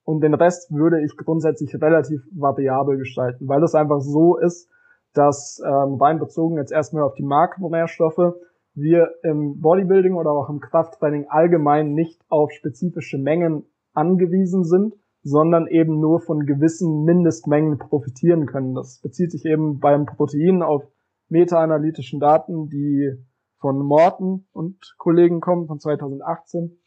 Und 0.05 0.21
den 0.21 0.35
Rest 0.35 0.71
würde 0.71 1.03
ich 1.03 1.17
grundsätzlich 1.17 1.75
relativ 1.81 2.21
variabel 2.31 2.97
gestalten, 2.97 3.47
weil 3.47 3.63
es 3.63 3.75
einfach 3.75 3.99
so 3.99 4.37
ist, 4.37 4.69
dass 5.13 5.61
ähm, 5.65 5.95
rein 5.95 6.19
bezogen 6.19 6.57
jetzt 6.57 6.71
erstmal 6.71 7.03
auf 7.03 7.15
die 7.15 7.23
Makronährstoffe 7.23 8.35
wir 8.75 9.11
im 9.23 9.61
Bodybuilding 9.61 10.13
oder 10.15 10.31
auch 10.31 10.49
im 10.49 10.59
Krafttraining 10.59 11.27
allgemein 11.29 11.93
nicht 11.93 12.21
auf 12.29 12.51
spezifische 12.51 13.17
Mengen 13.17 13.63
angewiesen 13.93 14.63
sind, 14.65 14.95
sondern 15.23 15.67
eben 15.67 15.99
nur 15.99 16.19
von 16.19 16.45
gewissen 16.45 17.03
Mindestmengen 17.03 17.79
profitieren 17.79 18.45
können. 18.45 18.75
Das 18.75 18.99
bezieht 19.01 19.31
sich 19.31 19.45
eben 19.45 19.79
beim 19.79 20.05
Protein 20.05 20.61
auf 20.61 20.83
meta-analytischen 21.29 22.19
Daten, 22.19 22.69
die 22.69 23.11
von 23.57 23.79
Morton 23.79 24.45
und 24.51 24.93
Kollegen 24.99 25.39
kommen 25.41 25.65
von 25.65 25.79
2018. 25.79 26.77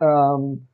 Ähm, 0.00 0.68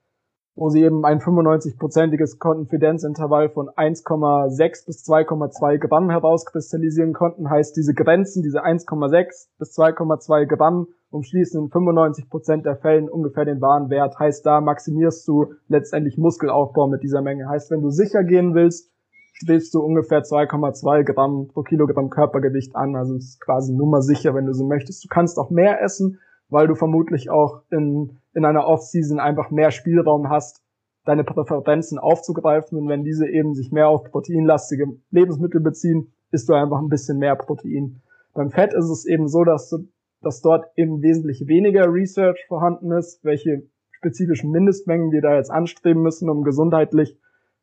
wo 0.55 0.69
sie 0.69 0.83
eben 0.83 1.05
ein 1.05 1.21
95-prozentiges 1.21 2.39
Konfidenzintervall 2.39 3.49
von 3.49 3.71
1,6 3.71 4.87
bis 4.87 5.05
2,2 5.09 5.79
Gramm 5.79 6.11
herauskristallisieren 6.11 7.15
konnten. 7.15 7.49
Heißt, 7.49 7.77
diese 7.77 7.95
Grenzen, 7.95 8.43
diese 8.43 8.63
1,6 8.65 9.49
bis 9.59 9.79
2,2 9.79 10.47
Gramm 10.47 10.89
umschließen 11.11 11.65
in 11.65 11.71
95 11.71 12.29
Prozent 12.29 12.67
der 12.67 12.77
Fällen 12.77 13.09
ungefähr 13.09 13.45
den 13.45 13.61
wahren 13.61 13.89
Wert. 13.91 14.19
Heißt, 14.19 14.45
da 14.45 14.61
maximierst 14.61 15.27
du 15.27 15.55
letztendlich 15.69 16.19
Muskelaufbau 16.19 16.87
mit 16.87 17.03
dieser 17.03 17.23
Menge. 17.23 17.49
Heißt, 17.49 17.71
wenn 17.71 17.83
du 17.83 17.91
sicher 17.91 18.23
gehen 18.25 18.55
willst, 18.55 18.91
strebst 19.33 19.75
du 19.75 19.81
ungefähr 19.81 20.23
2,2 20.23 21.05
Gramm 21.05 21.49
pro 21.49 21.63
Kilogramm 21.63 22.11
Körpergewicht 22.11 22.77
an. 22.77 22.95
Also 22.97 23.17
ist 23.17 23.41
quasi 23.41 23.73
nummer 23.73 24.03
sicher, 24.03 24.35
wenn 24.35 24.47
du 24.47 24.53
so 24.53 24.67
möchtest. 24.67 25.05
Du 25.05 25.09
kannst 25.09 25.39
auch 25.39 25.51
mehr 25.51 25.83
essen, 25.83 26.19
weil 26.49 26.67
du 26.67 26.75
vermutlich 26.75 27.31
auch 27.31 27.63
in, 27.71 28.19
in 28.35 28.45
einer 28.45 28.67
Off-Season 28.67 29.21
einfach 29.21 29.51
mehr 29.51 29.71
Spielraum 29.71 30.29
hast, 30.29 30.63
deine 31.05 31.25
Präferenzen 31.25 31.99
aufzugreifen. 31.99 32.79
Und 32.79 32.89
wenn 32.89 33.05
diese 33.05 33.29
eben 33.29 33.55
sich 33.55 33.73
mehr 33.73 33.89
auf 33.89 34.05
proteinlastige 34.05 34.87
Lebensmittel 35.11 35.61
beziehen, 35.61 36.13
isst 36.31 36.49
du 36.49 36.55
einfach 36.55 36.79
ein 36.79 36.89
bisschen 36.89 37.19
mehr 37.19 37.37
Protein. 37.37 38.01
Beim 38.35 38.51
Fett 38.51 38.73
ist 38.73 38.89
es 38.89 39.05
eben 39.05 39.29
so, 39.29 39.45
dass, 39.45 39.69
du, 39.69 39.89
dass 40.23 40.41
dort 40.41 40.67
eben 40.77 41.03
wesentlich 41.03 41.47
weniger 41.47 41.93
Research 41.93 42.45
vorhanden 42.49 42.91
ist, 42.93 43.23
welche 43.25 43.65
spezifischen 43.91 44.51
Mindestmengen 44.51 45.13
wir 45.13 45.21
da 45.21 45.37
jetzt 45.37 45.51
anstreben 45.51 46.03
müssen, 46.03 46.31
um 46.31 46.43
gesundheitlich 46.43 47.19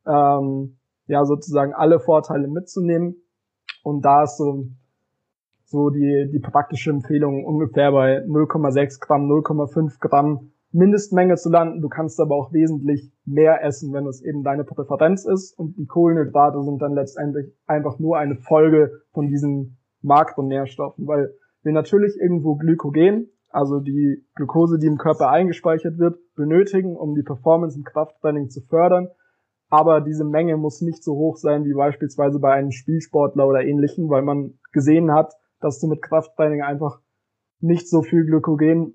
ähm, 0.06 0.76
ja 1.06 1.24
sozusagen 1.24 1.74
alle 1.74 1.98
Vorteile 1.98 2.46
mitzunehmen. 2.46 3.16
Und 3.82 4.04
da 4.04 4.22
ist 4.22 4.36
so 4.36 4.68
so 5.70 5.88
die, 5.88 6.28
die 6.32 6.40
praktische 6.40 6.90
Empfehlung 6.90 7.44
ungefähr 7.44 7.92
bei 7.92 8.24
0,6 8.24 9.00
Gramm, 9.00 9.30
0,5 9.30 10.00
Gramm 10.00 10.50
Mindestmenge 10.72 11.36
zu 11.36 11.50
landen. 11.50 11.80
Du 11.80 11.88
kannst 11.88 12.20
aber 12.20 12.34
auch 12.36 12.52
wesentlich 12.52 13.12
mehr 13.24 13.64
essen, 13.64 13.92
wenn 13.92 14.06
es 14.06 14.22
eben 14.22 14.44
deine 14.44 14.64
Präferenz 14.64 15.24
ist. 15.24 15.58
Und 15.58 15.76
die 15.76 15.86
Kohlenhydrate 15.86 16.62
sind 16.62 16.80
dann 16.80 16.94
letztendlich 16.94 17.52
einfach 17.66 17.98
nur 17.98 18.18
eine 18.18 18.36
Folge 18.36 19.02
von 19.12 19.28
diesen 19.28 19.78
Makronährstoffen, 20.02 21.06
weil 21.06 21.34
wir 21.62 21.72
natürlich 21.72 22.16
irgendwo 22.18 22.54
Glykogen, 22.54 23.28
also 23.48 23.80
die 23.80 24.24
Glucose, 24.34 24.78
die 24.78 24.86
im 24.86 24.96
Körper 24.96 25.28
eingespeichert 25.28 25.98
wird, 25.98 26.18
benötigen, 26.36 26.96
um 26.96 27.14
die 27.14 27.22
Performance 27.22 27.76
im 27.76 27.84
Krafttraining 27.84 28.48
zu 28.48 28.60
fördern. 28.62 29.08
Aber 29.68 30.00
diese 30.00 30.24
Menge 30.24 30.56
muss 30.56 30.80
nicht 30.80 31.02
so 31.02 31.14
hoch 31.14 31.36
sein 31.36 31.64
wie 31.64 31.74
beispielsweise 31.74 32.40
bei 32.40 32.52
einem 32.52 32.70
Spielsportler 32.70 33.46
oder 33.46 33.62
ähnlichen, 33.62 34.08
weil 34.08 34.22
man 34.22 34.54
gesehen 34.72 35.12
hat, 35.12 35.34
dass 35.60 35.78
du 35.80 35.88
mit 35.88 36.02
Krafttraining 36.02 36.62
einfach 36.62 37.00
nicht 37.60 37.88
so 37.88 38.02
viel 38.02 38.24
Glykogen 38.24 38.94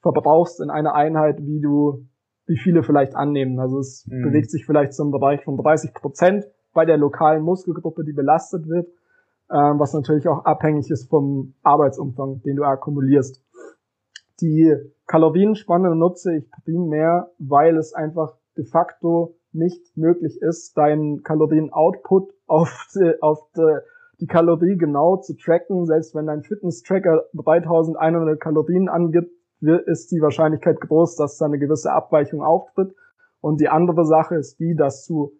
verbrauchst 0.00 0.60
in 0.60 0.70
einer 0.70 0.94
Einheit, 0.94 1.38
wie 1.44 1.60
du, 1.60 2.06
wie 2.46 2.56
viele 2.56 2.82
vielleicht 2.82 3.14
annehmen. 3.14 3.58
Also 3.58 3.78
es 3.78 4.06
mhm. 4.06 4.22
bewegt 4.22 4.50
sich 4.50 4.64
vielleicht 4.64 4.94
zum 4.94 5.10
Bereich 5.10 5.44
von 5.44 5.56
30 5.56 5.94
Prozent 5.94 6.44
bei 6.72 6.84
der 6.84 6.96
lokalen 6.96 7.42
Muskelgruppe, 7.42 8.04
die 8.04 8.12
belastet 8.12 8.68
wird, 8.68 8.88
ähm, 9.50 9.78
was 9.78 9.92
natürlich 9.94 10.28
auch 10.28 10.44
abhängig 10.44 10.90
ist 10.90 11.08
vom 11.08 11.54
Arbeitsumfang, 11.62 12.42
den 12.42 12.56
du 12.56 12.64
akkumulierst. 12.64 13.42
Die 14.40 14.74
Kalorienspanne 15.06 15.96
nutze 15.96 16.36
ich 16.36 16.50
primär, 16.64 17.32
weil 17.38 17.76
es 17.76 17.94
einfach 17.94 18.36
de 18.56 18.64
facto 18.64 19.34
nicht 19.52 19.96
möglich 19.96 20.40
ist, 20.40 20.76
deinen 20.76 21.22
Kalorien-Output 21.22 22.32
auf, 22.46 22.86
die, 22.94 23.14
auf 23.20 23.40
die, 23.56 23.78
die 24.20 24.26
Kalorie 24.26 24.76
genau 24.76 25.16
zu 25.16 25.36
tracken. 25.36 25.86
Selbst 25.86 26.14
wenn 26.14 26.26
dein 26.26 26.42
Fitness-Tracker 26.42 27.24
3100 27.34 28.40
Kalorien 28.40 28.88
angibt, 28.88 29.32
ist 29.86 30.10
die 30.12 30.20
Wahrscheinlichkeit 30.20 30.80
groß, 30.80 31.16
dass 31.16 31.38
da 31.38 31.46
eine 31.46 31.58
gewisse 31.58 31.92
Abweichung 31.92 32.42
auftritt. 32.42 32.94
Und 33.40 33.60
die 33.60 33.68
andere 33.68 34.04
Sache 34.04 34.36
ist 34.36 34.58
die, 34.58 34.74
dass 34.74 35.06
du 35.06 35.32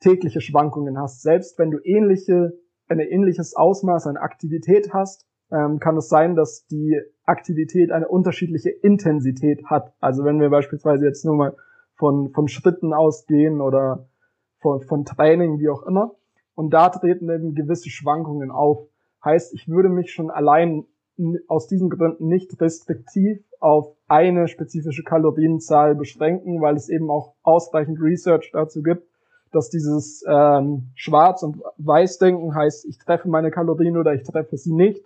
tägliche 0.00 0.40
Schwankungen 0.40 0.98
hast. 0.98 1.22
Selbst 1.22 1.58
wenn 1.58 1.70
du 1.70 1.78
ähnliche, 1.82 2.52
ein 2.88 3.00
ähnliches 3.00 3.54
Ausmaß 3.54 4.06
an 4.06 4.16
Aktivität 4.16 4.92
hast, 4.92 5.26
ähm, 5.52 5.78
kann 5.78 5.96
es 5.96 6.08
sein, 6.08 6.36
dass 6.36 6.66
die 6.66 7.00
Aktivität 7.24 7.92
eine 7.92 8.08
unterschiedliche 8.08 8.70
Intensität 8.70 9.64
hat. 9.66 9.92
Also 10.00 10.24
wenn 10.24 10.40
wir 10.40 10.50
beispielsweise 10.50 11.04
jetzt 11.04 11.24
nur 11.24 11.36
mal 11.36 11.56
von, 11.94 12.32
von 12.32 12.48
Schritten 12.48 12.92
ausgehen 12.92 13.60
oder 13.60 14.08
von, 14.60 14.80
von 14.82 15.04
Training, 15.04 15.58
wie 15.58 15.68
auch 15.68 15.82
immer, 15.82 16.14
und 16.60 16.74
da 16.74 16.90
treten 16.90 17.30
eben 17.30 17.54
gewisse 17.54 17.88
Schwankungen 17.88 18.50
auf. 18.50 18.86
Heißt, 19.24 19.54
ich 19.54 19.66
würde 19.66 19.88
mich 19.88 20.12
schon 20.12 20.30
allein 20.30 20.84
aus 21.48 21.68
diesen 21.68 21.88
Gründen 21.88 22.28
nicht 22.28 22.60
restriktiv 22.60 23.42
auf 23.60 23.96
eine 24.08 24.46
spezifische 24.46 25.02
Kalorienzahl 25.02 25.94
beschränken, 25.94 26.60
weil 26.60 26.76
es 26.76 26.90
eben 26.90 27.10
auch 27.10 27.32
ausreichend 27.42 27.98
Research 27.98 28.50
dazu 28.52 28.82
gibt, 28.82 29.08
dass 29.52 29.70
dieses 29.70 30.22
ähm, 30.28 30.90
Schwarz- 30.96 31.42
und 31.42 31.62
Weiß-Denken 31.78 32.54
heißt, 32.54 32.84
ich 32.84 32.98
treffe 32.98 33.30
meine 33.30 33.50
Kalorien 33.50 33.96
oder 33.96 34.12
ich 34.12 34.24
treffe 34.24 34.58
sie 34.58 34.74
nicht. 34.74 35.02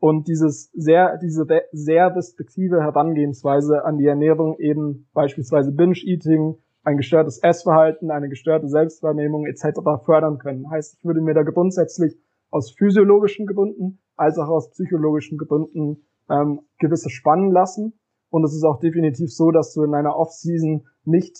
Und 0.00 0.28
dieses 0.28 0.70
sehr, 0.74 1.16
diese 1.16 1.46
sehr 1.72 2.14
restriktive 2.14 2.82
Herangehensweise 2.82 3.82
an 3.82 3.96
die 3.96 4.06
Ernährung 4.06 4.58
eben 4.58 5.08
beispielsweise 5.14 5.72
Binge-Eating, 5.72 6.58
ein 6.88 6.96
gestörtes 6.96 7.38
Essverhalten, 7.42 8.10
eine 8.10 8.30
gestörte 8.30 8.66
Selbstwahrnehmung 8.68 9.44
etc. 9.46 9.80
fördern 10.04 10.38
können. 10.38 10.70
Heißt, 10.70 10.96
ich 10.98 11.04
würde 11.04 11.20
mir 11.20 11.34
da 11.34 11.42
grundsätzlich 11.42 12.18
aus 12.50 12.70
physiologischen 12.70 13.46
Gründen 13.46 14.00
als 14.16 14.38
auch 14.38 14.48
aus 14.48 14.70
psychologischen 14.70 15.36
Gründen 15.36 16.06
ähm, 16.30 16.60
gewisse 16.78 17.10
spannen 17.10 17.52
lassen. 17.52 17.92
Und 18.30 18.44
es 18.44 18.54
ist 18.54 18.64
auch 18.64 18.80
definitiv 18.80 19.30
so, 19.30 19.50
dass 19.50 19.74
du 19.74 19.84
in 19.84 19.94
einer 19.94 20.16
Off-Season 20.16 20.86
nicht 21.04 21.36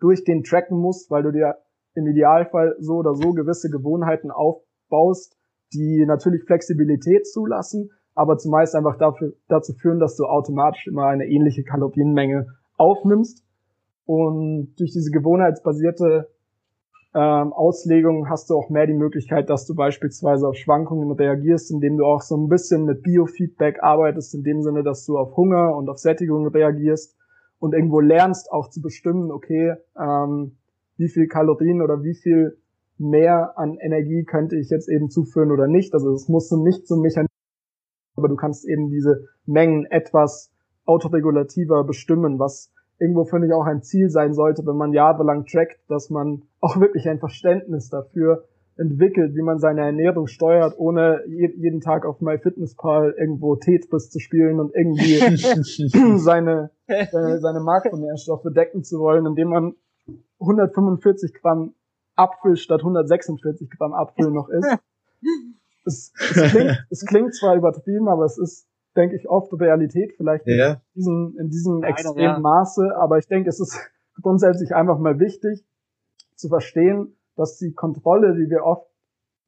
durch 0.00 0.24
den 0.24 0.42
tracken 0.42 0.78
musst, 0.78 1.10
weil 1.10 1.22
du 1.22 1.32
dir 1.32 1.56
im 1.94 2.06
Idealfall 2.06 2.74
so 2.80 2.94
oder 2.94 3.14
so 3.14 3.32
gewisse 3.32 3.68
Gewohnheiten 3.68 4.30
aufbaust, 4.30 5.36
die 5.74 6.04
natürlich 6.06 6.44
Flexibilität 6.44 7.26
zulassen, 7.26 7.90
aber 8.14 8.38
zumeist 8.38 8.74
einfach 8.74 8.96
dafür, 8.96 9.34
dazu 9.48 9.74
führen, 9.74 10.00
dass 10.00 10.16
du 10.16 10.24
automatisch 10.24 10.86
immer 10.86 11.06
eine 11.06 11.26
ähnliche 11.26 11.62
Kalorienmenge 11.62 12.46
aufnimmst 12.78 13.44
und 14.04 14.74
durch 14.78 14.92
diese 14.92 15.10
gewohnheitsbasierte 15.10 16.28
ähm, 17.14 17.52
Auslegung 17.52 18.28
hast 18.30 18.48
du 18.48 18.54
auch 18.54 18.70
mehr 18.70 18.86
die 18.86 18.94
Möglichkeit, 18.94 19.50
dass 19.50 19.66
du 19.66 19.74
beispielsweise 19.74 20.48
auf 20.48 20.56
Schwankungen 20.56 21.12
reagierst, 21.12 21.70
indem 21.70 21.98
du 21.98 22.06
auch 22.06 22.22
so 22.22 22.36
ein 22.36 22.48
bisschen 22.48 22.84
mit 22.84 23.02
Biofeedback 23.02 23.82
arbeitest, 23.82 24.34
in 24.34 24.42
dem 24.42 24.62
Sinne, 24.62 24.82
dass 24.82 25.04
du 25.04 25.18
auf 25.18 25.36
Hunger 25.36 25.76
und 25.76 25.90
auf 25.90 25.98
Sättigung 25.98 26.46
reagierst 26.48 27.16
und 27.58 27.74
irgendwo 27.74 28.00
lernst 28.00 28.50
auch 28.50 28.70
zu 28.70 28.80
bestimmen, 28.80 29.30
okay, 29.30 29.74
ähm, 29.98 30.56
wie 30.96 31.08
viel 31.08 31.28
Kalorien 31.28 31.82
oder 31.82 32.02
wie 32.02 32.14
viel 32.14 32.58
mehr 32.98 33.58
an 33.58 33.76
Energie 33.78 34.24
könnte 34.24 34.56
ich 34.56 34.70
jetzt 34.70 34.88
eben 34.88 35.10
zuführen 35.10 35.50
oder 35.50 35.66
nicht. 35.66 35.92
Also 35.94 36.12
es 36.12 36.28
musst 36.28 36.50
du 36.50 36.56
nicht 36.56 36.86
so 36.86 36.96
Mechanismus, 36.96 37.28
aber 38.16 38.28
du 38.28 38.36
kannst 38.36 38.66
eben 38.66 38.88
diese 38.88 39.28
Mengen 39.44 39.84
etwas 39.86 40.52
autoregulativer 40.84 41.84
bestimmen, 41.84 42.38
was 42.38 42.71
irgendwo 43.02 43.24
finde 43.24 43.48
ich 43.48 43.52
auch 43.52 43.66
ein 43.66 43.82
Ziel 43.82 44.10
sein 44.10 44.32
sollte, 44.32 44.64
wenn 44.64 44.76
man 44.76 44.92
jahrelang 44.92 45.44
trackt, 45.44 45.80
dass 45.88 46.08
man 46.08 46.44
auch 46.60 46.78
wirklich 46.78 47.08
ein 47.08 47.18
Verständnis 47.18 47.90
dafür 47.90 48.44
entwickelt, 48.76 49.34
wie 49.34 49.42
man 49.42 49.58
seine 49.58 49.82
Ernährung 49.82 50.28
steuert, 50.28 50.78
ohne 50.78 51.20
jeden 51.26 51.80
Tag 51.80 52.06
auf 52.06 52.20
MyFitnessPal 52.20 53.14
irgendwo 53.18 53.56
Tetris 53.56 54.10
zu 54.10 54.20
spielen 54.20 54.60
und 54.60 54.72
irgendwie 54.74 55.18
seine, 56.18 56.70
äh, 56.86 57.06
seine 57.38 57.60
Makronährstoffe 57.60 58.46
decken 58.54 58.84
zu 58.84 59.00
wollen, 59.00 59.26
indem 59.26 59.48
man 59.48 59.74
145 60.38 61.34
Gramm 61.34 61.74
Apfel 62.14 62.56
statt 62.56 62.80
146 62.80 63.68
Gramm 63.70 63.94
Apfel 63.94 64.30
noch 64.30 64.48
isst. 64.48 64.78
Es, 65.84 66.12
es, 66.16 66.52
klingt, 66.52 66.86
es 66.90 67.04
klingt 67.04 67.34
zwar 67.34 67.56
übertrieben, 67.56 68.06
aber 68.06 68.24
es 68.24 68.38
ist 68.38 68.68
denke 68.96 69.16
ich, 69.16 69.28
oft 69.28 69.52
Realität, 69.58 70.14
vielleicht 70.16 70.46
ja. 70.46 70.72
in 70.72 70.80
diesem, 70.94 71.36
in 71.38 71.48
diesem 71.48 71.82
extremen 71.82 72.18
ja. 72.18 72.38
Maße. 72.38 72.96
Aber 72.96 73.18
ich 73.18 73.26
denke, 73.26 73.48
es 73.48 73.60
ist 73.60 73.78
grundsätzlich 74.22 74.74
einfach 74.74 74.98
mal 74.98 75.18
wichtig 75.18 75.64
zu 76.36 76.48
verstehen, 76.48 77.16
dass 77.36 77.58
die 77.58 77.72
Kontrolle, 77.72 78.34
die 78.34 78.50
wir 78.50 78.64
oft, 78.64 78.86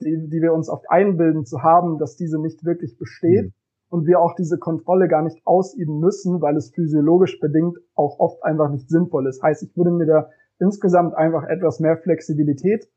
die, 0.01 0.29
die 0.29 0.41
wir 0.41 0.53
uns 0.53 0.69
oft 0.69 0.85
einbilden 0.89 1.45
zu 1.45 1.63
haben, 1.63 1.99
dass 1.99 2.17
diese 2.17 2.41
nicht 2.41 2.65
wirklich 2.65 2.97
besteht. 2.97 3.47
Mhm. 3.47 3.53
Und 3.91 4.07
wir 4.07 4.19
auch 4.19 4.35
diese 4.35 4.59
Kontrolle 4.59 5.07
gar 5.07 5.23
nicht 5.23 5.41
ausüben 5.45 6.01
müssen, 6.01 6.41
weil 6.41 6.57
es 6.57 6.73
physiologisch 6.75 7.39
bedingt 7.39 7.79
auch 7.95 8.19
oft 8.19 8.43
einfach 8.43 8.69
nicht 8.71 8.89
sinnvoll 8.89 9.29
ist. 9.29 9.41
Heißt, 9.41 9.63
ich 9.63 9.77
würde 9.77 9.93
mir 9.93 10.07
da 10.07 10.31
insgesamt 10.59 11.15
einfach 11.15 11.45
etwas 11.45 11.79
mehr 11.79 11.97
Flexibilität 11.97 12.89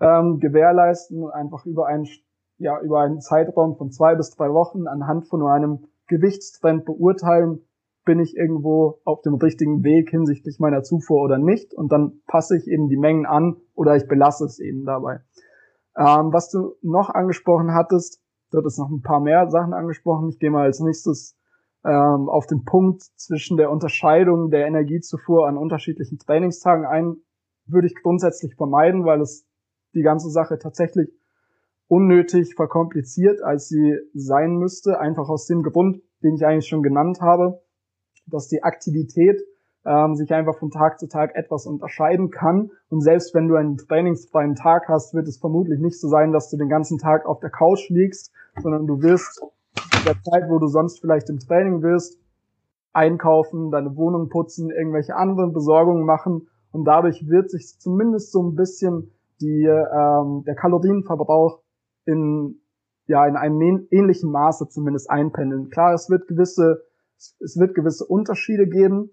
ähm, 0.00 0.38
gewährleisten, 0.38 1.30
einfach 1.30 1.64
über 1.64 1.86
einen 1.86 2.06
ja 2.58 2.80
über 2.80 3.00
einen 3.00 3.20
Zeitraum 3.20 3.76
von 3.76 3.90
zwei 3.90 4.14
bis 4.14 4.30
drei 4.30 4.52
Wochen 4.52 4.86
anhand 4.86 5.28
von 5.28 5.40
nur 5.40 5.52
einem 5.52 5.86
Gewichtstrend 6.06 6.84
beurteilen, 6.84 7.60
bin 8.04 8.20
ich 8.20 8.36
irgendwo 8.36 9.00
auf 9.04 9.20
dem 9.22 9.34
richtigen 9.34 9.82
Weg 9.82 10.10
hinsichtlich 10.10 10.60
meiner 10.60 10.82
Zufuhr 10.82 11.22
oder 11.22 11.38
nicht. 11.38 11.74
Und 11.74 11.90
dann 11.90 12.20
passe 12.26 12.56
ich 12.56 12.68
eben 12.68 12.88
die 12.88 12.96
Mengen 12.96 13.26
an 13.26 13.56
oder 13.74 13.96
ich 13.96 14.06
belasse 14.06 14.44
es 14.44 14.58
eben 14.60 14.84
dabei. 14.84 15.20
Ähm, 15.96 16.32
was 16.32 16.50
du 16.50 16.74
noch 16.82 17.10
angesprochen 17.10 17.74
hattest, 17.74 18.22
du 18.52 18.58
hattest 18.58 18.78
noch 18.78 18.90
ein 18.90 19.02
paar 19.02 19.20
mehr 19.20 19.50
Sachen 19.50 19.74
angesprochen. 19.74 20.28
Ich 20.28 20.38
gehe 20.38 20.50
mal 20.50 20.64
als 20.64 20.80
nächstes 20.80 21.36
ähm, 21.84 22.28
auf 22.28 22.46
den 22.46 22.64
Punkt 22.64 23.02
zwischen 23.16 23.56
der 23.56 23.70
Unterscheidung 23.70 24.50
der 24.50 24.66
Energiezufuhr 24.66 25.48
an 25.48 25.56
unterschiedlichen 25.56 26.18
Trainingstagen 26.18 26.86
ein, 26.86 27.16
würde 27.66 27.88
ich 27.88 27.94
grundsätzlich 28.00 28.54
vermeiden, 28.54 29.04
weil 29.04 29.20
es 29.20 29.46
die 29.94 30.02
ganze 30.02 30.30
Sache 30.30 30.58
tatsächlich 30.58 31.08
unnötig 31.88 32.54
verkompliziert, 32.54 33.42
als 33.42 33.68
sie 33.68 33.98
sein 34.14 34.56
müsste, 34.56 34.98
einfach 34.98 35.28
aus 35.28 35.46
dem 35.46 35.62
Grund, 35.62 36.02
den 36.22 36.34
ich 36.34 36.44
eigentlich 36.44 36.68
schon 36.68 36.82
genannt 36.82 37.20
habe, 37.20 37.60
dass 38.26 38.48
die 38.48 38.62
Aktivität 38.62 39.40
ähm, 39.84 40.16
sich 40.16 40.32
einfach 40.34 40.58
von 40.58 40.70
Tag 40.70 40.98
zu 40.98 41.08
Tag 41.08 41.36
etwas 41.36 41.66
unterscheiden 41.66 42.30
kann. 42.30 42.70
Und 42.88 43.02
selbst 43.02 43.34
wenn 43.34 43.46
du 43.46 43.54
einen 43.54 43.76
trainingsfreien 43.76 44.56
Tag 44.56 44.88
hast, 44.88 45.14
wird 45.14 45.28
es 45.28 45.38
vermutlich 45.38 45.78
nicht 45.78 46.00
so 46.00 46.08
sein, 46.08 46.32
dass 46.32 46.50
du 46.50 46.56
den 46.56 46.68
ganzen 46.68 46.98
Tag 46.98 47.24
auf 47.24 47.38
der 47.38 47.50
Couch 47.50 47.88
liegst, 47.88 48.32
sondern 48.60 48.86
du 48.86 49.00
wirst 49.00 49.40
in 49.98 50.04
der 50.04 50.20
Zeit, 50.22 50.48
wo 50.48 50.58
du 50.58 50.66
sonst 50.66 51.00
vielleicht 51.00 51.30
im 51.30 51.38
Training 51.38 51.80
bist, 51.80 52.18
einkaufen, 52.92 53.70
deine 53.70 53.96
Wohnung 53.96 54.28
putzen, 54.28 54.70
irgendwelche 54.70 55.14
anderen 55.14 55.52
Besorgungen 55.52 56.04
machen 56.04 56.48
und 56.72 56.84
dadurch 56.84 57.28
wird 57.28 57.50
sich 57.50 57.78
zumindest 57.78 58.32
so 58.32 58.42
ein 58.42 58.56
bisschen 58.56 59.12
die, 59.40 59.64
ähm, 59.64 60.44
der 60.44 60.54
Kalorienverbrauch 60.56 61.60
in, 62.06 62.60
ja, 63.06 63.26
in 63.26 63.36
einem 63.36 63.86
ähnlichen 63.90 64.30
Maße 64.30 64.68
zumindest 64.68 65.10
einpendeln. 65.10 65.70
Klar, 65.70 65.94
es 65.94 66.08
wird 66.08 66.26
gewisse, 66.26 66.82
es 67.16 67.56
wird 67.58 67.74
gewisse 67.74 68.06
Unterschiede 68.06 68.66
geben, 68.66 69.10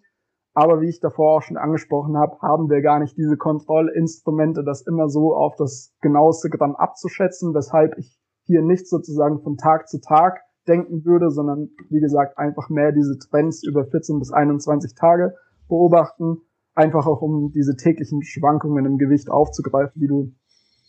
aber 0.53 0.81
wie 0.81 0.89
ich 0.89 0.99
davor 0.99 1.37
auch 1.37 1.41
schon 1.41 1.57
angesprochen 1.57 2.15
habe, 2.17 2.37
haben 2.41 2.69
wir 2.69 2.81
gar 2.81 2.99
nicht 2.99 3.17
diese 3.17 3.37
Kontrollinstrumente, 3.37 4.63
das 4.63 4.85
immer 4.85 5.09
so 5.09 5.33
auf 5.35 5.55
das 5.55 5.95
genaueste 6.01 6.49
Gramm 6.49 6.75
abzuschätzen, 6.75 7.53
weshalb 7.55 7.97
ich 7.97 8.15
hier 8.45 8.61
nicht 8.61 8.87
sozusagen 8.87 9.41
von 9.41 9.57
Tag 9.57 9.87
zu 9.87 9.99
Tag 9.99 10.41
denken 10.67 11.05
würde, 11.05 11.31
sondern 11.31 11.69
wie 11.89 11.99
gesagt 11.99 12.37
einfach 12.37 12.69
mehr 12.69 12.91
diese 12.91 13.17
Trends 13.17 13.63
über 13.63 13.85
14 13.85 14.19
bis 14.19 14.31
21 14.31 14.95
Tage 14.95 15.33
beobachten, 15.67 16.37
einfach 16.75 17.07
auch 17.07 17.21
um 17.21 17.51
diese 17.51 17.75
täglichen 17.75 18.23
Schwankungen 18.23 18.85
im 18.85 18.97
Gewicht 18.97 19.29
aufzugreifen, 19.29 19.99
die 19.99 20.07
du 20.07 20.33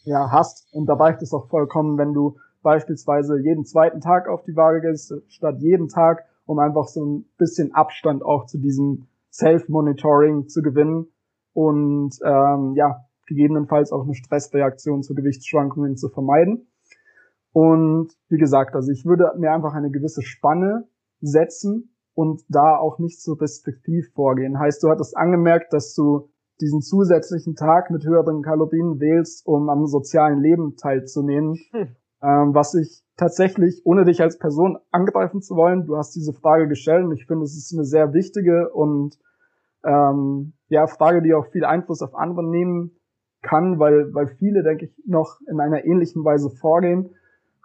ja 0.04 0.30
hast. 0.30 0.72
Und 0.72 0.86
da 0.86 0.94
reicht 0.94 1.22
es 1.22 1.32
auch 1.32 1.48
vollkommen, 1.48 1.98
wenn 1.98 2.12
du 2.12 2.36
beispielsweise 2.62 3.38
jeden 3.38 3.64
zweiten 3.64 4.00
Tag 4.00 4.28
auf 4.28 4.42
die 4.44 4.56
Waage 4.56 4.80
gehst, 4.80 5.14
statt 5.28 5.56
jeden 5.58 5.88
Tag, 5.88 6.24
um 6.46 6.58
einfach 6.58 6.88
so 6.88 7.04
ein 7.04 7.24
bisschen 7.38 7.74
Abstand 7.74 8.24
auch 8.24 8.46
zu 8.46 8.58
diesem 8.58 9.06
Self-Monitoring 9.32 10.48
zu 10.48 10.62
gewinnen 10.62 11.08
und 11.52 12.18
ähm, 12.24 12.74
ja, 12.76 13.04
gegebenenfalls 13.26 13.92
auch 13.92 14.04
eine 14.04 14.14
Stressreaktion 14.14 15.02
zu 15.02 15.14
Gewichtsschwankungen 15.14 15.96
zu 15.96 16.08
vermeiden. 16.08 16.68
Und 17.52 18.12
wie 18.28 18.38
gesagt, 18.38 18.74
also 18.74 18.90
ich 18.90 19.04
würde 19.04 19.32
mir 19.38 19.52
einfach 19.52 19.74
eine 19.74 19.90
gewisse 19.90 20.22
Spanne 20.22 20.88
setzen 21.20 21.94
und 22.14 22.42
da 22.48 22.76
auch 22.76 22.98
nicht 22.98 23.22
so 23.22 23.34
restriktiv 23.34 24.12
vorgehen. 24.14 24.58
Heißt, 24.58 24.82
du 24.82 24.88
hattest 24.88 25.16
angemerkt, 25.16 25.72
dass 25.72 25.94
du 25.94 26.28
diesen 26.60 26.80
zusätzlichen 26.80 27.54
Tag 27.56 27.90
mit 27.90 28.04
höheren 28.04 28.42
Kalorien 28.42 29.00
wählst, 29.00 29.46
um 29.46 29.68
am 29.68 29.86
sozialen 29.86 30.40
Leben 30.40 30.76
teilzunehmen. 30.76 31.58
Hm. 31.72 31.96
Ähm, 32.22 32.54
was 32.54 32.74
ich 32.74 33.02
tatsächlich, 33.16 33.82
ohne 33.84 34.04
dich 34.04 34.22
als 34.22 34.38
Person 34.38 34.78
angreifen 34.90 35.42
zu 35.42 35.56
wollen, 35.56 35.86
du 35.86 35.96
hast 35.96 36.14
diese 36.14 36.32
Frage 36.32 36.68
gestellt 36.68 37.04
und 37.04 37.12
ich 37.12 37.26
finde, 37.26 37.44
es 37.44 37.56
ist 37.56 37.72
eine 37.74 37.84
sehr 37.84 38.12
wichtige 38.12 38.70
und 38.70 39.18
ähm, 39.84 40.54
ja, 40.68 40.86
Frage, 40.86 41.22
die 41.22 41.34
auch 41.34 41.46
viel 41.46 41.64
Einfluss 41.64 42.00
auf 42.02 42.14
andere 42.14 42.48
nehmen 42.48 42.92
kann, 43.42 43.78
weil, 43.78 44.14
weil 44.14 44.28
viele, 44.38 44.62
denke 44.62 44.86
ich, 44.86 44.96
noch 45.06 45.38
in 45.50 45.60
einer 45.60 45.84
ähnlichen 45.84 46.24
Weise 46.24 46.48
vorgehen 46.48 47.10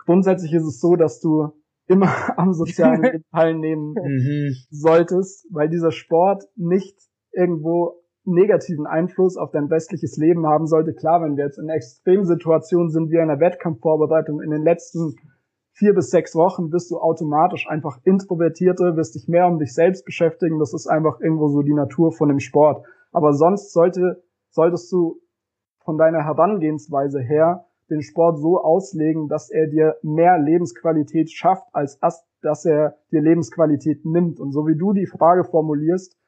grundsätzlich 0.10 0.54
ist 0.54 0.66
es 0.66 0.80
so, 0.80 0.96
dass 0.96 1.20
du 1.20 1.50
immer 1.86 2.10
am 2.38 2.54
sozialen 2.54 3.04
Leben 3.04 3.24
teilnehmen 3.32 3.94
mhm. 3.94 4.56
solltest, 4.72 5.46
weil 5.52 5.70
dieser 5.70 5.92
Sport 5.92 6.46
nicht 6.56 6.98
irgendwo 7.32 7.99
negativen 8.32 8.88
Einfluss 8.88 9.38
auf 9.38 9.52
dein 9.52 9.70
westliches 9.70 10.18
Leben 10.18 10.46
haben 10.48 10.68
sollte. 10.68 10.94
Klar, 10.94 11.22
wenn 11.22 11.38
wir 11.38 11.46
jetzt 11.46 11.58
in 11.58 11.70
Extremsituationen 11.70 12.90
sind, 12.90 13.10
wie 13.12 13.16
in 13.16 13.22
einer 13.22 13.40
Wettkampfvorbereitung 13.40 14.42
in 14.42 14.52
den 14.52 14.64
letzten 14.64 15.16
vier 15.72 15.94
bis 15.94 16.10
sechs 16.10 16.36
Wochen, 16.36 16.70
bist 16.70 16.92
du 16.92 16.98
automatisch 16.98 17.68
einfach 17.70 18.00
introvertierter, 18.04 18.98
wirst 18.98 19.16
dich 19.16 19.28
mehr 19.28 19.48
um 19.48 19.60
dich 19.60 19.74
selbst 19.74 20.06
beschäftigen. 20.06 20.60
Das 20.60 20.74
ist 20.74 20.88
einfach 20.88 21.20
irgendwo 21.22 21.48
so 21.48 21.62
die 21.62 21.74
Natur 21.74 22.12
von 22.12 22.28
dem 22.28 22.40
Sport. 22.40 22.86
Aber 23.12 23.34
sonst 23.34 23.72
sollte, 23.72 24.22
solltest 24.50 24.92
du 24.92 25.22
von 25.80 25.98
deiner 25.98 26.24
Herangehensweise 26.24 27.22
her 27.22 27.66
den 27.90 28.02
Sport 28.02 28.40
so 28.40 28.62
auslegen, 28.62 29.30
dass 29.30 29.50
er 29.50 29.68
dir 29.68 29.96
mehr 30.04 30.38
Lebensqualität 30.38 31.32
schafft, 31.32 31.66
als 31.72 31.98
dass 32.42 32.66
er 32.66 32.98
dir 33.12 33.22
Lebensqualität 33.22 34.06
nimmt. 34.06 34.40
Und 34.40 34.52
so 34.52 34.68
wie 34.68 34.78
du 34.78 34.94
die 34.94 35.08
Frage 35.08 35.44
formulierst, 35.44 36.19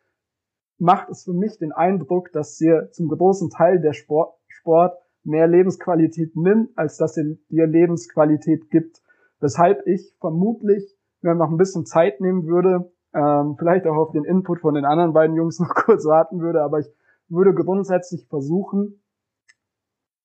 macht 0.82 1.10
es 1.10 1.24
für 1.24 1.34
mich 1.34 1.60
den 1.60 1.72
Eindruck, 1.72 2.32
dass 2.32 2.58
dir 2.58 2.90
zum 2.92 3.08
großen 3.08 3.52
Teil 3.52 3.80
der 3.80 3.94
Sport, 3.94 4.34
Sport 4.48 4.98
mehr 5.24 5.48
Lebensqualität 5.48 6.36
nimmt, 6.36 6.76
als 6.76 6.98
dass 6.98 7.16
er 7.18 7.36
dir 7.50 7.68
Lebensqualität 7.68 8.72
gibt. 8.72 9.00
Weshalb 9.40 9.86
ich 9.86 10.16
vermutlich, 10.20 10.98
wenn 11.22 11.38
man 11.38 11.48
noch 11.48 11.54
ein 11.54 11.58
bisschen 11.58 11.86
Zeit 11.86 12.20
nehmen 12.20 12.48
würde, 12.48 12.92
ähm, 13.14 13.56
vielleicht 13.60 13.86
auch 13.86 13.96
auf 13.96 14.12
den 14.12 14.24
Input 14.24 14.62
von 14.62 14.74
den 14.74 14.86
anderen 14.86 15.14
beiden 15.14 15.36
Jungs 15.36 15.60
noch 15.60 15.70
kurz 15.76 16.04
warten 16.06 16.42
würde, 16.42 16.64
aber 16.64 16.80
ich 16.80 16.88
würde 17.30 17.54
grundsätzlich 17.54 18.26
versuchen, 18.28 19.04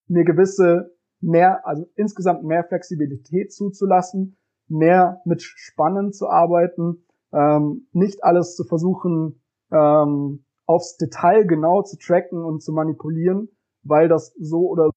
mir 0.09 0.25
gewisse 0.25 0.97
mehr, 1.21 1.67
also 1.67 1.87
insgesamt 1.97 2.45
mehr 2.45 2.65
Flexibilität 2.65 3.53
zuzulassen, 3.53 4.39
mehr 4.69 5.21
mit 5.27 5.43
Spannen 5.43 6.13
zu 6.13 6.29
arbeiten, 6.29 7.05
ähm, 7.33 7.89
nicht 7.93 8.25
alles 8.25 8.57
zu 8.57 8.65
versuchen, 8.65 9.43
ähm, 9.71 10.46
aufs 10.67 10.97
Detail 10.97 11.47
genau 11.47 11.83
zu 11.83 11.97
tracken 11.99 12.45
und 12.45 12.63
zu 12.63 12.73
manipulieren, 12.73 13.49
weil 13.83 14.09
das 14.09 14.35
so 14.39 14.69
oder 14.69 14.91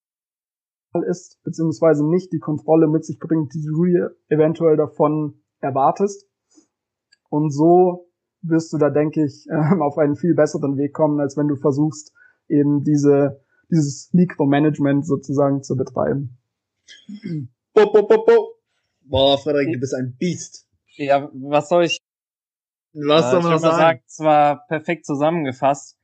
so 0.93 1.01
ist, 1.01 1.39
beziehungsweise 1.43 2.07
nicht 2.07 2.33
die 2.33 2.39
Kontrolle 2.39 2.87
mit 2.87 3.05
sich 3.05 3.19
bringt, 3.19 3.53
die 3.53 3.61
du 3.61 3.85
eventuell 4.27 4.77
davon 4.77 5.41
erwartest. 5.59 6.27
Und 7.29 7.51
so 7.51 8.09
wirst 8.41 8.73
du 8.73 8.77
da, 8.77 8.89
denke 8.89 9.23
ich, 9.23 9.45
äh, 9.49 9.79
auf 9.79 9.97
einen 9.97 10.15
viel 10.15 10.33
besseren 10.33 10.77
Weg 10.77 10.93
kommen, 10.93 11.19
als 11.19 11.37
wenn 11.37 11.47
du 11.47 11.55
versuchst, 11.55 12.11
eben 12.47 12.83
diese 12.83 13.43
dieses 13.69 14.09
Mikromanagement 14.13 15.05
sozusagen 15.05 15.63
zu 15.63 15.75
betreiben. 15.75 16.37
Bo, 17.73 17.91
bo, 17.91 18.07
bo, 18.07 18.25
bo. 18.25 18.55
Boah, 19.01 19.37
Frederik, 19.37 19.73
du 19.73 19.79
bist 19.79 19.93
ein 19.93 20.15
Biest. 20.17 20.67
Ja, 20.95 21.29
was 21.33 21.69
soll 21.69 21.85
ich? 21.85 21.99
Was 22.93 23.31
soll 23.31 23.41
man 23.41 23.51
noch 23.51 23.59
sagen? 23.59 23.77
sagen? 23.77 24.01
Zwar 24.07 24.67
perfekt 24.67 25.05
zusammengefasst. 25.05 25.97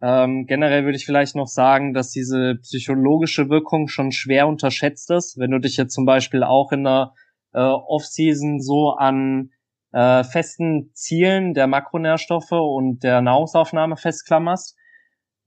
Ähm, 0.00 0.46
generell 0.46 0.84
würde 0.84 0.96
ich 0.96 1.04
vielleicht 1.04 1.34
noch 1.34 1.48
sagen, 1.48 1.92
dass 1.92 2.10
diese 2.10 2.56
psychologische 2.62 3.48
Wirkung 3.48 3.88
schon 3.88 4.12
schwer 4.12 4.46
unterschätzt 4.46 5.10
ist. 5.10 5.38
Wenn 5.38 5.50
du 5.50 5.58
dich 5.58 5.76
jetzt 5.76 5.94
zum 5.94 6.04
Beispiel 6.04 6.44
auch 6.44 6.70
in 6.70 6.84
der 6.84 7.14
äh, 7.52 7.58
Off-Season 7.58 8.60
so 8.60 8.90
an 8.96 9.50
äh, 9.92 10.22
festen 10.22 10.90
Zielen 10.94 11.54
der 11.54 11.66
Makronährstoffe 11.66 12.52
und 12.52 13.02
der 13.02 13.22
Nahrungsaufnahme 13.22 13.96
festklammerst, 13.96 14.76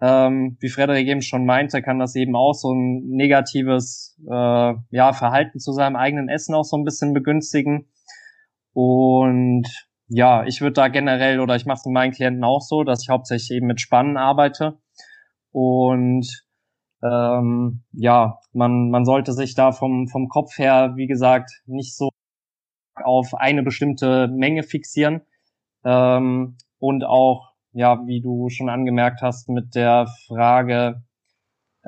ähm, 0.02 0.58
wie 0.60 0.70
Frederik 0.70 1.08
eben 1.08 1.22
schon 1.22 1.46
meinte, 1.46 1.82
kann 1.82 2.00
das 2.00 2.16
eben 2.16 2.36
auch 2.36 2.54
so 2.54 2.74
ein 2.74 3.08
negatives 3.08 4.20
äh, 4.28 4.74
ja, 4.90 5.14
Verhalten 5.14 5.60
zu 5.60 5.72
seinem 5.72 5.96
eigenen 5.96 6.28
Essen 6.28 6.56
auch 6.56 6.64
so 6.64 6.76
ein 6.76 6.84
bisschen 6.84 7.14
begünstigen. 7.14 7.88
Und 8.74 9.68
ja, 10.14 10.44
ich 10.46 10.60
würde 10.60 10.74
da 10.74 10.88
generell 10.90 11.40
oder 11.40 11.56
ich 11.56 11.66
mache 11.66 11.78
es 11.78 11.86
mit 11.86 11.94
meinen 11.94 12.12
Klienten 12.12 12.44
auch 12.44 12.60
so, 12.60 12.84
dass 12.84 13.02
ich 13.02 13.10
hauptsächlich 13.10 13.58
eben 13.58 13.68
mit 13.68 13.80
Spannen 13.80 14.18
arbeite. 14.18 14.78
Und 15.52 16.28
ähm, 17.02 17.84
ja, 17.94 18.40
man, 18.52 18.90
man 18.90 19.06
sollte 19.06 19.32
sich 19.32 19.56
da 19.56 19.72
vom, 19.72 20.08
vom 20.10 20.28
Kopf 20.28 20.58
her, 20.58 20.94
wie 20.98 21.08
gesagt, 21.08 21.62
nicht 21.66 21.96
so 21.96 22.10
auf 22.96 23.34
eine 23.34 23.64
bestimmte 23.64 24.28
Menge 24.28 24.64
fixieren 24.64 25.22
ähm, 25.86 26.58
und 26.78 27.06
auch 27.06 27.52
ja, 27.74 28.06
wie 28.06 28.22
du 28.22 28.50
schon 28.50 28.68
angemerkt 28.70 29.22
hast, 29.22 29.48
mit 29.48 29.76
der 29.76 30.08
Frage, 30.28 31.04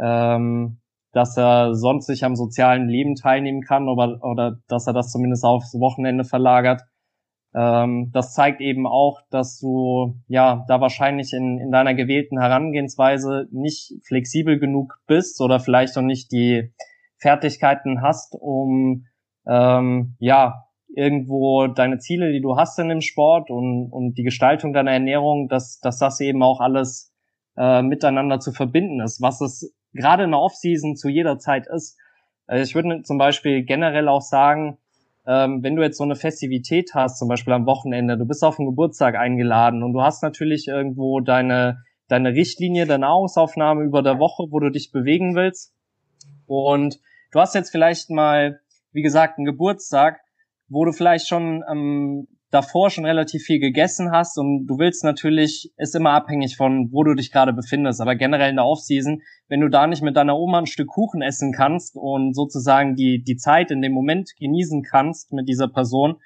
ähm, 0.02 0.80
dass 1.12 1.38
er 1.38 1.76
sonst 1.76 2.08
sich 2.08 2.24
am 2.24 2.38
sozialen 2.38 2.88
Leben 2.88 3.16
teilnehmen 3.16 3.62
kann 3.62 3.90
oder, 3.90 4.24
oder 4.24 4.60
dass 4.68 4.88
er 4.88 4.94
das 4.94 5.12
zumindest 5.12 5.44
aufs 5.44 5.74
Wochenende 5.74 6.24
verlagert. 6.24 6.84
Ähm, 7.56 8.10
das 8.14 8.34
zeigt 8.34 8.62
eben 8.62 8.88
auch, 8.88 9.22
dass 9.30 9.60
du 9.60 10.16
ja 10.28 10.66
da 10.68 10.82
wahrscheinlich 10.82 11.34
in, 11.34 11.60
in 11.60 11.72
deiner 11.72 11.94
gewählten 11.94 12.40
Herangehensweise 12.40 13.48
nicht 13.52 13.94
flexibel 14.06 14.60
genug 14.60 15.00
bist 15.08 15.40
oder 15.42 15.60
vielleicht 15.60 15.98
auch 15.98 16.02
nicht 16.02 16.32
die 16.32 16.74
Fertigkeiten 17.18 18.02
hast, 18.02 18.36
um 18.40 19.06
ähm, 19.46 20.16
ja, 20.20 20.66
irgendwo 20.96 21.68
deine 21.68 21.98
Ziele, 22.00 22.32
die 22.32 22.42
du 22.42 22.56
hast 22.56 22.78
in 22.80 22.90
dem 22.90 23.02
Sport 23.02 23.50
und, 23.50 23.92
und 23.92 24.18
die 24.18 24.24
Gestaltung 24.24 24.74
deiner 24.74 24.92
Ernährung, 24.92 25.48
dass, 25.48 25.80
dass 25.80 25.98
das 25.98 26.20
eben 26.20 26.44
auch 26.44 26.60
alles 26.60 27.14
äh, 27.58 27.82
miteinander 27.82 28.40
zu 28.40 28.52
verbinden 28.52 29.02
ist, 29.02 29.22
was 29.22 29.42
es 29.42 29.76
gerade 29.94 30.24
in 30.24 30.32
der 30.32 30.40
Offseason 30.40 30.96
zu 30.96 31.10
jeder 31.10 31.38
Zeit 31.40 31.68
ist. 31.68 31.98
Also 32.46 32.64
ich 32.64 32.76
würde 32.76 33.02
zum 33.04 33.18
Beispiel 33.18 33.64
generell 33.64 34.08
auch 34.08 34.22
sagen, 34.22 34.78
ähm, 35.26 35.64
wenn 35.64 35.76
du 35.76 35.82
jetzt 35.82 35.98
so 35.98 36.04
eine 36.04 36.16
Festivität 36.16 36.92
hast, 36.94 37.18
zum 37.18 37.28
Beispiel 37.28 37.54
am 37.54 37.66
Wochenende, 37.66 38.18
du 38.18 38.26
bist 38.26 38.44
auf 38.44 38.58
den 38.58 38.66
Geburtstag 38.66 39.16
eingeladen 39.16 39.84
und 39.84 39.94
du 39.94 40.02
hast 40.02 40.22
natürlich 40.22 40.68
irgendwo 40.68 41.22
deine, 41.22 41.84
deine 42.08 42.34
Richtlinie 42.34 42.86
der 42.86 42.98
Nahrungsaufnahme 42.98 43.84
über 43.84 44.02
der 44.02 44.20
Woche, 44.20 44.48
wo 44.52 44.60
du 44.60 44.70
dich 44.70 44.92
bewegen 44.92 45.36
willst. 45.36 45.74
Und 46.46 47.00
du 47.32 47.40
hast 47.40 47.56
jetzt 47.56 47.70
vielleicht 47.72 48.10
mal, 48.10 48.60
wie 48.92 49.02
gesagt, 49.02 49.38
einen 49.38 49.46
Geburtstag, 49.46 50.20
wo 50.68 50.84
du 50.84 50.92
vielleicht 50.92 51.28
schon 51.28 51.64
ähm, 51.72 52.28
davor 52.54 52.92
schon 52.92 53.06
relativ 53.06 53.44
viel 53.44 53.60
gegessen 53.60 54.12
hast 54.12 54.38
und 54.38 54.68
du 54.68 54.78
willst 54.78 55.04
natürlich, 55.04 55.74
ist 55.78 55.96
immer 55.96 56.12
abhängig 56.12 56.56
von, 56.56 56.90
wo 56.92 57.04
du 57.04 57.16
dich 57.16 57.32
gerade 57.32 57.52
befindest, 57.52 58.00
aber 58.00 58.16
generell 58.16 58.52
in 58.52 58.58
der 58.58 58.66
Offseason, 58.66 59.22
wenn 59.48 59.62
du 59.62 59.70
da 59.70 59.88
nicht 59.88 60.04
mit 60.04 60.16
deiner 60.16 60.38
Oma 60.38 60.60
ein 60.60 60.66
Stück 60.68 60.90
Kuchen 60.90 61.24
essen 61.24 61.52
kannst 61.52 61.96
und 61.96 62.36
sozusagen 62.36 62.96
die, 62.96 63.24
die 63.24 63.38
Zeit 63.38 63.72
in 63.72 63.82
dem 63.82 63.94
Moment 63.94 64.32
genießen 64.38 64.84
kannst 64.84 65.34
mit 65.34 65.50
dieser 65.50 65.68
Person 65.68 66.18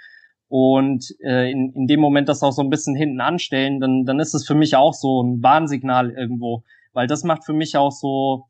und 0.49 1.05
äh, 1.23 1.49
in, 1.49 1.71
in 1.73 1.87
dem 1.87 2.01
Moment 2.01 2.27
das 2.27 2.43
auch 2.43 2.51
so 2.51 2.61
ein 2.61 2.69
bisschen 2.69 2.95
hinten 2.95 3.21
anstellen, 3.21 3.79
dann, 3.79 4.03
dann 4.03 4.19
ist 4.19 4.33
es 4.33 4.45
für 4.45 4.55
mich 4.55 4.75
auch 4.75 4.93
so 4.93 5.23
ein 5.23 5.41
Warnsignal 5.41 6.11
irgendwo, 6.11 6.63
weil 6.91 7.07
das 7.07 7.23
macht 7.23 7.45
für 7.45 7.53
mich 7.53 7.77
auch 7.77 7.91
so, 7.91 8.47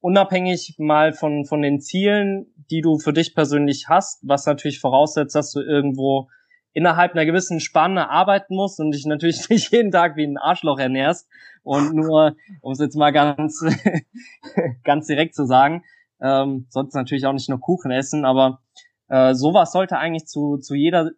unabhängig 0.00 0.74
mal 0.76 1.14
von, 1.14 1.46
von 1.46 1.62
den 1.62 1.80
Zielen, 1.80 2.52
die 2.70 2.82
du 2.82 2.98
für 2.98 3.14
dich 3.14 3.34
persönlich 3.34 3.86
hast, 3.88 4.20
was 4.22 4.44
natürlich 4.44 4.78
voraussetzt, 4.78 5.34
dass 5.34 5.50
du 5.50 5.60
irgendwo 5.60 6.28
innerhalb 6.74 7.12
einer 7.12 7.24
gewissen 7.24 7.60
Spanne 7.60 8.10
arbeiten 8.10 8.54
musst 8.54 8.78
und 8.80 8.90
dich 8.90 9.06
natürlich 9.06 9.48
nicht 9.48 9.72
jeden 9.72 9.90
Tag 9.90 10.16
wie 10.16 10.26
ein 10.26 10.36
Arschloch 10.36 10.78
ernährst 10.78 11.28
und 11.62 11.94
nur, 11.94 12.36
um 12.60 12.72
es 12.72 12.80
jetzt 12.80 12.96
mal 12.96 13.12
ganz, 13.12 13.64
ganz 14.84 15.06
direkt 15.06 15.34
zu 15.34 15.46
sagen, 15.46 15.84
ähm, 16.20 16.66
sonst 16.68 16.94
natürlich 16.94 17.26
auch 17.26 17.32
nicht 17.32 17.48
nur 17.48 17.60
Kuchen 17.60 17.90
essen, 17.90 18.24
aber 18.24 18.60
äh, 19.08 19.34
sowas 19.34 19.72
sollte 19.72 19.96
eigentlich 19.98 20.26
zu, 20.26 20.58
zu 20.58 20.74
jeder 20.74 21.10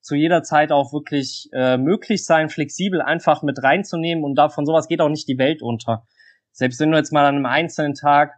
zu 0.00 0.16
jeder 0.16 0.42
Zeit 0.42 0.72
auch 0.72 0.92
wirklich 0.92 1.48
äh, 1.52 1.76
möglich 1.76 2.24
sein, 2.24 2.48
flexibel 2.48 3.00
einfach 3.00 3.44
mit 3.44 3.62
reinzunehmen 3.62 4.24
und 4.24 4.34
davon 4.34 4.66
sowas 4.66 4.88
geht 4.88 5.00
auch 5.00 5.08
nicht 5.08 5.28
die 5.28 5.38
Welt 5.38 5.62
unter. 5.62 6.04
Selbst 6.50 6.80
wenn 6.80 6.90
du 6.90 6.96
jetzt 6.96 7.12
mal 7.12 7.24
an 7.24 7.36
einem 7.36 7.46
einzelnen 7.46 7.94
Tag 7.94 8.32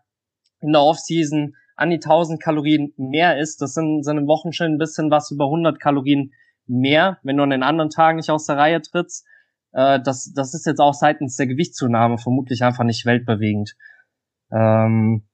in 0.60 0.72
der 0.72 0.82
Offseason 0.82 1.56
an 1.74 1.88
die 1.88 1.96
1000 1.96 2.40
Kalorien 2.40 2.92
mehr 2.98 3.38
isst, 3.38 3.62
das 3.62 3.72
sind, 3.72 4.04
sind 4.04 4.18
im 4.18 4.26
Wochenschnitt 4.26 4.68
ein 4.68 4.78
bisschen 4.78 5.10
was 5.10 5.30
über 5.30 5.46
100 5.46 5.80
Kalorien 5.80 6.34
mehr, 6.66 7.18
wenn 7.22 7.36
du 7.36 7.42
an 7.42 7.50
den 7.50 7.62
anderen 7.62 7.90
Tagen 7.90 8.16
nicht 8.16 8.30
aus 8.30 8.46
der 8.46 8.56
Reihe 8.56 8.80
trittst. 8.80 9.26
Äh, 9.72 10.00
das, 10.00 10.32
das 10.34 10.54
ist 10.54 10.66
jetzt 10.66 10.80
auch 10.80 10.94
seitens 10.94 11.36
der 11.36 11.46
Gewichtszunahme 11.46 12.18
vermutlich 12.18 12.62
einfach 12.62 12.84
nicht 12.84 13.06
weltbewegend. 13.06 13.74
Ähm, 14.52 15.26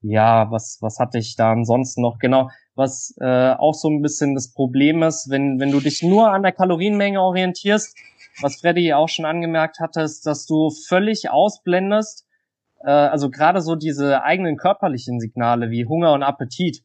ja, 0.00 0.50
was, 0.50 0.78
was 0.80 0.98
hatte 0.98 1.18
ich 1.18 1.36
da 1.36 1.52
ansonsten 1.52 2.02
noch? 2.02 2.18
Genau, 2.18 2.50
was 2.74 3.14
äh, 3.20 3.52
auch 3.52 3.74
so 3.74 3.88
ein 3.88 4.02
bisschen 4.02 4.34
das 4.34 4.52
Problem 4.52 5.02
ist, 5.02 5.28
wenn, 5.30 5.60
wenn 5.60 5.70
du 5.70 5.80
dich 5.80 6.02
nur 6.02 6.32
an 6.32 6.42
der 6.42 6.52
Kalorienmenge 6.52 7.20
orientierst, 7.20 7.96
was 8.40 8.60
Freddy 8.60 8.92
auch 8.94 9.08
schon 9.08 9.26
angemerkt 9.26 9.78
hatte, 9.78 10.00
ist, 10.00 10.26
dass 10.26 10.46
du 10.46 10.70
völlig 10.88 11.30
ausblendest, 11.30 12.26
äh, 12.84 12.90
also 12.90 13.30
gerade 13.30 13.60
so 13.60 13.76
diese 13.76 14.22
eigenen 14.22 14.56
körperlichen 14.56 15.20
Signale 15.20 15.70
wie 15.70 15.86
Hunger 15.86 16.12
und 16.14 16.22
Appetit. 16.22 16.82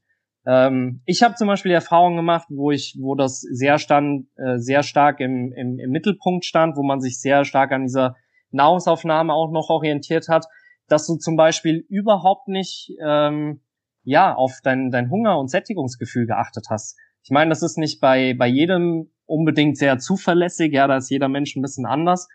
Ähm, 0.47 1.01
ich 1.05 1.23
habe 1.23 1.35
zum 1.35 1.47
Beispiel 1.47 1.71
Erfahrungen 1.71 2.15
gemacht, 2.15 2.47
wo 2.49 2.71
ich, 2.71 2.95
wo 2.99 3.15
das 3.15 3.41
sehr 3.41 3.77
stand, 3.79 4.27
äh, 4.37 4.57
sehr 4.57 4.81
stark 4.81 5.19
im, 5.19 5.51
im, 5.51 5.77
im 5.77 5.91
Mittelpunkt 5.91 6.45
stand, 6.45 6.77
wo 6.77 6.83
man 6.83 7.01
sich 7.01 7.19
sehr 7.19 7.43
stark 7.43 7.73
an 7.73 7.83
dieser 7.83 8.15
Nahrungsaufnahme 8.51 9.33
auch 9.33 9.51
noch 9.51 9.69
orientiert 9.69 10.29
hat, 10.29 10.45
dass 10.87 11.05
du 11.05 11.17
zum 11.17 11.35
Beispiel 11.35 11.85
überhaupt 11.89 12.47
nicht 12.47 12.93
ähm, 13.05 13.59
ja 14.03 14.33
auf 14.33 14.59
dein, 14.63 14.89
dein 14.89 15.09
Hunger 15.09 15.37
und 15.37 15.49
Sättigungsgefühl 15.49 16.25
geachtet 16.25 16.67
hast. 16.69 16.97
Ich 17.23 17.29
meine, 17.29 17.49
das 17.49 17.61
ist 17.61 17.77
nicht 17.77 17.99
bei 17.99 18.33
bei 18.33 18.47
jedem 18.47 19.11
unbedingt 19.25 19.77
sehr 19.77 19.97
zuverlässig, 19.97 20.71
ja, 20.71 20.87
da 20.87 20.95
ist 20.95 21.09
jeder 21.09 21.27
Mensch 21.27 21.57
ein 21.57 21.61
bisschen 21.61 21.85
anders. 21.85 22.29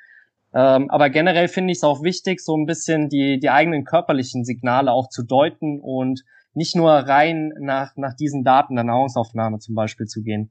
Ähm, 0.54 0.90
aber 0.90 1.08
generell 1.08 1.48
finde 1.48 1.72
ich 1.72 1.78
es 1.78 1.84
auch 1.84 2.02
wichtig, 2.02 2.40
so 2.40 2.54
ein 2.58 2.66
bisschen 2.66 3.08
die 3.08 3.40
die 3.40 3.48
eigenen 3.48 3.84
körperlichen 3.84 4.44
Signale 4.44 4.92
auch 4.92 5.08
zu 5.08 5.22
deuten 5.22 5.80
und 5.80 6.22
nicht 6.55 6.76
nur 6.76 6.90
rein 6.90 7.53
nach, 7.59 7.96
nach 7.96 8.14
diesen 8.14 8.44
Daten 8.44 8.74
der 8.74 8.84
Nahrungsaufnahme 8.84 9.59
zum 9.59 9.74
Beispiel 9.74 10.07
zu 10.07 10.22
gehen. 10.22 10.50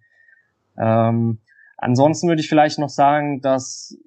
Ähm, 0.78 1.40
ansonsten 1.78 2.28
würde 2.28 2.42
ich 2.42 2.50
vielleicht 2.50 2.80
noch 2.80 2.90
sagen, 2.90 3.42
dass 3.42 3.98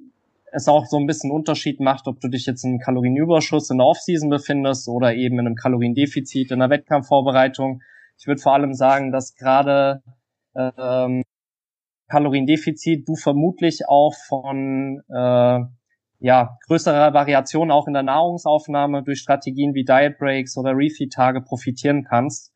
es 0.52 0.68
auch 0.68 0.86
so 0.86 0.96
ein 0.98 1.06
bisschen 1.06 1.32
Unterschied 1.32 1.80
macht, 1.80 2.06
ob 2.06 2.20
du 2.20 2.28
dich 2.28 2.46
jetzt 2.46 2.64
in 2.64 2.78
Kalorienüberschuss 2.78 3.70
in 3.70 3.78
der 3.78 3.86
Offseason 3.86 4.30
befindest 4.30 4.88
oder 4.88 5.14
eben 5.14 5.38
in 5.38 5.46
einem 5.46 5.56
Kaloriendefizit 5.56 6.52
in 6.52 6.60
der 6.60 6.70
Wettkampfvorbereitung. 6.70 7.82
Ich 8.18 8.26
würde 8.28 8.40
vor 8.40 8.54
allem 8.54 8.72
sagen, 8.74 9.10
dass 9.10 9.34
gerade 9.34 10.02
ähm, 10.54 11.24
Kaloriendefizit 12.08 13.08
du 13.08 13.16
vermutlich 13.16 13.88
auch 13.88 14.14
von 14.14 15.02
äh, 15.08 15.60
ja, 16.24 16.56
größere 16.66 17.12
Variationen 17.12 17.70
auch 17.70 17.86
in 17.86 17.92
der 17.92 18.02
Nahrungsaufnahme 18.02 19.02
durch 19.02 19.18
Strategien 19.18 19.74
wie 19.74 19.84
Diet 19.84 20.16
Breaks 20.16 20.56
oder 20.56 20.70
Refeed-Tage 20.74 21.42
profitieren 21.42 22.02
kannst. 22.02 22.50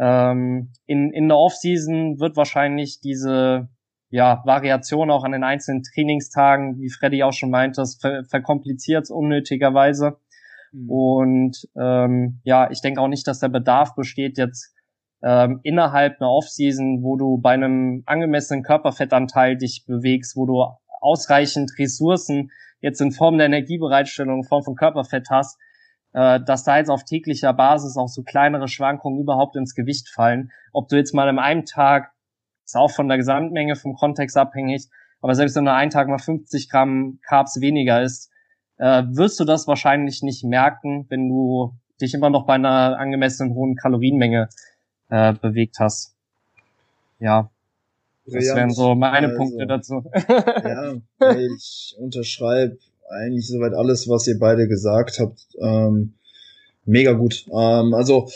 Ähm, 0.00 0.72
in, 0.86 1.12
in 1.12 1.28
der 1.28 1.36
Off-Season 1.36 2.18
wird 2.18 2.36
wahrscheinlich 2.36 2.98
diese 3.00 3.68
ja, 4.08 4.42
Variation 4.44 5.12
auch 5.12 5.22
an 5.22 5.30
den 5.30 5.44
einzelnen 5.44 5.84
Trainingstagen, 5.84 6.80
wie 6.80 6.90
Freddy 6.90 7.22
auch 7.22 7.32
schon 7.32 7.50
meinte, 7.50 7.80
das 7.80 7.94
ver 7.94 8.24
verkompliziert 8.24 9.08
unnötigerweise. 9.08 10.16
Mhm. 10.72 10.90
Und 10.90 11.68
ähm, 11.80 12.40
ja, 12.42 12.72
ich 12.72 12.80
denke 12.80 13.00
auch 13.00 13.08
nicht, 13.08 13.28
dass 13.28 13.38
der 13.38 13.50
Bedarf 13.50 13.94
besteht, 13.94 14.36
jetzt 14.36 14.74
ähm, 15.22 15.60
innerhalb 15.62 16.20
einer 16.20 16.32
Off-Season, 16.32 17.04
wo 17.04 17.16
du 17.16 17.38
bei 17.38 17.52
einem 17.52 18.02
angemessenen 18.06 18.64
Körperfettanteil 18.64 19.56
dich 19.56 19.84
bewegst, 19.86 20.34
wo 20.34 20.44
du 20.44 20.64
ausreichend 21.00 21.70
Ressourcen 21.78 22.50
jetzt 22.80 23.00
in 23.00 23.12
Form 23.12 23.38
der 23.38 23.46
Energiebereitstellung, 23.46 24.38
in 24.38 24.44
Form 24.44 24.62
von 24.62 24.74
Körperfett 24.74 25.30
hast, 25.30 25.58
äh, 26.12 26.40
dass 26.40 26.64
da 26.64 26.78
jetzt 26.78 26.90
auf 26.90 27.04
täglicher 27.04 27.52
Basis 27.52 27.96
auch 27.96 28.08
so 28.08 28.22
kleinere 28.22 28.68
Schwankungen 28.68 29.20
überhaupt 29.20 29.56
ins 29.56 29.74
Gewicht 29.74 30.08
fallen. 30.08 30.50
Ob 30.72 30.88
du 30.88 30.96
jetzt 30.96 31.14
mal 31.14 31.28
in 31.28 31.38
einem 31.38 31.64
Tag, 31.64 32.12
ist 32.64 32.76
auch 32.76 32.90
von 32.90 33.08
der 33.08 33.16
Gesamtmenge, 33.16 33.76
vom 33.76 33.94
Kontext 33.94 34.36
abhängig, 34.36 34.88
aber 35.20 35.34
selbst 35.34 35.56
wenn 35.56 35.64
du 35.64 35.72
einen 35.72 35.90
Tag 35.90 36.08
mal 36.08 36.18
50 36.18 36.70
Gramm 36.70 37.18
Carbs 37.22 37.60
weniger 37.60 38.02
isst, 38.02 38.30
äh, 38.78 39.02
wirst 39.08 39.38
du 39.38 39.44
das 39.44 39.66
wahrscheinlich 39.66 40.22
nicht 40.22 40.44
merken, 40.44 41.06
wenn 41.10 41.28
du 41.28 41.74
dich 42.00 42.14
immer 42.14 42.30
noch 42.30 42.46
bei 42.46 42.54
einer 42.54 42.98
angemessenen 42.98 43.54
hohen 43.54 43.76
Kalorienmenge 43.76 44.48
äh, 45.10 45.34
bewegt 45.34 45.76
hast. 45.78 46.16
Ja. 47.18 47.50
Das 48.26 48.44
wären 48.44 48.70
so 48.70 48.94
meine 48.94 49.28
also, 49.28 49.38
Punkte 49.38 49.66
dazu. 49.66 50.04
ja, 50.14 50.94
ich 51.38 51.96
unterschreibe 51.98 52.78
eigentlich 53.10 53.48
soweit 53.48 53.74
alles, 53.74 54.08
was 54.08 54.26
ihr 54.26 54.38
beide 54.38 54.68
gesagt 54.68 55.18
habt. 55.18 55.48
Ähm, 55.60 56.14
mega 56.84 57.12
gut. 57.12 57.46
Ähm, 57.48 57.94
also 57.94 58.28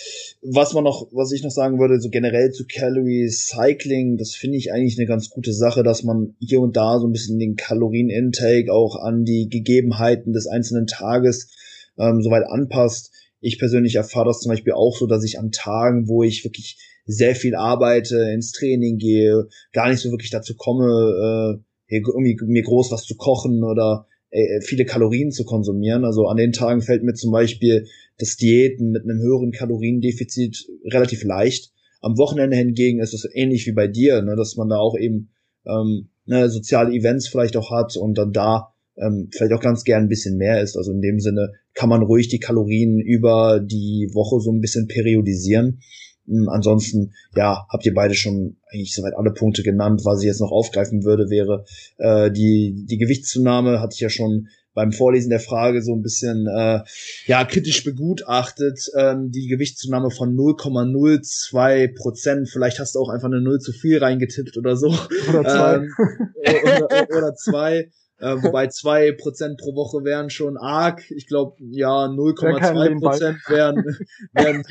was 0.42 0.72
man 0.74 0.84
noch, 0.84 1.08
was 1.12 1.32
ich 1.32 1.42
noch 1.42 1.50
sagen 1.50 1.78
würde, 1.78 2.00
so 2.00 2.10
generell 2.10 2.50
zu 2.50 2.64
Calorie 2.66 3.28
Cycling, 3.28 4.16
das 4.16 4.34
finde 4.34 4.58
ich 4.58 4.72
eigentlich 4.72 4.98
eine 4.98 5.06
ganz 5.06 5.30
gute 5.30 5.52
Sache, 5.52 5.82
dass 5.82 6.02
man 6.02 6.34
hier 6.40 6.60
und 6.60 6.76
da 6.76 6.98
so 6.98 7.06
ein 7.06 7.12
bisschen 7.12 7.38
den 7.38 7.56
Kalorienintake 7.56 8.72
auch 8.72 8.96
an 8.96 9.24
die 9.24 9.48
Gegebenheiten 9.48 10.32
des 10.32 10.46
einzelnen 10.46 10.86
Tages 10.86 11.50
ähm, 11.98 12.22
soweit 12.22 12.44
anpasst. 12.44 13.12
Ich 13.40 13.58
persönlich 13.58 13.96
erfahre 13.96 14.26
das 14.26 14.40
zum 14.40 14.50
Beispiel 14.50 14.72
auch 14.72 14.96
so, 14.96 15.06
dass 15.06 15.24
ich 15.24 15.38
an 15.38 15.50
Tagen, 15.50 16.08
wo 16.08 16.22
ich 16.22 16.44
wirklich 16.44 16.78
sehr 17.06 17.34
viel 17.34 17.54
arbeite, 17.54 18.30
ins 18.32 18.52
Training 18.52 18.98
gehe, 18.98 19.46
gar 19.72 19.90
nicht 19.90 20.00
so 20.00 20.10
wirklich 20.10 20.30
dazu 20.30 20.54
komme, 20.56 21.60
äh, 21.88 21.96
irgendwie 21.96 22.36
mir 22.46 22.62
groß 22.62 22.90
was 22.90 23.04
zu 23.04 23.16
kochen 23.16 23.62
oder 23.62 24.06
äh, 24.30 24.60
viele 24.62 24.84
Kalorien 24.84 25.30
zu 25.30 25.44
konsumieren. 25.44 26.04
Also 26.04 26.26
an 26.26 26.36
den 26.36 26.52
Tagen 26.52 26.80
fällt 26.80 27.04
mir 27.04 27.14
zum 27.14 27.30
Beispiel 27.30 27.86
das 28.18 28.36
Diäten 28.36 28.90
mit 28.90 29.04
einem 29.04 29.20
höheren 29.20 29.52
Kaloriendefizit 29.52 30.66
relativ 30.84 31.24
leicht. 31.24 31.72
Am 32.00 32.18
Wochenende 32.18 32.56
hingegen 32.56 33.00
ist 33.00 33.14
es 33.14 33.28
ähnlich 33.32 33.66
wie 33.66 33.72
bei 33.72 33.86
dir, 33.86 34.22
ne, 34.22 34.36
dass 34.36 34.56
man 34.56 34.68
da 34.68 34.76
auch 34.76 34.96
eben 34.98 35.30
ähm, 35.66 36.08
ne, 36.26 36.48
soziale 36.48 36.92
Events 36.92 37.28
vielleicht 37.28 37.56
auch 37.56 37.70
hat 37.70 37.96
und 37.96 38.18
dann 38.18 38.32
da 38.32 38.74
ähm, 38.96 39.28
vielleicht 39.32 39.52
auch 39.52 39.60
ganz 39.60 39.84
gern 39.84 40.04
ein 40.04 40.08
bisschen 40.08 40.36
mehr 40.36 40.60
ist. 40.60 40.76
Also 40.76 40.92
in 40.92 41.00
dem 41.00 41.20
Sinne 41.20 41.52
kann 41.74 41.88
man 41.88 42.02
ruhig 42.02 42.28
die 42.28 42.38
Kalorien 42.38 42.98
über 43.00 43.60
die 43.60 44.10
Woche 44.12 44.40
so 44.40 44.52
ein 44.52 44.60
bisschen 44.60 44.86
periodisieren. 44.86 45.80
Hm, 46.26 46.48
ansonsten, 46.48 47.12
ja, 47.36 47.66
habt 47.68 47.84
ihr 47.86 47.94
beide 47.94 48.14
schon 48.14 48.56
eigentlich 48.72 48.94
soweit 48.94 49.14
alle 49.14 49.32
Punkte 49.32 49.62
genannt. 49.62 50.02
Was 50.04 50.20
ich 50.20 50.26
jetzt 50.26 50.40
noch 50.40 50.52
aufgreifen 50.52 51.04
würde, 51.04 51.30
wäre 51.30 51.64
äh, 51.98 52.30
die, 52.30 52.84
die 52.88 52.98
Gewichtszunahme, 52.98 53.80
hatte 53.80 53.94
ich 53.94 54.00
ja 54.00 54.08
schon 54.08 54.48
beim 54.74 54.92
Vorlesen 54.92 55.30
der 55.30 55.40
Frage 55.40 55.82
so 55.82 55.94
ein 55.94 56.02
bisschen 56.02 56.46
äh, 56.48 56.80
ja 57.26 57.44
kritisch 57.44 57.84
begutachtet. 57.84 58.90
Ähm, 58.96 59.30
die 59.30 59.46
Gewichtszunahme 59.46 60.10
von 60.10 60.36
0,02 60.36 61.94
Prozent. 61.96 62.50
Vielleicht 62.50 62.80
hast 62.80 62.96
du 62.96 62.98
auch 62.98 63.08
einfach 63.08 63.28
eine 63.28 63.40
Null 63.40 63.60
zu 63.60 63.72
viel 63.72 63.98
reingetippt 63.98 64.56
oder 64.56 64.76
so. 64.76 64.88
Oder 65.28 65.44
zwei. 65.44 65.74
Ähm, 65.76 66.64
oder, 66.80 67.06
oder 67.16 67.34
zwei. 67.34 67.90
Äh, 68.24 68.42
wobei 68.42 68.66
zwei 68.68 69.12
Prozent 69.12 69.58
pro 69.58 69.74
Woche 69.74 70.02
wären 70.02 70.30
schon 70.30 70.56
arg. 70.56 71.02
Ich 71.10 71.26
glaube, 71.26 71.56
ja, 71.60 72.06
0,2 72.06 72.98
Prozent 72.98 73.38
wären, 73.48 73.84
wären, 74.32 74.64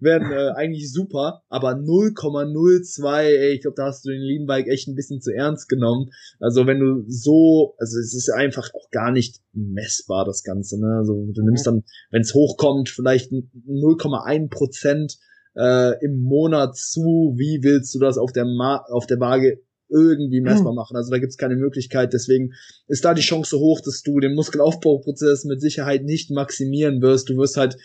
wären 0.00 0.32
äh, 0.32 0.50
eigentlich 0.56 0.92
super. 0.92 1.42
Aber 1.48 1.74
0,02, 1.74 3.20
ey, 3.20 3.54
ich 3.54 3.60
glaube, 3.60 3.76
da 3.76 3.86
hast 3.86 4.04
du 4.04 4.10
den 4.10 4.20
Leanbike 4.20 4.66
echt 4.66 4.88
ein 4.88 4.96
bisschen 4.96 5.20
zu 5.20 5.32
ernst 5.32 5.68
genommen. 5.68 6.10
Also 6.40 6.66
wenn 6.66 6.80
du 6.80 7.04
so, 7.06 7.76
also 7.78 7.98
es 8.00 8.14
ist 8.14 8.30
einfach 8.30 8.68
auch 8.74 8.90
gar 8.90 9.12
nicht 9.12 9.42
messbar, 9.52 10.24
das 10.24 10.42
Ganze. 10.42 10.80
Ne? 10.80 10.96
Also 10.98 11.14
du 11.32 11.42
nimmst 11.42 11.68
dann, 11.68 11.84
wenn 12.10 12.22
es 12.22 12.34
hochkommt, 12.34 12.88
vielleicht 12.88 13.30
0,1 13.30 14.50
Prozent 14.50 15.18
äh, 15.54 16.04
im 16.04 16.20
Monat 16.20 16.76
zu. 16.76 17.34
Wie 17.36 17.60
willst 17.62 17.94
du 17.94 18.00
das 18.00 18.18
auf 18.18 18.32
der, 18.32 18.44
Ma 18.44 18.84
auf 18.90 19.06
der 19.06 19.20
Waage 19.20 19.60
irgendwie 19.88 20.40
messbar 20.40 20.74
machen. 20.74 20.96
Also 20.96 21.10
da 21.10 21.18
gibt 21.18 21.30
es 21.30 21.38
keine 21.38 21.56
Möglichkeit. 21.56 22.12
Deswegen 22.12 22.52
ist 22.86 23.04
da 23.04 23.14
die 23.14 23.22
Chance 23.22 23.58
hoch, 23.58 23.80
dass 23.80 24.02
du 24.02 24.20
den 24.20 24.34
Muskelaufbauprozess 24.34 25.44
mit 25.44 25.60
Sicherheit 25.60 26.04
nicht 26.04 26.30
maximieren 26.30 27.00
wirst. 27.00 27.28
Du 27.28 27.36
wirst 27.36 27.56
halt 27.56 27.76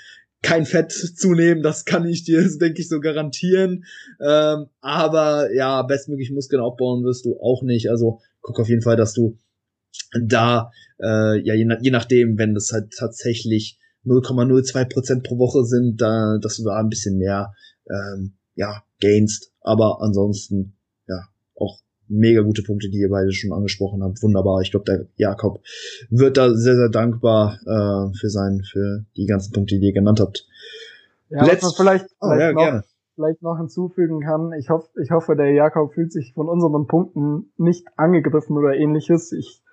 kein 0.41 0.65
Fett 0.65 0.91
zunehmen, 0.91 1.63
das 1.63 1.85
kann 1.85 2.05
ich 2.05 2.25
dir, 2.25 2.47
denke 2.59 2.81
ich, 2.81 2.89
so 2.89 2.99
garantieren. 2.99 3.85
Ähm, 4.21 4.67
aber 4.81 5.53
ja, 5.53 5.81
bestmöglich 5.83 6.31
Muskeln 6.31 6.61
aufbauen 6.61 7.03
wirst 7.03 7.25
du 7.25 7.39
auch 7.39 7.63
nicht. 7.63 7.89
Also 7.89 8.19
guck 8.41 8.59
auf 8.59 8.69
jeden 8.69 8.81
Fall, 8.81 8.97
dass 8.97 9.13
du 9.13 9.37
da, 10.21 10.71
äh, 11.01 11.39
ja, 11.41 11.53
je, 11.53 11.65
nach, 11.65 11.81
je 11.81 11.91
nachdem, 11.91 12.37
wenn 12.37 12.53
das 12.53 12.71
halt 12.71 12.93
tatsächlich 12.97 13.79
0,02 14.05 14.89
Prozent 14.89 15.23
pro 15.23 15.37
Woche 15.37 15.63
sind, 15.63 16.01
da, 16.01 16.37
dass 16.41 16.57
du 16.57 16.65
da 16.65 16.75
ein 16.75 16.89
bisschen 16.89 17.17
mehr, 17.17 17.53
ähm, 17.89 18.33
ja, 18.55 18.83
gainst. 18.99 19.51
Aber 19.61 20.01
ansonsten, 20.01 20.75
ja, 21.07 21.27
auch 21.55 21.79
mega 22.07 22.41
gute 22.41 22.63
Punkte, 22.63 22.89
die 22.89 22.99
ihr 22.99 23.09
beide 23.09 23.31
schon 23.31 23.53
angesprochen 23.53 24.03
habt. 24.03 24.21
Wunderbar. 24.21 24.61
Ich 24.61 24.71
glaube, 24.71 24.85
der 24.85 25.05
Jakob 25.15 25.59
wird 26.09 26.37
da 26.37 26.53
sehr, 26.53 26.75
sehr 26.75 26.89
dankbar 26.89 27.59
äh, 27.65 28.17
für 28.17 28.29
sein, 28.29 28.61
für 28.63 29.05
die 29.15 29.25
ganzen 29.25 29.53
Punkte, 29.53 29.79
die 29.79 29.87
ihr 29.87 29.93
genannt 29.93 30.19
habt. 30.19 30.47
Ja, 31.29 31.45
Let's 31.45 31.63
was 31.63 31.77
man 31.77 31.87
vielleicht, 31.87 32.05
oh, 32.19 32.27
vielleicht, 32.27 32.41
ja, 32.41 32.53
noch, 32.53 32.61
gerne. 32.61 32.83
vielleicht 33.15 33.41
noch 33.41 33.57
hinzufügen 33.57 34.21
kann. 34.21 34.51
Ich 34.59 34.69
hoffe, 34.69 34.89
ich 35.01 35.11
hoffe, 35.11 35.35
der 35.35 35.51
Jakob 35.51 35.93
fühlt 35.93 36.11
sich 36.11 36.33
von 36.33 36.47
unseren 36.47 36.87
Punkten 36.87 37.51
nicht 37.57 37.87
angegriffen 37.95 38.57
oder 38.57 38.75
ähnliches. 38.75 39.31
Ich 39.31 39.63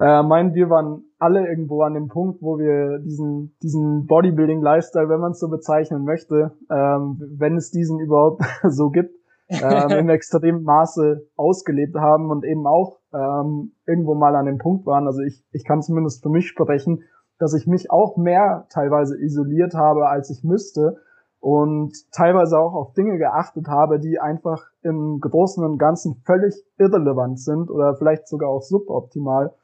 äh, 0.00 0.22
meine, 0.22 0.54
wir 0.54 0.70
waren 0.70 1.04
alle 1.18 1.48
irgendwo 1.48 1.82
an 1.82 1.94
dem 1.94 2.08
Punkt, 2.08 2.40
wo 2.40 2.58
wir 2.58 3.00
diesen, 3.00 3.56
diesen 3.62 4.06
Bodybuilding-Lifestyle, 4.06 5.08
wenn 5.08 5.20
man 5.20 5.32
es 5.32 5.40
so 5.40 5.48
bezeichnen 5.48 6.04
möchte, 6.04 6.52
ähm, 6.70 7.16
wenn 7.36 7.56
es 7.56 7.70
diesen 7.70 7.98
überhaupt 7.98 8.42
so 8.68 8.90
gibt, 8.90 9.12
ähm, 9.48 9.90
im 9.90 10.08
extremen 10.08 10.62
Maße 10.62 11.26
ausgelebt 11.36 11.96
haben 11.96 12.30
und 12.30 12.44
eben 12.44 12.66
auch 12.66 12.98
ähm, 13.12 13.72
irgendwo 13.86 14.14
mal 14.14 14.36
an 14.36 14.46
dem 14.46 14.58
Punkt 14.58 14.86
waren. 14.86 15.06
Also 15.06 15.22
ich, 15.22 15.44
ich 15.52 15.64
kann 15.64 15.82
zumindest 15.82 16.22
für 16.22 16.28
mich 16.28 16.48
sprechen, 16.48 17.04
dass 17.38 17.54
ich 17.54 17.66
mich 17.66 17.90
auch 17.90 18.16
mehr 18.16 18.66
teilweise 18.70 19.16
isoliert 19.20 19.74
habe, 19.74 20.08
als 20.08 20.30
ich 20.30 20.42
müsste 20.42 20.96
und 21.40 21.92
teilweise 22.10 22.58
auch 22.58 22.74
auf 22.74 22.94
Dinge 22.94 23.16
geachtet 23.16 23.68
habe, 23.68 24.00
die 24.00 24.18
einfach 24.18 24.66
im 24.82 25.20
Großen 25.20 25.62
und 25.64 25.78
Ganzen 25.78 26.16
völlig 26.24 26.54
irrelevant 26.78 27.40
sind 27.40 27.70
oder 27.70 27.94
vielleicht 27.94 28.26
sogar 28.26 28.48
auch 28.50 28.62
suboptimal, 28.62 29.54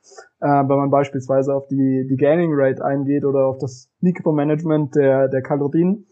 äh, 0.40 0.46
wenn 0.46 0.76
man 0.76 0.90
beispielsweise 0.90 1.52
auf 1.52 1.66
die, 1.66 2.06
die 2.08 2.16
Gaining 2.16 2.52
Rate 2.54 2.84
eingeht 2.84 3.24
oder 3.24 3.46
auf 3.46 3.58
das 3.58 3.90
Mikromanagement 4.00 4.94
der, 4.94 5.28
der 5.28 5.42
Kalorien. 5.42 6.06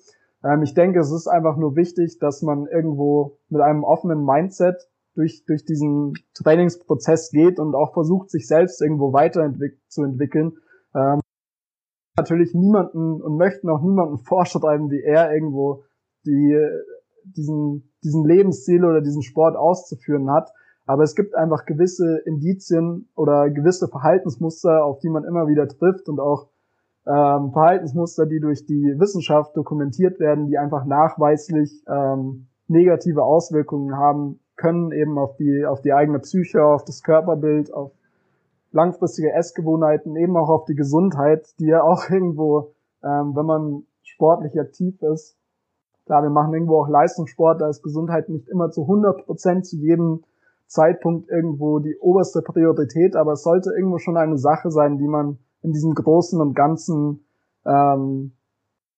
Ähm, 0.44 0.62
ich 0.62 0.74
denke, 0.74 1.00
es 1.00 1.12
ist 1.12 1.28
einfach 1.28 1.56
nur 1.56 1.76
wichtig, 1.76 2.18
dass 2.18 2.42
man 2.42 2.66
irgendwo 2.66 3.38
mit 3.48 3.60
einem 3.60 3.84
offenen 3.84 4.24
Mindset 4.24 4.88
durch, 5.14 5.44
durch 5.46 5.64
diesen 5.64 6.14
Trainingsprozess 6.34 7.30
geht 7.30 7.58
und 7.58 7.74
auch 7.74 7.92
versucht, 7.92 8.30
sich 8.30 8.46
selbst 8.46 8.80
irgendwo 8.80 9.12
weiterzuentwickeln. 9.12 10.56
Ähm, 10.94 11.20
natürlich 12.16 12.54
niemanden 12.54 13.20
und 13.22 13.36
möchten 13.36 13.68
auch 13.68 13.82
niemanden 13.82 14.18
vorschreiben, 14.18 14.90
wie 14.90 15.02
er 15.02 15.32
irgendwo 15.32 15.84
die, 16.24 16.58
diesen, 17.24 17.92
diesen 18.02 18.24
Lebensstil 18.24 18.84
oder 18.84 19.00
diesen 19.00 19.22
Sport 19.22 19.56
auszuführen 19.56 20.30
hat. 20.30 20.50
Aber 20.86 21.04
es 21.04 21.14
gibt 21.14 21.34
einfach 21.34 21.64
gewisse 21.64 22.18
Indizien 22.26 23.08
oder 23.14 23.50
gewisse 23.50 23.88
Verhaltensmuster, 23.88 24.84
auf 24.84 24.98
die 24.98 25.08
man 25.08 25.24
immer 25.24 25.46
wieder 25.46 25.68
trifft 25.68 26.08
und 26.08 26.20
auch 26.20 26.48
ähm, 27.06 27.52
Verhaltensmuster, 27.52 28.26
die 28.26 28.40
durch 28.40 28.64
die 28.64 28.94
Wissenschaft 28.98 29.56
dokumentiert 29.56 30.20
werden, 30.20 30.46
die 30.46 30.58
einfach 30.58 30.84
nachweislich 30.84 31.82
ähm, 31.88 32.46
negative 32.68 33.22
Auswirkungen 33.22 33.96
haben 33.96 34.40
können, 34.56 34.92
eben 34.92 35.18
auf 35.18 35.36
die, 35.36 35.66
auf 35.66 35.80
die 35.80 35.92
eigene 35.92 36.20
Psyche, 36.20 36.64
auf 36.64 36.84
das 36.84 37.02
Körperbild, 37.02 37.72
auf 37.72 37.92
langfristige 38.70 39.32
Essgewohnheiten, 39.32 40.16
eben 40.16 40.36
auch 40.36 40.48
auf 40.48 40.64
die 40.64 40.74
Gesundheit, 40.76 41.48
die 41.58 41.66
ja 41.66 41.82
auch 41.82 42.08
irgendwo, 42.10 42.72
ähm, 43.02 43.34
wenn 43.34 43.46
man 43.46 43.82
sportlich 44.02 44.58
aktiv 44.58 45.00
ist, 45.02 45.36
klar, 46.06 46.22
wir 46.22 46.30
machen 46.30 46.54
irgendwo 46.54 46.80
auch 46.80 46.88
Leistungssport, 46.88 47.60
da 47.60 47.68
ist 47.68 47.82
Gesundheit 47.82 48.28
nicht 48.28 48.48
immer 48.48 48.70
zu 48.70 48.82
100 48.82 49.24
Prozent 49.24 49.66
zu 49.66 49.76
jedem 49.76 50.24
Zeitpunkt 50.66 51.28
irgendwo 51.28 51.80
die 51.80 51.98
oberste 51.98 52.42
Priorität, 52.42 53.14
aber 53.14 53.32
es 53.32 53.42
sollte 53.42 53.70
irgendwo 53.70 53.98
schon 53.98 54.16
eine 54.16 54.38
Sache 54.38 54.70
sein, 54.70 54.98
die 54.98 55.08
man 55.08 55.38
in 55.62 55.72
diesem 55.72 55.94
großen 55.94 56.40
und 56.40 56.54
ganzen, 56.54 57.24
ähm, 57.64 58.32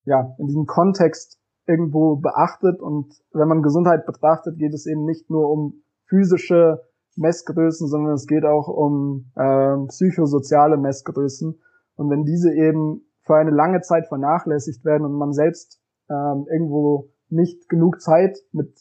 ja, 0.05 0.35
in 0.39 0.47
diesem 0.47 0.67
Kontext 0.67 1.39
irgendwo 1.67 2.17
beachtet. 2.17 2.81
Und 2.81 3.23
wenn 3.33 3.49
man 3.49 3.63
Gesundheit 3.63 4.07
betrachtet, 4.07 4.59
geht 4.59 4.75
es 4.75 4.87
eben 4.87 5.05
nicht 5.05 5.31
nur 5.31 5.51
um 5.51 5.83
physische 6.07 6.83
Messgrößen, 7.17 7.89
sondern 7.89 8.15
es 8.15 8.27
geht 8.27 8.45
auch 8.45 8.69
um 8.69 9.31
äh, 9.37 9.77
psychosoziale 9.89 10.77
Messgrößen. 10.77 11.59
Und 11.97 12.11
wenn 12.11 12.25
diese 12.25 12.53
eben 12.53 13.03
für 13.21 13.37
eine 13.37 13.51
lange 13.51 13.81
Zeit 13.81 14.09
vernachlässigt 14.09 14.85
werden 14.85 15.05
und 15.05 15.15
man 15.15 15.33
selbst 15.33 15.81
ähm, 16.11 16.47
irgendwo 16.51 17.11
nicht 17.29 17.69
genug 17.69 18.01
Zeit 18.01 18.39
mit, 18.53 18.77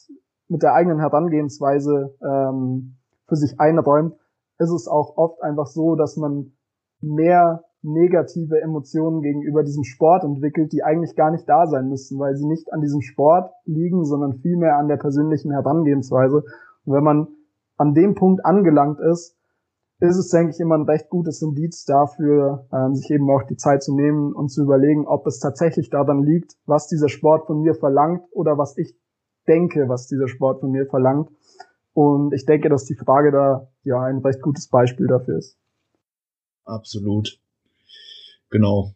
mit 0.48 0.62
der 0.62 0.74
eigenen 0.74 1.00
Herangehensweise 1.00 2.14
ähm, 2.22 2.96
für 3.26 3.36
sich 3.36 3.58
einräumt, 3.58 4.14
ist 4.58 4.70
es 4.70 4.86
auch 4.88 5.16
oft 5.16 5.42
einfach 5.42 5.66
so, 5.66 5.96
dass 5.96 6.16
man 6.16 6.52
mehr 7.00 7.64
negative 7.84 8.60
Emotionen 8.60 9.20
gegenüber 9.20 9.62
diesem 9.62 9.84
Sport 9.84 10.24
entwickelt, 10.24 10.72
die 10.72 10.82
eigentlich 10.82 11.14
gar 11.16 11.30
nicht 11.30 11.48
da 11.48 11.66
sein 11.66 11.88
müssten, 11.88 12.18
weil 12.18 12.34
sie 12.34 12.46
nicht 12.46 12.72
an 12.72 12.80
diesem 12.80 13.02
Sport 13.02 13.52
liegen, 13.66 14.04
sondern 14.04 14.34
vielmehr 14.34 14.76
an 14.76 14.88
der 14.88 14.96
persönlichen 14.96 15.52
Herangehensweise. 15.52 16.44
Und 16.84 16.92
wenn 16.94 17.04
man 17.04 17.28
an 17.76 17.94
dem 17.94 18.14
Punkt 18.14 18.44
angelangt 18.44 19.00
ist, 19.00 19.36
ist 20.00 20.16
es, 20.16 20.28
denke 20.28 20.50
ich, 20.50 20.60
immer 20.60 20.76
ein 20.76 20.82
recht 20.82 21.08
gutes 21.08 21.40
Indiz 21.42 21.84
dafür, 21.84 22.66
ähm, 22.72 22.94
sich 22.94 23.10
eben 23.10 23.30
auch 23.30 23.44
die 23.44 23.56
Zeit 23.56 23.82
zu 23.82 23.94
nehmen 23.94 24.32
und 24.32 24.48
zu 24.48 24.62
überlegen, 24.62 25.06
ob 25.06 25.26
es 25.26 25.38
tatsächlich 25.38 25.90
daran 25.90 26.22
liegt, 26.22 26.56
was 26.66 26.88
dieser 26.88 27.08
Sport 27.08 27.46
von 27.46 27.60
mir 27.60 27.74
verlangt 27.74 28.22
oder 28.32 28.58
was 28.58 28.76
ich 28.76 28.96
denke, 29.46 29.88
was 29.88 30.06
dieser 30.06 30.28
Sport 30.28 30.60
von 30.60 30.70
mir 30.70 30.86
verlangt. 30.86 31.30
Und 31.92 32.32
ich 32.34 32.44
denke, 32.44 32.68
dass 32.68 32.84
die 32.86 32.96
Frage 32.96 33.30
da 33.30 33.68
ja 33.84 34.02
ein 34.02 34.18
recht 34.18 34.42
gutes 34.42 34.68
Beispiel 34.68 35.06
dafür 35.06 35.38
ist. 35.38 35.56
Absolut. 36.64 37.38
Genau. 38.50 38.94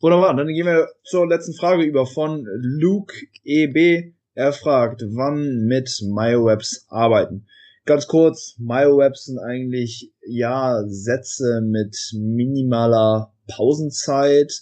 Wunderbar, 0.00 0.36
dann 0.36 0.46
gehen 0.48 0.66
wir 0.66 0.88
zur 1.02 1.28
letzten 1.28 1.54
Frage 1.54 1.82
über 1.82 2.06
von 2.06 2.46
Luke 2.60 3.14
EB. 3.44 4.12
Er 4.34 4.52
fragt, 4.52 5.02
wann 5.02 5.64
mit 5.66 6.00
MyoWebs 6.02 6.86
arbeiten. 6.88 7.46
Ganz 7.84 8.06
kurz, 8.06 8.54
MyoWebs 8.58 9.24
sind 9.24 9.38
eigentlich, 9.38 10.12
ja, 10.24 10.84
Sätze 10.86 11.62
mit 11.62 11.96
minimaler 12.14 13.32
Pausenzeit 13.48 14.52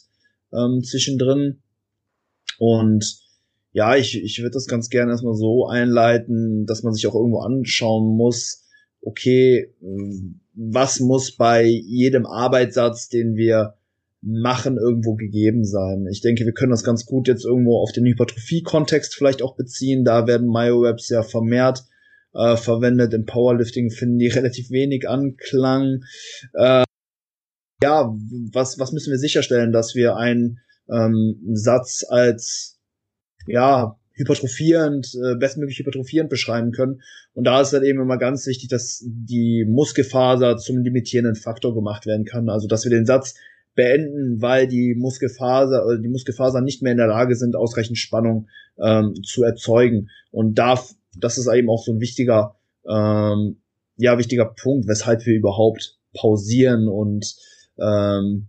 ähm, 0.52 0.82
zwischendrin. 0.82 1.60
Und 2.58 3.18
ja, 3.72 3.94
ich, 3.96 4.16
ich 4.22 4.38
würde 4.38 4.52
das 4.52 4.66
ganz 4.66 4.88
gerne 4.88 5.10
erstmal 5.10 5.34
so 5.34 5.66
einleiten, 5.66 6.64
dass 6.64 6.82
man 6.82 6.94
sich 6.94 7.06
auch 7.06 7.14
irgendwo 7.14 7.40
anschauen 7.40 8.16
muss, 8.16 8.65
okay, 9.06 9.72
was 10.54 10.98
muss 10.98 11.36
bei 11.36 11.64
jedem 11.64 12.26
Arbeitssatz, 12.26 13.08
den 13.08 13.36
wir 13.36 13.74
machen, 14.20 14.78
irgendwo 14.78 15.14
gegeben 15.14 15.64
sein. 15.64 16.06
Ich 16.10 16.20
denke, 16.22 16.44
wir 16.44 16.52
können 16.52 16.72
das 16.72 16.82
ganz 16.82 17.06
gut 17.06 17.28
jetzt 17.28 17.44
irgendwo 17.44 17.80
auf 17.80 17.92
den 17.92 18.04
Hypertrophie-Kontext 18.04 19.14
vielleicht 19.14 19.42
auch 19.42 19.54
beziehen. 19.54 20.04
Da 20.04 20.26
werden 20.26 20.48
Myowebs 20.48 21.08
ja 21.08 21.22
vermehrt 21.22 21.84
äh, 22.34 22.56
verwendet. 22.56 23.14
Im 23.14 23.26
Powerlifting 23.26 23.90
finden 23.90 24.18
die 24.18 24.26
relativ 24.34 24.70
wenig 24.70 25.08
Anklang. 25.08 26.02
Äh, 26.54 26.82
ja, 27.82 28.12
was, 28.52 28.80
was 28.80 28.90
müssen 28.90 29.12
wir 29.12 29.18
sicherstellen, 29.18 29.70
dass 29.70 29.94
wir 29.94 30.16
einen 30.16 30.58
ähm, 30.90 31.38
Satz 31.52 32.04
als, 32.08 32.80
ja, 33.46 33.96
hypertrophierend, 34.16 35.14
äh, 35.14 35.36
bestmöglich 35.36 35.78
hypertrophierend 35.78 36.30
beschreiben 36.30 36.72
können. 36.72 37.02
Und 37.34 37.44
da 37.44 37.60
ist 37.60 37.72
halt 37.72 37.84
eben 37.84 38.00
immer 38.00 38.16
ganz 38.16 38.46
wichtig, 38.46 38.68
dass 38.68 39.04
die 39.06 39.64
Muskelfaser 39.68 40.56
zum 40.56 40.78
limitierenden 40.78 41.36
Faktor 41.36 41.74
gemacht 41.74 42.06
werden 42.06 42.24
kann. 42.24 42.48
Also 42.48 42.66
dass 42.66 42.84
wir 42.84 42.90
den 42.90 43.06
Satz 43.06 43.34
beenden, 43.74 44.40
weil 44.40 44.66
die 44.66 44.94
Muskelfaser, 44.94 45.86
äh, 45.86 46.00
die 46.00 46.08
Muskelfasern 46.08 46.64
nicht 46.64 46.82
mehr 46.82 46.92
in 46.92 46.98
der 46.98 47.06
Lage 47.06 47.36
sind, 47.36 47.54
ausreichend 47.54 47.98
Spannung 47.98 48.48
ähm, 48.78 49.14
zu 49.22 49.44
erzeugen. 49.44 50.08
Und 50.32 50.54
da, 50.54 50.82
das 51.16 51.38
ist 51.38 51.46
eben 51.46 51.68
auch 51.68 51.84
so 51.84 51.92
ein 51.92 52.00
wichtiger, 52.00 52.56
ähm, 52.88 53.58
ja, 53.98 54.18
wichtiger 54.18 54.46
Punkt, 54.46 54.88
weshalb 54.88 55.24
wir 55.26 55.34
überhaupt 55.34 55.98
pausieren 56.14 56.88
und 56.88 57.36
ähm, 57.78 58.48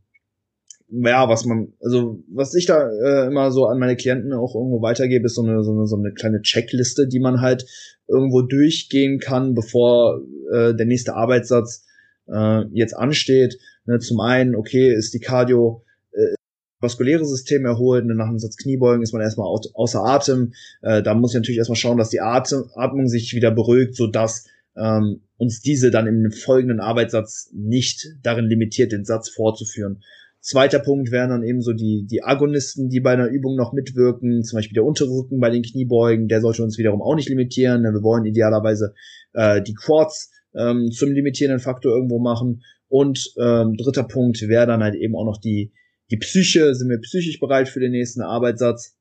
ja, 0.90 1.28
was 1.28 1.46
man, 1.46 1.74
also 1.82 2.24
was 2.34 2.54
ich 2.54 2.66
da 2.66 2.90
äh, 2.90 3.28
immer 3.28 3.52
so 3.52 3.66
an 3.66 3.80
meine 3.80 3.96
Klienten 3.96 4.34
auch 4.34 4.56
irgendwo 4.56 4.82
weitergebe, 4.82 5.26
ist 5.26 5.36
so 5.36 5.44
eine, 5.44 5.64
so 5.64 5.74
eine, 5.74 5.86
so 5.86 5.98
eine 5.98 6.14
kleine 6.14 6.42
Checkliste, 6.42 7.08
die 7.08 7.20
man 7.20 7.42
halt 7.42 7.66
irgendwo 8.08 8.42
durchgehen 8.42 9.20
kann, 9.20 9.54
bevor 9.54 10.22
äh, 10.52 10.74
der 10.74 10.86
nächste 10.86 11.16
Arbeitssatz 11.16 11.86
äh, 12.28 12.64
jetzt 12.72 12.94
ansteht. 12.94 13.58
Ne, 13.86 14.00
zum 14.00 14.20
einen, 14.22 14.56
okay, 14.56 14.94
ist 14.94 15.14
die 15.14 15.20
Cardio 15.20 15.84
äh, 16.12 16.36
vaskuläre 16.80 17.26
System 17.26 17.66
erholt, 17.66 18.06
ne, 18.06 18.16
nach 18.16 18.28
einem 18.28 18.40
Satz 18.40 18.56
Kniebeugen 18.56 19.04
ist 19.04 19.14
man 19.14 19.22
erstmal 19.22 19.48
au 19.48 19.60
außer 19.74 20.04
Atem. 20.06 20.54
Äh, 20.82 21.04
da 21.04 21.14
muss 21.14 21.32
ich 21.32 21.40
natürlich 21.40 21.58
erstmal 21.58 21.76
schauen, 21.76 21.98
dass 21.98 22.10
die 22.10 22.22
Atem 22.22 22.64
Atmung 22.76 23.08
sich 23.08 23.34
wieder 23.34 23.52
beruhigt, 23.52 23.96
sodass 23.96 24.46
ähm, 24.78 25.22
uns 25.38 25.62
diese 25.62 25.92
dann 25.92 26.08
im 26.08 26.32
folgenden 26.32 26.80
Arbeitssatz 26.80 27.50
nicht 27.54 28.08
darin 28.24 28.46
limitiert, 28.46 28.92
den 28.92 29.06
Satz 29.06 29.30
fortzuführen. 29.30 30.02
Zweiter 30.48 30.80
Punkt 30.80 31.12
wären 31.12 31.30
dann 31.30 31.44
eben 31.44 31.62
so 31.62 31.74
die, 31.74 32.08
die 32.10 32.24
Agonisten, 32.24 32.88
die 32.88 33.02
bei 33.02 33.12
einer 33.12 33.28
Übung 33.28 33.58
noch 33.58 33.74
mitwirken, 33.74 34.46
zum 34.46 34.56
Beispiel 34.56 34.76
der 34.76 34.86
untere 34.86 35.10
Rücken 35.10 35.42
bei 35.42 35.50
den 35.50 35.62
Kniebeugen, 35.62 36.30
der 36.30 36.40
sollte 36.40 36.64
uns 36.64 36.78
wiederum 36.78 37.02
auch 37.02 37.16
nicht 37.16 37.28
limitieren. 37.28 37.84
Wir 37.84 38.02
wollen 38.02 38.24
idealerweise 38.24 38.94
äh, 39.34 39.62
die 39.62 39.74
Quads 39.74 40.32
ähm, 40.56 40.90
zum 40.90 41.12
limitierenden 41.12 41.60
Faktor 41.60 41.94
irgendwo 41.94 42.20
machen. 42.20 42.64
Und 42.88 43.34
ähm, 43.38 43.76
dritter 43.76 44.06
Punkt 44.06 44.42
wäre 44.48 44.66
dann 44.66 44.82
halt 44.82 44.96
eben 44.96 45.18
auch 45.18 45.26
noch 45.26 45.38
die, 45.38 45.74
die 46.12 46.18
Psyche. 46.18 46.74
Sind 46.76 46.88
wir 46.88 47.02
psychisch 47.02 47.42
bereit 47.42 47.68
für 47.68 47.82
den 47.82 47.92
nächsten 47.92 48.22
Arbeitssatz? 48.22 48.96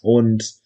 Und 0.00 0.61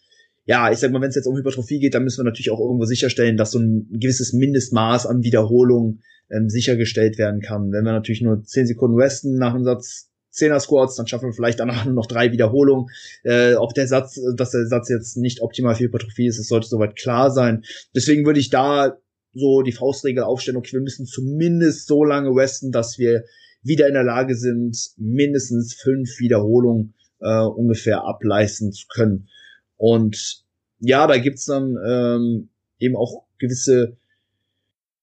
ja, 0.46 0.70
ich 0.70 0.78
sag 0.78 0.92
mal, 0.92 1.00
wenn 1.00 1.08
es 1.08 1.16
jetzt 1.16 1.26
um 1.26 1.36
Hypertrophie 1.36 1.80
geht, 1.80 1.94
dann 1.94 2.04
müssen 2.04 2.20
wir 2.20 2.24
natürlich 2.24 2.50
auch 2.50 2.60
irgendwo 2.60 2.84
sicherstellen, 2.84 3.36
dass 3.36 3.50
so 3.50 3.58
ein 3.58 3.88
gewisses 3.90 4.32
Mindestmaß 4.32 5.06
an 5.06 5.24
Wiederholungen 5.24 6.02
ähm, 6.30 6.48
sichergestellt 6.48 7.18
werden 7.18 7.40
kann. 7.40 7.72
Wenn 7.72 7.84
wir 7.84 7.92
natürlich 7.92 8.22
nur 8.22 8.42
10 8.42 8.68
Sekunden 8.68 8.96
resten 8.96 9.36
nach 9.36 9.54
einem 9.54 9.64
Satz 9.64 10.08
10er 10.32 10.60
Squats, 10.60 10.94
dann 10.96 11.08
schaffen 11.08 11.28
wir 11.28 11.32
vielleicht 11.32 11.58
danach 11.58 11.84
nur 11.84 11.94
noch 11.94 12.06
drei 12.06 12.30
Wiederholungen. 12.30 12.86
Äh, 13.24 13.54
ob 13.54 13.74
der 13.74 13.88
Satz, 13.88 14.20
dass 14.36 14.52
der 14.52 14.66
Satz 14.66 14.88
jetzt 14.88 15.16
nicht 15.16 15.42
optimal 15.42 15.74
für 15.74 15.84
Hypertrophie 15.84 16.28
ist, 16.28 16.38
das 16.38 16.46
sollte 16.46 16.68
soweit 16.68 16.94
klar 16.96 17.30
sein. 17.32 17.64
Deswegen 17.94 18.24
würde 18.24 18.40
ich 18.40 18.50
da 18.50 18.96
so 19.34 19.62
die 19.62 19.72
Faustregel 19.72 20.22
aufstellen, 20.22 20.56
okay, 20.56 20.74
wir 20.74 20.80
müssen 20.80 21.06
zumindest 21.06 21.88
so 21.88 22.04
lange 22.04 22.30
resten, 22.30 22.70
dass 22.70 22.98
wir 22.98 23.24
wieder 23.62 23.88
in 23.88 23.94
der 23.94 24.04
Lage 24.04 24.36
sind, 24.36 24.78
mindestens 24.96 25.74
fünf 25.74 26.20
Wiederholungen 26.20 26.94
äh, 27.20 27.42
ungefähr 27.42 28.04
ableisten 28.04 28.72
zu 28.72 28.86
können. 28.88 29.28
Und 29.76 30.44
ja, 30.78 31.06
da 31.06 31.18
gibt's 31.18 31.46
dann 31.46 31.76
ähm, 31.86 32.50
eben 32.78 32.96
auch 32.96 33.26
gewisse 33.38 33.96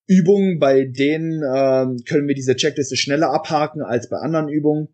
Übungen, 0.06 0.58
bei 0.58 0.84
denen 0.84 1.42
ähm, 1.42 1.98
können 2.06 2.28
wir 2.28 2.34
diese 2.34 2.56
Checkliste 2.56 2.96
schneller 2.96 3.32
abhaken 3.32 3.82
als 3.82 4.08
bei 4.08 4.18
anderen 4.18 4.48
Übungen. 4.48 4.88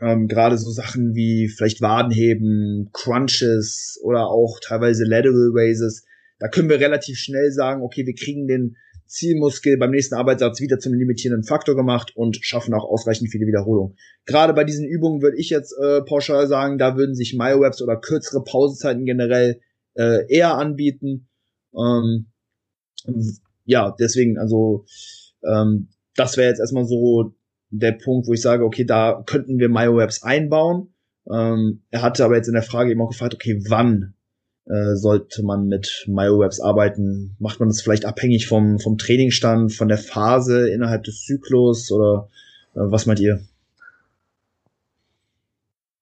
Ähm, 0.00 0.26
Gerade 0.26 0.58
so 0.58 0.70
Sachen 0.70 1.14
wie 1.14 1.48
vielleicht 1.48 1.80
Wadenheben, 1.80 2.90
Crunches 2.92 4.00
oder 4.02 4.28
auch 4.28 4.58
teilweise 4.60 5.04
Lateral 5.04 5.50
Raises. 5.54 6.04
Da 6.38 6.48
können 6.48 6.70
wir 6.70 6.80
relativ 6.80 7.18
schnell 7.18 7.52
sagen, 7.52 7.82
okay, 7.82 8.06
wir 8.06 8.14
kriegen 8.14 8.48
den 8.48 8.76
Zielmuskel 9.10 9.76
beim 9.76 9.90
nächsten 9.90 10.14
Arbeitssatz 10.14 10.60
wieder 10.60 10.78
zum 10.78 10.94
limitierenden 10.94 11.44
Faktor 11.44 11.74
gemacht 11.74 12.12
und 12.14 12.38
schaffen 12.42 12.72
auch 12.74 12.84
ausreichend 12.84 13.28
viele 13.30 13.46
Wiederholungen. 13.46 13.96
Gerade 14.24 14.54
bei 14.54 14.62
diesen 14.62 14.86
Übungen 14.86 15.20
würde 15.20 15.36
ich 15.36 15.50
jetzt 15.50 15.72
äh, 15.72 16.00
pauschal 16.02 16.46
sagen, 16.46 16.78
da 16.78 16.96
würden 16.96 17.16
sich 17.16 17.34
Myoreps 17.34 17.82
oder 17.82 17.96
kürzere 17.96 18.44
Pausezeiten 18.44 19.04
generell 19.04 19.60
äh, 19.94 20.32
eher 20.32 20.56
anbieten. 20.56 21.28
Ähm, 21.74 22.26
ja, 23.64 23.94
deswegen, 23.98 24.38
also 24.38 24.84
ähm, 25.44 25.88
das 26.14 26.36
wäre 26.36 26.48
jetzt 26.48 26.60
erstmal 26.60 26.84
so 26.84 27.34
der 27.70 27.92
Punkt, 27.92 28.28
wo 28.28 28.32
ich 28.32 28.42
sage, 28.42 28.64
okay, 28.64 28.84
da 28.84 29.22
könnten 29.26 29.58
wir 29.58 29.68
MyoWebs 29.68 30.22
einbauen. 30.22 30.94
Ähm, 31.28 31.82
er 31.90 32.02
hatte 32.02 32.24
aber 32.24 32.36
jetzt 32.36 32.48
in 32.48 32.54
der 32.54 32.62
Frage 32.62 32.92
eben 32.92 33.02
auch 33.02 33.10
gefragt, 33.10 33.34
okay, 33.34 33.60
wann 33.68 34.14
äh, 34.70 34.94
sollte 34.94 35.42
man 35.42 35.66
mit 35.66 36.04
MyoWebs 36.06 36.60
arbeiten? 36.60 37.36
Macht 37.40 37.58
man 37.58 37.68
das 37.68 37.82
vielleicht 37.82 38.04
abhängig 38.04 38.46
vom, 38.46 38.78
vom 38.78 38.98
Trainingsstand, 38.98 39.72
von 39.72 39.88
der 39.88 39.98
Phase 39.98 40.70
innerhalb 40.70 41.02
des 41.04 41.24
Zyklus 41.24 41.90
oder 41.90 42.28
äh, 42.74 42.80
was 42.80 43.06
meint 43.06 43.20
ihr? 43.20 43.40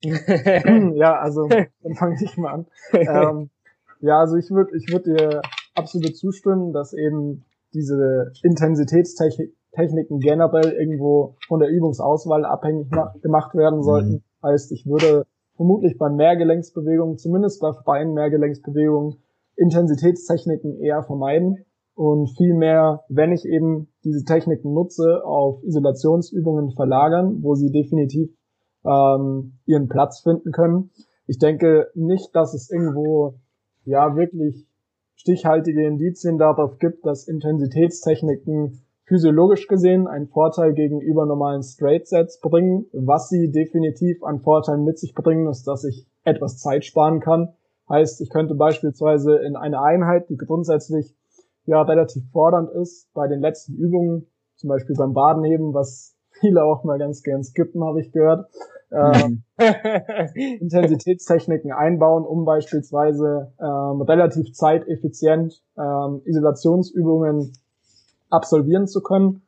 ja, 0.03 1.19
also 1.19 1.49
dann 1.49 1.95
fange 1.95 2.17
ich 2.23 2.37
mal 2.37 2.53
an. 2.53 2.67
Ähm, 2.93 3.51
ja, 4.01 4.21
also 4.21 4.37
ich 4.37 4.51
würde 4.51 4.77
ich 4.77 4.93
würd 4.93 5.07
dir 5.07 5.43
absolut 5.75 6.17
zustimmen, 6.17 6.73
dass 6.73 6.93
eben 6.93 7.45
diese 7.75 8.33
Intensitätstechniken 8.43 10.21
generell 10.21 10.73
irgendwo 10.73 11.37
von 11.47 11.61
der 11.61 11.69
Übungsauswahl 11.71 12.45
abhängig 12.45 12.89
gemacht 13.23 13.55
werden 13.55 13.83
sollten. 13.83 14.13
Mhm. 14.13 14.23
Heißt, 14.43 14.73
ich 14.73 14.87
würde 14.87 15.27
vermutlich 15.59 15.99
bei 15.99 16.09
Mehrgelenksbewegungen, 16.09 17.19
zumindest 17.19 17.61
bei 17.61 17.73
freien 17.73 18.15
Mehrgelenksbewegungen, 18.15 19.17
Intensitätstechniken 19.57 20.81
eher 20.81 21.03
vermeiden 21.03 21.65
und 21.95 22.29
vielmehr, 22.37 23.03
wenn 23.09 23.33
ich 23.33 23.45
eben 23.45 23.89
diese 24.05 24.25
Techniken 24.25 24.73
nutze, 24.73 25.21
auf 25.25 25.63
Isolationsübungen 25.65 26.71
verlagern, 26.71 27.43
wo 27.43 27.57
sie 27.57 27.73
definitiv 27.73 28.31
ähm, 28.87 29.59
ihren 29.67 29.89
Platz 29.89 30.21
finden 30.21 30.53
können. 30.53 30.91
Ich 31.27 31.39
denke 31.39 31.89
nicht, 31.95 32.35
dass 32.37 32.55
es 32.55 32.71
irgendwo 32.71 33.35
ja 33.85 34.15
wirklich 34.15 34.65
stichhaltige 35.17 35.85
Indizien 35.85 36.39
darauf 36.39 36.79
gibt, 36.79 37.05
dass 37.05 37.27
Intensitätstechniken 37.27 38.81
physiologisch 39.09 39.67
gesehen 39.67 40.07
einen 40.07 40.29
Vorteil 40.29 40.75
gegenüber 40.75 41.25
normalen 41.25 41.63
Straight 41.63 42.07
Sets 42.07 42.41
bringen. 42.41 42.87
Was 42.93 43.29
sie 43.31 43.51
definitiv 43.51 44.23
an 44.23 44.41
Vorteilen 44.41 44.85
mit 44.85 44.99
sich 44.99 45.15
bringen, 45.15 45.49
ist, 45.49 45.67
dass 45.67 45.85
ich 45.85 46.07
etwas 46.25 46.59
Zeit 46.59 46.85
sparen 46.85 47.21
kann. 47.21 47.55
Heißt, 47.89 48.21
ich 48.21 48.29
könnte 48.29 48.55
beispielsweise 48.55 49.37
in 49.39 49.57
eine 49.57 49.81
Einheit, 49.81 50.29
die 50.29 50.37
grundsätzlich 50.37 51.17
ja 51.65 51.81
relativ 51.83 52.31
fordernd 52.31 52.71
ist, 52.71 53.13
bei 53.15 53.27
den 53.29 53.41
letzten 53.41 53.75
Übungen, 53.75 54.27
zum 54.57 54.69
Beispiel 54.69 54.95
beim 54.95 55.15
Badenheben, 55.15 55.73
was 55.73 56.15
viele 56.41 56.63
auch 56.65 56.85
mal 56.85 56.99
ganz 56.99 57.23
gern 57.23 57.43
skippen, 57.43 57.83
habe 57.83 58.01
ich 58.01 58.13
gehört, 58.13 58.47
ähm, 58.91 59.43
Intensitätstechniken 60.35 61.73
einbauen, 61.73 62.25
um 62.25 62.45
beispielsweise 62.45 63.53
ähm, 63.59 64.03
relativ 64.03 64.53
zeiteffizient 64.53 65.63
ähm, 65.79 66.23
Isolationsübungen 66.25 67.53
absolvieren 68.31 68.87
zu 68.87 69.03
können 69.03 69.43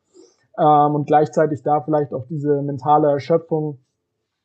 ähm, 0.57 0.95
und 0.95 1.05
gleichzeitig 1.07 1.63
da 1.63 1.81
vielleicht 1.81 2.13
auch 2.13 2.25
diese 2.27 2.61
mentale 2.61 3.09
Erschöpfung 3.09 3.79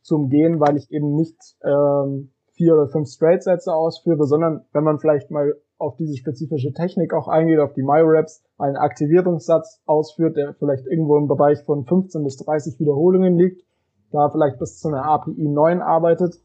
zu 0.03 0.17
umgehen, 0.17 0.61
weil 0.61 0.77
ich 0.77 0.91
eben 0.91 1.15
nicht 1.15 1.37
ähm, 1.65 2.31
vier 2.53 2.75
oder 2.75 2.89
fünf 2.89 3.09
Straight-Sätze 3.09 3.73
ausführe, 3.73 4.27
sondern 4.27 4.65
wenn 4.73 4.85
man 4.85 4.99
vielleicht 4.99 5.31
mal 5.31 5.55
auf 5.79 5.97
diese 5.97 6.17
spezifische 6.17 6.73
Technik 6.73 7.13
auch 7.13 7.29
eingeht, 7.29 7.59
auf 7.59 7.75
die 7.75 7.83
MyRaps, 7.83 8.43
einen 8.57 8.77
Aktivierungssatz 8.77 9.83
ausführt, 9.85 10.37
der 10.37 10.55
vielleicht 10.55 10.87
irgendwo 10.87 11.19
im 11.19 11.29
Bereich 11.29 11.63
von 11.65 11.85
15 11.85 12.25
bis 12.25 12.39
30 12.39 12.81
Wiederholungen 12.81 13.37
liegt, 13.37 13.63
da 14.11 14.31
vielleicht 14.31 14.59
bis 14.59 14.79
zu 14.79 14.89
einer 14.89 15.05
API 15.05 15.49
9 15.49 15.83
arbeitet. 15.83 16.37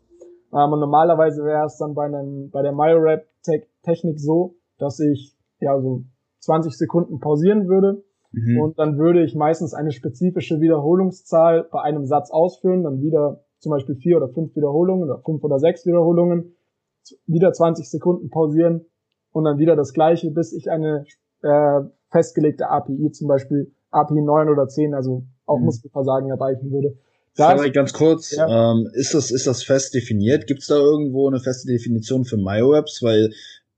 Ähm, 0.54 0.74
und 0.74 0.80
normalerweise 0.80 1.44
wäre 1.46 1.66
es 1.66 1.78
dann 1.78 1.94
bei, 1.94 2.06
einem, 2.06 2.50
bei 2.50 2.62
der 2.62 2.74
MyRap-Technik 2.74 4.20
so, 4.20 4.56
dass 4.80 5.00
ich 5.00 5.38
ja 5.60 5.80
so 5.80 6.04
20 6.42 6.78
Sekunden 6.78 7.20
pausieren 7.20 7.68
würde 7.68 8.04
mhm. 8.32 8.62
und 8.62 8.80
dann 8.80 8.98
würde 8.98 9.24
ich 9.24 9.36
meistens 9.36 9.74
eine 9.74 9.92
spezifische 9.92 10.60
Wiederholungszahl 10.60 11.68
bei 11.72 11.82
einem 11.82 12.06
Satz 12.06 12.32
ausführen, 12.32 12.84
dann 12.84 13.02
wieder 13.02 13.44
zum 13.60 13.72
Beispiel 13.72 13.96
vier 13.96 14.18
oder 14.18 14.30
fünf 14.30 14.56
Wiederholungen 14.56 15.10
oder 15.10 15.22
fünf 15.24 15.44
oder 15.44 15.60
sechs 15.60 15.86
Wiederholungen, 15.86 16.56
wieder 17.26 17.52
20 17.52 17.90
Sekunden 17.90 18.30
pausieren 18.30 18.86
und 19.32 19.46
dann 19.46 19.58
wieder 19.58 19.76
das 19.76 19.94
gleiche, 19.94 20.32
bis 20.32 20.54
ich 20.54 20.70
eine 20.70 21.06
äh, 21.42 21.82
festgelegte 22.12 22.70
API, 22.70 23.12
zum 23.12 23.28
Beispiel 23.28 23.72
API 23.92 24.22
9 24.22 24.50
oder 24.50 24.68
10, 24.68 24.94
also 24.94 25.24
auch 25.46 25.60
mhm. 25.60 25.66
Muskelversagen 25.66 26.30
erreichen 26.30 26.72
würde. 26.72 26.98
Sorry, 27.34 27.72
ganz 27.72 27.94
kurz, 27.94 28.36
ja. 28.36 28.72
ähm, 28.74 28.90
ist 28.94 29.14
das 29.14 29.32
ist 29.32 29.48
das 29.48 29.64
fest 29.64 29.94
definiert? 29.94 30.48
Gibt 30.48 30.62
es 30.62 30.68
da 30.68 30.76
irgendwo 30.76 31.30
eine 31.30 31.40
feste 31.40 31.72
Definition 31.72 32.26
für 32.26 32.36
MyoWebs? 32.36 33.02
Weil, 33.04 33.30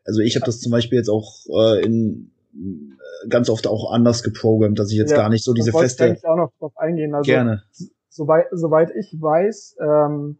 also 0.04 0.22
ich 0.22 0.36
habe 0.36 0.46
das 0.46 0.60
zum 0.60 0.72
Beispiel 0.72 0.98
jetzt 0.98 1.10
auch 1.10 1.46
äh, 1.50 1.86
in 1.86 2.33
ganz 3.30 3.50
oft 3.50 3.68
auch 3.68 3.92
anders 3.92 4.24
geprogrammt, 4.24 4.80
dass 4.80 4.92
ich 4.92 4.98
jetzt 4.98 5.12
ja, 5.12 5.18
gar 5.18 5.30
nicht 5.30 5.44
so 5.44 5.54
diese 5.54 5.72
feste. 5.72 6.16
Ich 6.18 6.26
auch 6.26 6.36
noch 6.36 6.52
drauf 6.60 6.74
eingehen. 6.78 7.14
Also, 7.14 7.26
Gerne. 7.28 7.64
Soweit, 8.10 8.46
soweit 8.52 8.92
ich 8.96 9.18
weiß, 9.20 9.78
ähm, 9.80 10.38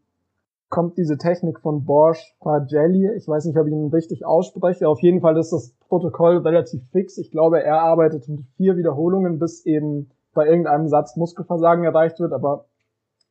kommt 0.70 0.98
diese 0.98 1.18
Technik 1.18 1.60
von 1.60 1.86
Borsch 1.86 2.36
Pagelli. 2.40 3.10
Ich 3.16 3.28
weiß 3.28 3.46
nicht, 3.46 3.58
ob 3.58 3.68
ich 3.68 3.74
ihn 3.74 3.90
richtig 3.90 4.26
ausspreche. 4.26 4.88
Auf 4.88 5.02
jeden 5.02 5.22
Fall 5.22 5.38
ist 5.38 5.52
das 5.52 5.76
Protokoll 5.88 6.38
relativ 6.38 6.82
fix. 6.92 7.18
Ich 7.18 7.32
glaube, 7.32 7.64
er 7.64 7.82
arbeitet 7.82 8.28
mit 8.28 8.46
vier 8.58 8.76
Wiederholungen, 8.76 9.40
bis 9.40 9.66
eben 9.66 10.12
bei 10.34 10.48
irgendeinem 10.48 10.88
Satz 10.88 11.16
Muskelversagen 11.16 11.84
erreicht 11.84 12.20
wird, 12.20 12.34
aber 12.34 12.66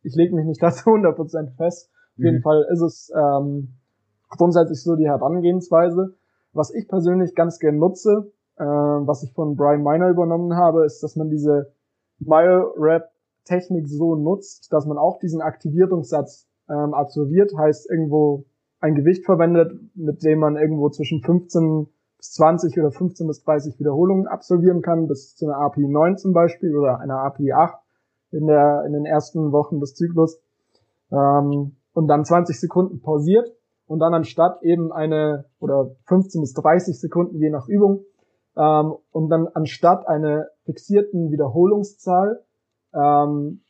ich 0.03 0.14
lege 0.14 0.35
mich 0.35 0.47
nicht 0.47 0.62
dazu 0.62 0.91
100% 0.91 1.57
fest. 1.57 1.91
Auf 2.12 2.18
mhm. 2.18 2.24
jeden 2.26 2.43
Fall 2.43 2.66
ist 2.70 2.80
es 2.80 3.12
ähm, 3.14 3.74
grundsätzlich 4.28 4.83
so 4.83 4.97
die 4.97 5.09
Herangehensweise. 5.09 6.14
Was 6.53 6.72
ich 6.74 6.87
persönlich 6.87 7.35
ganz 7.35 7.59
gern 7.59 7.78
nutze, 7.78 8.30
äh, 8.63 9.07
was 9.07 9.25
ich 9.25 9.33
von 9.33 9.57
Brian 9.57 9.83
Miner 9.83 10.09
übernommen 10.09 10.55
habe, 10.55 10.85
ist, 10.85 11.03
dass 11.03 11.17
man 11.17 11.31
diese 11.31 11.73
Mile-Rap-Technik 12.21 13.89
so 13.89 14.15
nutzt, 14.15 14.73
dass 14.73 14.87
man 14.87 14.99
auch 14.99 15.19
diesen 15.19 15.41
Aktivierungssatz 15.41 16.47
ähm, 16.71 16.95
absolviert, 16.95 17.53
heißt 17.57 17.91
irgendwo 17.91 18.45
ein 18.81 18.95
Gewicht 18.95 19.25
verwendet, 19.25 19.73
mit 19.95 20.23
dem 20.23 20.39
man 20.39 20.57
irgendwo 20.57 20.91
zwischen 20.91 21.23
15 21.23 21.89
bis 22.19 22.33
20 22.35 22.79
oder 22.79 22.93
15 22.93 23.27
bis 23.27 23.43
30 23.43 23.81
Wiederholungen 23.81 24.29
absolvieren 24.29 24.81
kann, 24.81 25.09
bis 25.09 25.35
zu 25.35 25.47
einer 25.47 25.59
API 25.59 25.89
9 25.89 26.19
zum 26.19 26.33
Beispiel 26.33 26.77
oder 26.77 27.01
einer 27.01 27.19
API 27.19 27.53
8 27.53 27.75
in, 28.31 28.47
der, 28.47 28.85
in 28.87 28.93
den 28.93 29.07
ersten 29.07 29.51
Wochen 29.51 29.81
des 29.81 29.95
Zyklus. 29.95 30.41
Ähm, 31.11 31.77
und 31.95 32.07
dann 32.07 32.25
20 32.25 32.59
Sekunden 32.59 33.03
pausiert 33.03 33.53
und 33.87 33.99
dann 33.99 34.15
anstatt 34.15 34.63
eben 34.63 34.93
eine 34.93 35.47
oder 35.59 35.91
15 36.07 36.41
bis 36.41 36.55
30 36.55 36.99
Sekunden 36.99 37.39
je 37.39 37.51
nach 37.51 37.69
Übung 37.69 38.05
ähm, 38.57 38.95
und 39.11 39.29
dann 39.31 39.49
anstatt 39.55 40.07
einer 40.07 40.49
fixierten 40.65 41.31
Wiederholungszahl 41.31 42.45
ähm, 42.95 43.63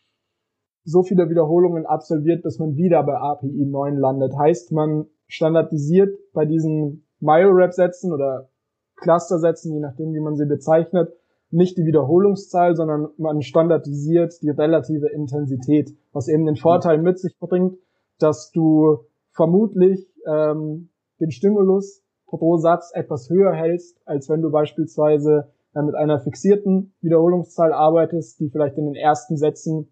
so 0.84 1.02
viele 1.02 1.30
Wiederholungen 1.30 1.86
absolviert, 1.86 2.42
bis 2.42 2.58
man 2.58 2.76
wieder 2.76 3.02
bei 3.04 3.16
API 3.16 3.66
9 3.66 3.96
landet. 3.96 4.36
Heißt, 4.36 4.72
man 4.72 5.06
standardisiert 5.28 6.18
bei 6.32 6.44
diesen 6.44 7.06
Myo-Rap-Sätzen 7.20 8.12
oder 8.12 8.48
Cluster-Sätzen, 8.96 9.72
je 9.72 9.80
nachdem, 9.80 10.12
wie 10.12 10.20
man 10.20 10.36
sie 10.36 10.46
bezeichnet, 10.46 11.12
nicht 11.50 11.76
die 11.76 11.84
Wiederholungszahl, 11.84 12.74
sondern 12.74 13.08
man 13.18 13.42
standardisiert 13.42 14.42
die 14.42 14.50
relative 14.50 15.08
Intensität, 15.08 15.94
was 16.12 16.28
eben 16.28 16.46
den 16.46 16.56
Vorteil 16.56 16.98
mit 16.98 17.18
sich 17.18 17.38
bringt, 17.38 17.78
dass 18.18 18.50
du 18.52 19.04
vermutlich 19.30 20.08
ähm, 20.26 20.88
den 21.20 21.30
Stimulus 21.30 22.01
pro 22.38 22.56
Satz 22.56 22.90
etwas 22.94 23.28
höher 23.30 23.52
hältst, 23.52 24.00
als 24.06 24.28
wenn 24.28 24.42
du 24.42 24.50
beispielsweise 24.50 25.52
mit 25.74 25.94
einer 25.94 26.20
fixierten 26.20 26.92
Wiederholungszahl 27.00 27.72
arbeitest, 27.72 28.40
die 28.40 28.50
vielleicht 28.50 28.76
in 28.76 28.84
den 28.86 28.94
ersten 28.94 29.36
Sätzen 29.36 29.88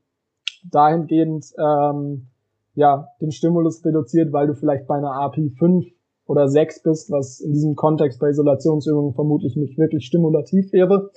dahingehend 0.70 1.46
ähm, 1.58 2.28
ja 2.74 3.08
den 3.20 3.32
Stimulus 3.32 3.84
reduziert, 3.84 4.32
weil 4.32 4.46
du 4.46 4.54
vielleicht 4.54 4.86
bei 4.86 4.96
einer 4.96 5.12
API 5.12 5.50
5 5.58 5.86
oder 6.26 6.48
6 6.48 6.82
bist, 6.82 7.10
was 7.10 7.40
in 7.40 7.52
diesem 7.52 7.74
Kontext 7.74 8.20
bei 8.20 8.28
Isolationsübungen 8.28 9.14
vermutlich 9.14 9.56
nicht 9.56 9.78
wirklich 9.78 10.04
stimulativ 10.04 10.72
wäre. 10.72 11.10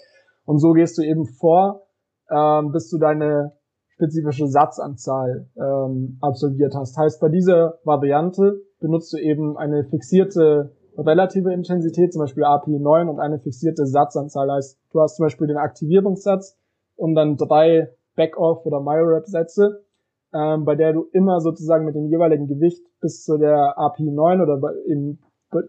Und 0.46 0.60
so 0.60 0.72
gehst 0.72 0.98
du 0.98 1.04
eben 1.04 1.26
vor, 1.26 1.88
ähm, 2.32 2.72
bis 2.72 2.90
du 2.90 2.98
deine 2.98 3.54
spezifische 3.90 4.48
Satzanzahl 4.48 5.48
ähm, 5.56 6.18
absolviert 6.22 6.74
hast. 6.76 6.98
Heißt, 6.98 7.22
bei 7.22 7.30
dieser 7.30 7.80
Variante 7.84 8.62
benutzt 8.80 9.14
du 9.14 9.18
eben 9.18 9.56
eine 9.58 9.84
fixierte 9.84 10.72
relative 10.98 11.52
Intensität, 11.54 12.14
zum 12.14 12.22
Beispiel 12.22 12.44
API 12.44 12.80
9 12.80 13.10
und 13.10 13.20
eine 13.20 13.40
fixierte 13.40 13.86
Satzanzahl. 13.86 14.52
Heißt, 14.52 14.80
du 14.92 15.02
hast 15.02 15.16
zum 15.16 15.26
Beispiel 15.26 15.48
den 15.48 15.58
Aktivierungssatz 15.58 16.58
und 16.96 17.16
dann 17.16 17.36
drei 17.36 17.90
Backoff 18.16 18.66
oder 18.66 18.80
Myo-Rep-Sätze, 18.80 19.84
ähm, 20.34 20.66
bei 20.66 20.76
der 20.76 20.94
du 20.94 21.06
immer 21.12 21.40
sozusagen 21.40 21.86
mit 21.86 21.96
dem 21.96 22.08
jeweiligen 22.08 22.48
Gewicht 22.48 22.84
bis 23.02 23.24
zu 23.24 23.38
der 23.38 23.78
API 23.78 24.12
9 24.12 24.42
oder 24.42 24.60
eben 24.88 25.20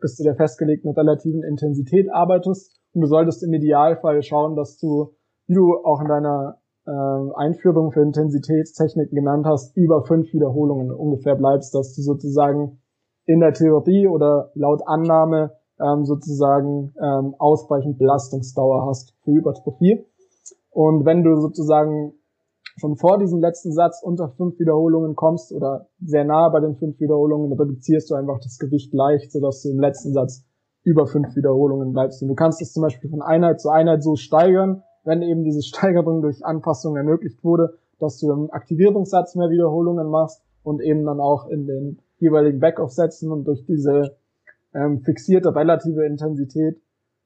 bis 0.00 0.16
zu 0.16 0.22
der 0.22 0.34
festgelegten 0.34 0.90
relativen 0.92 1.42
Intensität 1.42 2.12
arbeitest. 2.12 2.78
Und 2.94 3.02
du 3.02 3.06
solltest 3.06 3.42
im 3.42 3.52
Idealfall 3.52 4.22
schauen, 4.22 4.56
dass 4.56 4.78
du, 4.78 5.14
wie 5.46 5.54
du 5.54 5.74
auch 5.84 6.00
in 6.00 6.08
deiner 6.08 6.58
äh, 6.86 7.34
Einführung 7.36 7.92
für 7.92 8.02
Intensitätstechniken 8.02 9.14
genannt 9.14 9.46
hast, 9.46 9.76
über 9.76 10.04
fünf 10.04 10.32
Wiederholungen 10.32 10.90
ungefähr 10.92 11.34
bleibst, 11.34 11.74
dass 11.74 11.94
du 11.94 12.02
sozusagen 12.02 12.80
in 13.26 13.40
der 13.40 13.52
Theorie 13.52 14.06
oder 14.06 14.50
laut 14.54 14.82
Annahme 14.86 15.52
ähm, 15.80 16.04
sozusagen 16.04 16.94
ähm, 17.00 17.34
ausreichend 17.38 17.98
Belastungsdauer 17.98 18.86
hast 18.86 19.14
für 19.24 19.32
Hypertrophie. 19.32 20.04
Und 20.70 21.04
wenn 21.04 21.22
du 21.22 21.36
sozusagen 21.40 22.14
schon 22.76 22.96
vor 22.96 23.18
diesem 23.18 23.40
letzten 23.40 23.72
Satz 23.72 24.02
unter 24.02 24.28
fünf 24.30 24.58
Wiederholungen 24.58 25.14
kommst 25.14 25.52
oder 25.52 25.88
sehr 26.00 26.24
nah 26.24 26.48
bei 26.48 26.60
den 26.60 26.76
fünf 26.76 26.98
Wiederholungen, 27.00 27.52
reduzierst 27.52 28.10
du 28.10 28.14
einfach 28.14 28.38
das 28.40 28.58
Gewicht 28.58 28.92
leicht, 28.92 29.30
sodass 29.32 29.62
du 29.62 29.70
im 29.70 29.78
letzten 29.78 30.12
Satz 30.12 30.44
über 30.82 31.06
fünf 31.06 31.34
Wiederholungen 31.36 31.92
bleibst. 31.92 32.22
Und 32.22 32.28
du 32.28 32.34
kannst 32.34 32.60
es 32.60 32.72
zum 32.72 32.82
Beispiel 32.82 33.10
von 33.10 33.22
Einheit 33.22 33.60
zu 33.60 33.70
Einheit 33.70 34.02
so 34.02 34.16
steigern, 34.16 34.82
wenn 35.04 35.22
eben 35.22 35.44
diese 35.44 35.62
Steigerung 35.62 36.22
durch 36.22 36.44
Anpassung 36.44 36.96
ermöglicht 36.96 37.42
wurde, 37.44 37.78
dass 38.00 38.18
du 38.18 38.30
im 38.32 38.50
Aktivierungssatz 38.50 39.34
mehr 39.36 39.50
Wiederholungen 39.50 40.08
machst 40.08 40.42
und 40.62 40.82
eben 40.82 41.04
dann 41.04 41.20
auch 41.20 41.46
in 41.48 41.66
den 41.66 41.98
jeweiligen 42.24 42.60
Backoff-Sätzen 42.60 43.30
und 43.30 43.44
durch 43.44 43.64
diese 43.66 44.16
ähm, 44.74 45.00
fixierte 45.02 45.54
relative 45.54 46.04
Intensität 46.04 46.80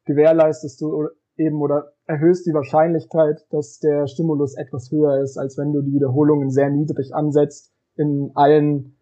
gewährleistest 0.05 0.81
du 0.81 1.09
eben 1.37 1.61
oder 1.63 1.93
erhöhst 2.07 2.47
die 2.47 2.55
Wahrscheinlichkeit, 2.55 3.47
dass 3.51 3.79
der 3.79 4.07
Stimulus 4.09 4.57
etwas 4.57 4.91
höher 4.91 5.23
ist, 5.23 5.39
als 5.39 5.57
wenn 5.57 5.73
du 5.73 5.83
die 5.83 5.93
Wiederholungen 5.93 6.51
sehr 6.51 6.71
niedrig 6.71 7.15
ansetzt 7.15 7.73
in 7.97 8.33
allen 8.35 8.97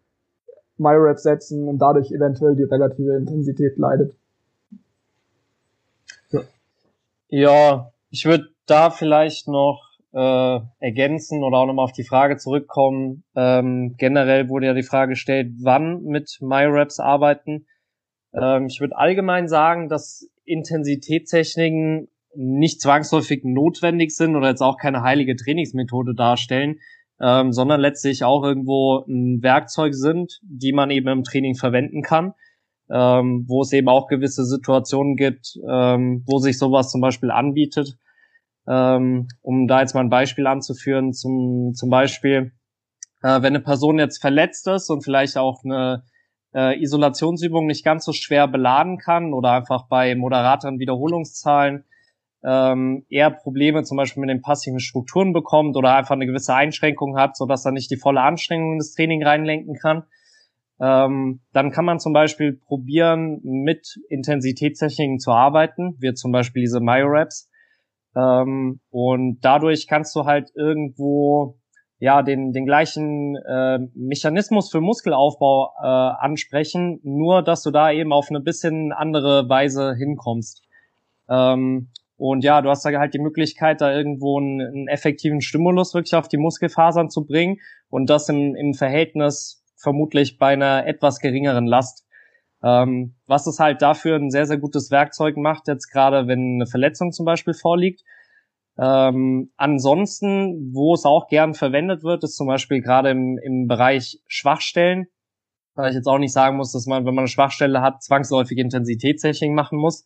MyRap-Sätzen 0.77 1.67
und 1.67 1.79
dadurch 1.79 2.11
eventuell 2.11 2.55
die 2.55 2.63
relative 2.63 3.15
Intensität 3.15 3.77
leidet. 3.77 4.15
Ja, 6.29 6.41
ja 7.29 7.91
ich 8.11 8.25
würde 8.25 8.47
da 8.65 8.89
vielleicht 8.91 9.47
noch 9.47 9.86
äh, 10.13 10.59
ergänzen 10.79 11.43
oder 11.43 11.57
auch 11.57 11.65
nochmal 11.65 11.85
auf 11.85 11.91
die 11.91 12.05
Frage 12.05 12.37
zurückkommen. 12.37 13.23
Ähm, 13.35 13.95
generell 13.97 14.49
wurde 14.49 14.67
ja 14.67 14.73
die 14.73 14.83
Frage 14.83 15.11
gestellt, 15.11 15.53
wann 15.61 16.03
mit 16.03 16.37
MyRaps 16.41 16.99
arbeiten. 16.99 17.65
Ähm, 18.33 18.67
ich 18.67 18.79
würde 18.79 18.97
allgemein 18.97 19.47
sagen, 19.47 19.89
dass 19.89 20.29
Intensitätstechniken 20.45 22.07
nicht 22.35 22.81
zwangsläufig 22.81 23.43
notwendig 23.43 24.15
sind 24.15 24.35
oder 24.35 24.49
jetzt 24.49 24.61
auch 24.61 24.77
keine 24.77 25.01
heilige 25.01 25.35
Trainingsmethode 25.35 26.13
darstellen, 26.15 26.79
ähm, 27.19 27.51
sondern 27.51 27.81
letztlich 27.81 28.23
auch 28.23 28.43
irgendwo 28.43 29.03
ein 29.07 29.41
Werkzeug 29.41 29.93
sind, 29.93 30.39
die 30.43 30.71
man 30.71 30.91
eben 30.91 31.07
im 31.07 31.23
Training 31.23 31.55
verwenden 31.55 32.01
kann, 32.03 32.33
ähm, 32.91 33.45
wo 33.47 33.61
es 33.61 33.73
eben 33.73 33.89
auch 33.89 34.07
gewisse 34.07 34.45
Situationen 34.45 35.15
gibt, 35.15 35.57
ähm, 35.69 36.23
wo 36.27 36.37
sich 36.37 36.57
sowas 36.57 36.91
zum 36.91 37.01
Beispiel 37.01 37.31
anbietet. 37.31 37.97
Ähm, 38.67 39.27
um 39.41 39.67
da 39.67 39.81
jetzt 39.81 39.93
mal 39.93 40.01
ein 40.01 40.09
Beispiel 40.09 40.47
anzuführen, 40.47 41.13
zum, 41.13 41.73
zum 41.73 41.89
Beispiel, 41.89 42.51
äh, 43.23 43.41
wenn 43.41 43.55
eine 43.55 43.61
Person 43.61 43.99
jetzt 43.99 44.19
verletzt 44.19 44.67
ist 44.67 44.89
und 44.89 45.03
vielleicht 45.03 45.37
auch 45.37 45.63
eine 45.63 46.03
äh, 46.53 46.81
Isolationsübung 46.81 47.65
nicht 47.65 47.85
ganz 47.85 48.03
so 48.05 48.11
schwer 48.11 48.47
beladen 48.47 48.97
kann 48.97 49.33
oder 49.33 49.51
einfach 49.51 49.87
bei 49.87 50.15
moderateren 50.15 50.79
Wiederholungszahlen 50.79 51.85
ähm, 52.43 53.05
eher 53.09 53.31
Probleme 53.31 53.83
zum 53.83 53.97
Beispiel 53.97 54.21
mit 54.21 54.29
den 54.29 54.41
passiven 54.41 54.79
Strukturen 54.79 55.33
bekommt 55.33 55.75
oder 55.75 55.95
einfach 55.95 56.15
eine 56.15 56.25
gewisse 56.25 56.53
Einschränkung 56.53 57.17
hat, 57.17 57.35
so 57.35 57.45
dass 57.45 57.65
er 57.65 57.71
nicht 57.71 57.91
die 57.91 57.97
volle 57.97 58.21
Anstrengung 58.21 58.73
in 58.73 58.77
das 58.77 58.93
Training 58.93 59.23
reinlenken 59.23 59.75
kann. 59.75 60.03
Ähm, 60.79 61.41
dann 61.53 61.71
kann 61.71 61.85
man 61.85 61.99
zum 61.99 62.13
Beispiel 62.13 62.53
probieren, 62.53 63.39
mit 63.43 63.99
Intensitätstechniken 64.09 65.19
zu 65.19 65.31
arbeiten, 65.31 65.97
wie 65.99 66.13
zum 66.13 66.31
Beispiel 66.31 66.61
diese 66.61 66.79
Myoreps. 66.79 67.49
Ähm, 68.17 68.79
und 68.89 69.39
dadurch 69.41 69.87
kannst 69.87 70.15
du 70.15 70.25
halt 70.25 70.49
irgendwo 70.55 71.57
ja 71.99 72.21
den 72.21 72.51
den 72.51 72.65
gleichen 72.65 73.35
äh, 73.35 73.79
Mechanismus 73.93 74.71
für 74.71 74.81
Muskelaufbau 74.81 75.71
äh, 75.81 75.85
ansprechen, 75.85 76.99
nur 77.03 77.43
dass 77.43 77.63
du 77.63 77.71
da 77.71 77.91
eben 77.91 78.13
auf 78.13 78.27
eine 78.29 78.39
bisschen 78.39 78.91
andere 78.91 79.47
Weise 79.49 79.95
hinkommst. 79.95 80.63
Ähm, 81.29 81.89
und 82.17 82.43
ja, 82.43 82.61
du 82.61 82.69
hast 82.69 82.83
da 82.83 82.91
halt 82.97 83.13
die 83.13 83.19
Möglichkeit, 83.19 83.79
da 83.81 83.93
irgendwo 83.93 84.39
einen, 84.39 84.61
einen 84.61 84.87
effektiven 84.87 85.41
Stimulus 85.41 85.93
wirklich 85.93 86.15
auf 86.15 86.27
die 86.27 86.37
Muskelfasern 86.37 87.09
zu 87.09 87.25
bringen 87.25 87.57
und 87.89 88.09
das 88.09 88.27
im, 88.29 88.55
im 88.55 88.73
Verhältnis 88.73 89.63
vermutlich 89.75 90.39
bei 90.39 90.53
einer 90.53 90.87
etwas 90.87 91.19
geringeren 91.19 91.67
Last. 91.67 92.06
Ähm, 92.63 93.15
was 93.27 93.45
es 93.45 93.59
halt 93.59 93.81
dafür 93.81 94.15
ein 94.15 94.31
sehr, 94.31 94.45
sehr 94.45 94.57
gutes 94.57 94.89
Werkzeug 94.89 95.37
macht, 95.37 95.67
jetzt 95.67 95.91
gerade 95.91 96.27
wenn 96.27 96.55
eine 96.55 96.65
Verletzung 96.65 97.11
zum 97.11 97.25
Beispiel 97.25 97.53
vorliegt. 97.53 98.01
Ähm, 98.79 99.51
ansonsten, 99.57 100.71
wo 100.73 100.93
es 100.93 101.05
auch 101.05 101.27
gern 101.27 101.53
verwendet 101.53 102.03
wird, 102.03 102.23
ist 102.23 102.35
zum 102.35 102.47
Beispiel 102.47 102.81
gerade 102.81 103.09
im, 103.09 103.39
im 103.41 103.67
Bereich 103.67 104.21
Schwachstellen, 104.27 105.07
weil 105.75 105.89
ich 105.89 105.95
jetzt 105.95 106.07
auch 106.07 106.19
nicht 106.19 106.33
sagen 106.33 106.57
muss, 106.57 106.71
dass 106.71 106.85
man, 106.85 107.05
wenn 107.05 107.13
man 107.13 107.23
eine 107.23 107.27
Schwachstelle 107.27 107.81
hat, 107.81 108.03
zwangsläufig 108.03 108.57
Intensitätstechnik 108.57 109.51
machen 109.51 109.77
muss. 109.79 110.03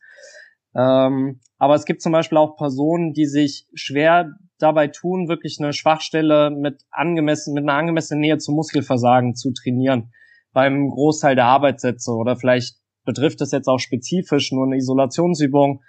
Ähm, 0.75 1.41
aber 1.57 1.75
es 1.75 1.85
gibt 1.85 2.01
zum 2.01 2.11
Beispiel 2.13 2.37
auch 2.37 2.55
Personen, 2.55 3.13
die 3.13 3.25
sich 3.25 3.67
schwer 3.73 4.31
dabei 4.57 4.87
tun, 4.87 5.27
wirklich 5.27 5.57
eine 5.59 5.73
Schwachstelle 5.73 6.49
mit 6.51 6.81
angemessen, 6.91 7.53
mit 7.53 7.63
einer 7.63 7.73
angemessenen 7.73 8.21
Nähe 8.21 8.37
zum 8.37 8.55
Muskelversagen 8.55 9.35
zu 9.35 9.51
trainieren. 9.51 10.13
Beim 10.53 10.89
Großteil 10.89 11.35
der 11.35 11.45
Arbeitssätze 11.45 12.11
oder 12.11 12.35
vielleicht 12.35 12.75
betrifft 13.05 13.41
es 13.41 13.51
jetzt 13.51 13.67
auch 13.67 13.79
spezifisch 13.79 14.51
nur 14.51 14.65
eine 14.65 14.77
Isolationsübung. 14.77 15.81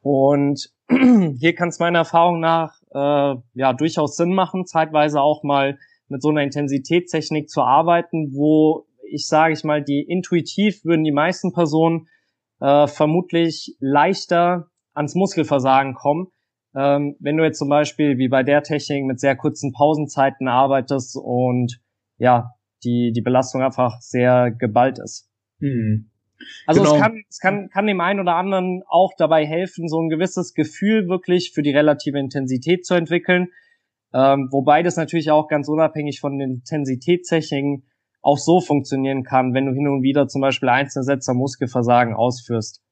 Und 0.00 0.70
hier 0.88 1.54
kann 1.54 1.68
es 1.68 1.78
meiner 1.78 2.00
Erfahrung 2.00 2.40
nach 2.40 2.74
äh, 2.92 3.34
ja 3.54 3.72
durchaus 3.72 4.16
Sinn 4.16 4.34
machen, 4.34 4.66
zeitweise 4.66 5.20
auch 5.20 5.42
mal 5.42 5.78
mit 6.08 6.22
so 6.22 6.30
einer 6.30 6.42
Intensitätstechnik 6.42 7.48
zu 7.50 7.62
arbeiten, 7.62 8.32
wo 8.32 8.86
ich 9.10 9.26
sage 9.26 9.54
ich 9.54 9.64
mal, 9.64 9.82
die 9.82 10.02
intuitiv 10.02 10.84
würden 10.84 11.04
die 11.04 11.12
meisten 11.12 11.52
Personen 11.52 12.08
äh, 12.60 12.86
vermutlich 12.86 13.76
leichter 13.80 14.68
ans 14.94 15.14
Muskelversagen 15.14 15.94
kommen. 15.94 16.28
Ähm, 16.74 17.16
wenn 17.18 17.36
du 17.36 17.44
jetzt 17.44 17.58
zum 17.58 17.68
Beispiel 17.68 18.18
wie 18.18 18.28
bei 18.28 18.42
der 18.42 18.62
Technik 18.62 19.06
mit 19.06 19.20
sehr 19.20 19.36
kurzen 19.36 19.72
Pausenzeiten 19.72 20.48
arbeitest 20.48 21.16
und 21.16 21.80
ja, 22.18 22.52
die, 22.84 23.12
die 23.14 23.22
Belastung 23.22 23.62
einfach 23.62 24.00
sehr 24.00 24.50
geballt 24.50 24.98
ist. 24.98 25.28
Hm. 25.60 26.10
Also 26.66 26.82
genau. 26.82 26.94
es, 26.94 27.00
kann, 27.00 27.24
es 27.28 27.38
kann, 27.40 27.68
kann 27.70 27.86
dem 27.86 28.00
einen 28.00 28.20
oder 28.20 28.36
anderen 28.36 28.82
auch 28.88 29.12
dabei 29.18 29.44
helfen, 29.44 29.88
so 29.88 30.00
ein 30.00 30.08
gewisses 30.08 30.54
Gefühl 30.54 31.08
wirklich 31.08 31.52
für 31.52 31.62
die 31.62 31.72
relative 31.72 32.18
Intensität 32.18 32.86
zu 32.86 32.94
entwickeln. 32.94 33.48
Ähm, 34.14 34.48
wobei 34.52 34.82
das 34.82 34.96
natürlich 34.96 35.30
auch 35.30 35.48
ganz 35.48 35.68
unabhängig 35.68 36.20
von 36.20 36.38
den 36.38 36.50
Intensitätstechniken 36.50 37.84
auch 38.22 38.38
so 38.38 38.60
funktionieren 38.60 39.22
kann, 39.22 39.54
wenn 39.54 39.66
du 39.66 39.72
hin 39.72 39.88
und 39.88 40.02
wieder 40.02 40.28
zum 40.28 40.40
Beispiel 40.40 40.68
einzelne 40.68 41.04
Sätze 41.04 41.34
Muskelversagen 41.34 42.14
ausführst. 42.14 42.82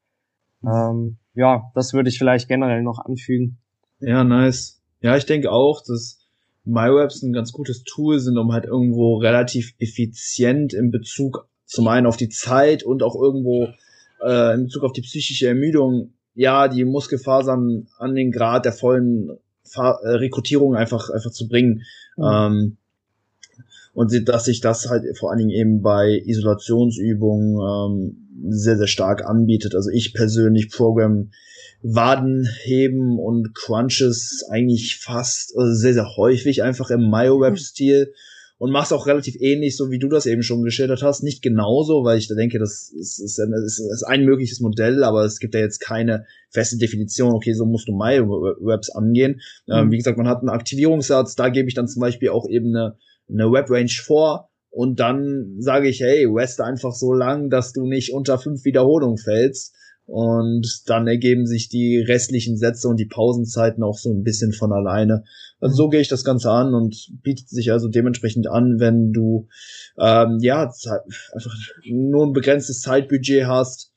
Ähm, 0.63 1.17
ja, 1.33 1.71
das 1.75 1.93
würde 1.93 2.09
ich 2.09 2.17
vielleicht 2.17 2.47
generell 2.47 2.81
noch 2.81 2.99
anfügen. 2.99 3.59
Ja, 3.99 4.23
nice. 4.23 4.81
Ja, 5.01 5.15
ich 5.15 5.25
denke 5.25 5.51
auch, 5.51 5.81
dass 5.81 6.26
MyWebs 6.67 7.23
ein 7.23 7.33
ganz 7.33 7.51
gutes 7.51 7.83
Tool 7.83 8.19
sind, 8.19 8.37
um 8.37 8.51
halt 8.51 8.65
irgendwo 8.65 9.17
relativ 9.17 9.73
effizient 9.79 10.73
in 10.73 10.91
Bezug 10.91 11.47
zum 11.65 11.87
einen 11.87 12.07
auf 12.07 12.17
die 12.17 12.29
Zeit 12.29 12.83
und 12.83 13.03
auch 13.03 13.15
irgendwo 13.15 13.69
äh, 14.21 14.53
in 14.55 14.65
Bezug 14.65 14.83
auf 14.83 14.93
die 14.93 15.01
psychische 15.01 15.47
Ermüdung, 15.47 16.13
ja, 16.33 16.67
die 16.67 16.85
Muskelfasern 16.85 17.87
an 17.97 18.15
den 18.15 18.31
Grad 18.31 18.65
der 18.65 18.73
vollen 18.73 19.37
Fa 19.63 19.99
äh, 20.03 20.09
Rekrutierung 20.09 20.75
einfach, 20.75 21.09
einfach 21.09 21.31
zu 21.31 21.47
bringen. 21.47 21.83
Mhm. 22.15 22.23
Ähm, 22.23 22.77
und 23.93 24.29
dass 24.29 24.45
sich 24.45 24.61
das 24.61 24.89
halt 24.89 25.17
vor 25.17 25.31
allen 25.31 25.39
Dingen 25.39 25.49
eben 25.49 25.81
bei 25.81 26.21
Isolationsübungen 26.23 27.55
ähm, 27.55 28.26
sehr, 28.49 28.77
sehr 28.77 28.87
stark 28.87 29.25
anbietet. 29.25 29.75
Also 29.75 29.89
ich 29.89 30.13
persönlich 30.13 30.69
Programm 30.71 31.31
Wadenheben 31.81 33.19
und 33.19 33.53
Crunches 33.53 34.43
eigentlich 34.49 34.97
fast 34.97 35.55
also 35.55 35.73
sehr, 35.73 35.93
sehr 35.93 36.15
häufig 36.17 36.63
einfach 36.63 36.89
im 36.89 37.01
MyoWeb-Stil 37.09 38.13
und 38.57 38.71
mach's 38.71 38.91
auch 38.91 39.05
relativ 39.05 39.35
ähnlich, 39.39 39.77
so 39.77 39.91
wie 39.91 39.99
du 39.99 40.09
das 40.09 40.25
eben 40.25 40.41
schon 40.41 40.63
geschildert 40.63 41.03
hast. 41.03 41.21
Nicht 41.21 41.43
genauso, 41.43 42.03
weil 42.03 42.17
ich 42.17 42.27
da 42.27 42.33
denke, 42.33 42.57
das 42.57 42.91
ist, 42.91 43.19
ist, 43.19 43.39
ist, 43.39 43.79
ist 43.79 44.03
ein 44.03 44.25
mögliches 44.25 44.59
Modell, 44.59 45.03
aber 45.03 45.23
es 45.23 45.39
gibt 45.39 45.53
ja 45.53 45.61
jetzt 45.61 45.79
keine 45.79 46.25
feste 46.49 46.77
Definition, 46.77 47.33
okay, 47.33 47.53
so 47.53 47.65
musst 47.65 47.87
du 47.87 47.91
MyWebs 47.91 48.89
angehen. 48.89 49.41
Ähm, 49.69 49.75
mhm. 49.75 49.83
Ähm, 49.83 49.91
wie 49.91 49.97
gesagt, 49.97 50.17
man 50.17 50.27
hat 50.27 50.39
einen 50.39 50.49
Aktivierungssatz, 50.49 51.35
da 51.35 51.49
gebe 51.49 51.67
ich 51.67 51.75
dann 51.75 51.87
zum 51.87 51.99
Beispiel 51.99 52.29
auch 52.29 52.49
eben 52.49 52.75
eine 52.75 52.97
eine 53.29 53.51
Webrange 53.51 54.01
vor 54.03 54.49
und 54.69 54.99
dann 54.99 55.55
sage 55.59 55.89
ich, 55.89 56.01
hey, 56.01 56.25
rest 56.25 56.61
einfach 56.61 56.93
so 56.93 57.13
lang, 57.13 57.49
dass 57.49 57.73
du 57.73 57.85
nicht 57.87 58.13
unter 58.13 58.37
fünf 58.37 58.63
Wiederholungen 58.65 59.17
fällst. 59.17 59.73
Und 60.05 60.83
dann 60.85 61.05
ergeben 61.05 61.45
sich 61.45 61.67
die 61.67 61.99
restlichen 61.99 62.55
Sätze 62.55 62.87
und 62.87 62.97
die 62.97 63.07
Pausenzeiten 63.07 63.83
auch 63.83 63.97
so 63.97 64.13
ein 64.13 64.23
bisschen 64.23 64.53
von 64.53 64.71
alleine. 64.71 65.25
Also 65.59 65.75
so 65.75 65.89
gehe 65.89 65.99
ich 65.99 66.07
das 66.07 66.23
Ganze 66.23 66.49
an 66.49 66.73
und 66.73 66.95
bietet 67.23 67.49
sich 67.49 67.73
also 67.73 67.89
dementsprechend 67.89 68.47
an, 68.49 68.79
wenn 68.79 69.11
du 69.11 69.47
ähm, 69.99 70.37
ja 70.39 70.61
einfach 71.33 71.53
nur 71.85 72.25
ein 72.25 72.33
begrenztes 72.33 72.79
Zeitbudget 72.79 73.47
hast 73.47 73.91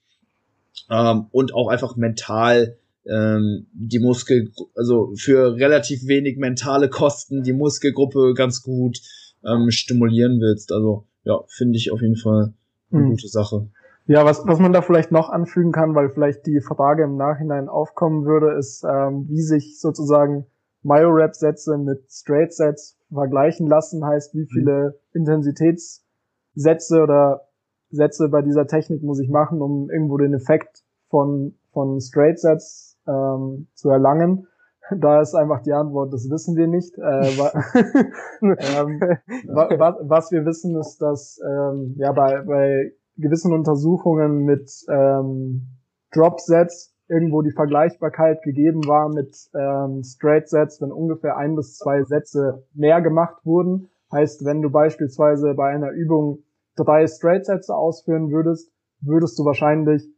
ähm, 0.91 1.27
und 1.31 1.55
auch 1.55 1.69
einfach 1.69 1.95
mental 1.95 2.77
ähm, 3.07 3.67
die 3.73 4.01
Muskel, 4.01 4.51
also 4.75 5.13
für 5.17 5.55
relativ 5.57 6.07
wenig 6.07 6.39
mentale 6.39 6.89
Kosten 6.89 7.43
die 7.43 7.53
Muskelgruppe 7.53 8.35
ganz 8.35 8.63
gut 8.63 8.99
ähm, 9.45 9.71
stimulieren 9.71 10.41
willst. 10.41 10.73
Also 10.73 11.07
ja, 11.25 11.41
finde 11.49 11.77
ich 11.77 11.93
auf 11.93 12.01
jeden 12.01 12.17
Fall 12.17 12.55
eine 12.91 13.03
mhm. 13.03 13.11
gute 13.11 13.29
Sache. 13.29 13.69
Ja, 14.07 14.25
was, 14.25 14.47
was 14.47 14.59
man 14.59 14.73
da 14.73 14.83
vielleicht 14.83 15.13
noch 15.13 15.29
anfügen 15.29 15.73
kann, 15.73 15.95
weil 15.95 16.09
vielleicht 16.09 16.47
die 16.47 16.61
Frage 16.61 17.05
im 17.05 17.17
Nachhinein 17.17 17.69
aufkommen 17.69 18.25
würde, 18.25 18.59
ist, 18.59 18.85
ähm, 18.85 19.27
wie 19.29 19.43
sich 19.43 19.79
sozusagen 19.79 20.47
Myo-Rap-Sätze 20.83 21.79
mit 21.79 22.11
Straight-Sets 22.11 22.99
vergleichen 23.13 23.69
lassen, 23.69 24.05
heißt, 24.05 24.35
wie 24.35 24.47
viele 24.47 24.99
mhm. 25.13 25.21
Intensitätssätze 25.21 27.03
oder 27.03 27.49
Sätze 27.91 28.29
bei 28.29 28.43
dieser 28.43 28.67
Technik 28.67 29.03
muss 29.03 29.21
ich 29.21 29.29
machen, 29.29 29.61
um 29.61 29.91
irgendwo 29.91 30.17
den 30.17 30.35
Effekt 30.35 30.83
von, 31.09 31.55
von 31.73 32.01
Straight-Sets 32.01 32.99
ähm, 33.07 33.69
zu 33.75 33.91
erlangen. 33.91 34.47
Da 34.99 35.21
ist 35.21 35.35
einfach 35.35 35.63
die 35.63 35.73
Antwort, 35.73 36.13
das 36.13 36.29
wissen 36.31 36.57
wir 36.57 36.67
nicht. 36.67 36.97
Äh, 36.99 37.31
ähm, 38.43 39.01
was, 39.79 39.95
was 40.03 40.33
wir 40.33 40.45
wissen 40.45 40.77
ist, 40.77 40.99
dass 40.99 41.41
ähm, 41.45 41.95
ja 41.99 42.13
bei, 42.13 42.43
bei 42.43 42.93
gewissen 43.17 43.53
Untersuchungen 43.53 44.45
mit 44.45 44.71
ähm, 44.89 45.79
Drop-Sets 46.13 46.95
irgendwo 47.09 47.43
die 47.43 47.51
Vergleichbarkeit 47.51 48.43
gegeben 48.43 48.87
war 48.87 49.09
mit 49.09 49.37
ähm, 49.55 50.03
Straight-Sets, 50.03 50.81
wenn 50.81 50.93
ungefähr 50.93 51.37
ein 51.37 51.57
bis 51.57 51.77
zwei 51.77 52.05
Sätze 52.05 52.65
mehr 52.73 53.01
gemacht 53.03 53.45
wurden. 53.45 53.91
Heißt, 54.13 54.45
wenn 54.45 54.63
du 54.63 54.71
beispielsweise 54.71 55.55
bei 55.55 55.71
einer 55.71 55.91
Übung 55.91 56.45
drei 56.77 57.07
Straight-Sätze 57.07 57.75
ausführen 57.75 58.31
würdest, 58.31 58.73
würdest 59.01 59.39
du 59.39 59.45
wahrscheinlich 59.45 60.09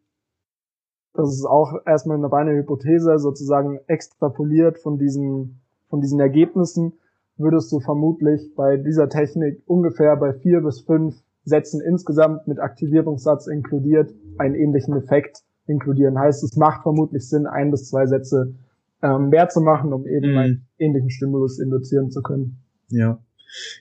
das 1.14 1.32
ist 1.34 1.44
auch 1.44 1.74
erstmal 1.86 2.16
eine 2.16 2.30
reine 2.30 2.52
Hypothese, 2.52 3.18
sozusagen 3.18 3.78
extrapoliert 3.86 4.78
von 4.78 4.98
diesen, 4.98 5.60
von 5.88 6.00
diesen 6.00 6.20
Ergebnissen, 6.20 6.94
würdest 7.36 7.70
du 7.72 7.80
vermutlich 7.80 8.54
bei 8.54 8.76
dieser 8.76 9.08
Technik 9.08 9.62
ungefähr 9.66 10.16
bei 10.16 10.32
vier 10.32 10.60
bis 10.60 10.80
fünf 10.80 11.22
Sätzen 11.44 11.80
insgesamt 11.80 12.46
mit 12.46 12.60
Aktivierungssatz 12.60 13.46
inkludiert 13.46 14.14
einen 14.38 14.54
ähnlichen 14.54 14.96
Effekt 14.96 15.42
inkludieren. 15.66 16.18
Heißt, 16.18 16.44
es 16.44 16.56
macht 16.56 16.82
vermutlich 16.82 17.28
Sinn, 17.28 17.46
ein 17.46 17.70
bis 17.70 17.88
zwei 17.88 18.06
Sätze 18.06 18.54
ähm, 19.02 19.28
mehr 19.28 19.48
zu 19.48 19.60
machen, 19.60 19.92
um 19.92 20.06
eben 20.06 20.34
mm. 20.34 20.38
einen 20.38 20.66
ähnlichen 20.78 21.10
Stimulus 21.10 21.58
induzieren 21.58 22.10
zu 22.10 22.22
können. 22.22 22.62
Ja 22.88 23.18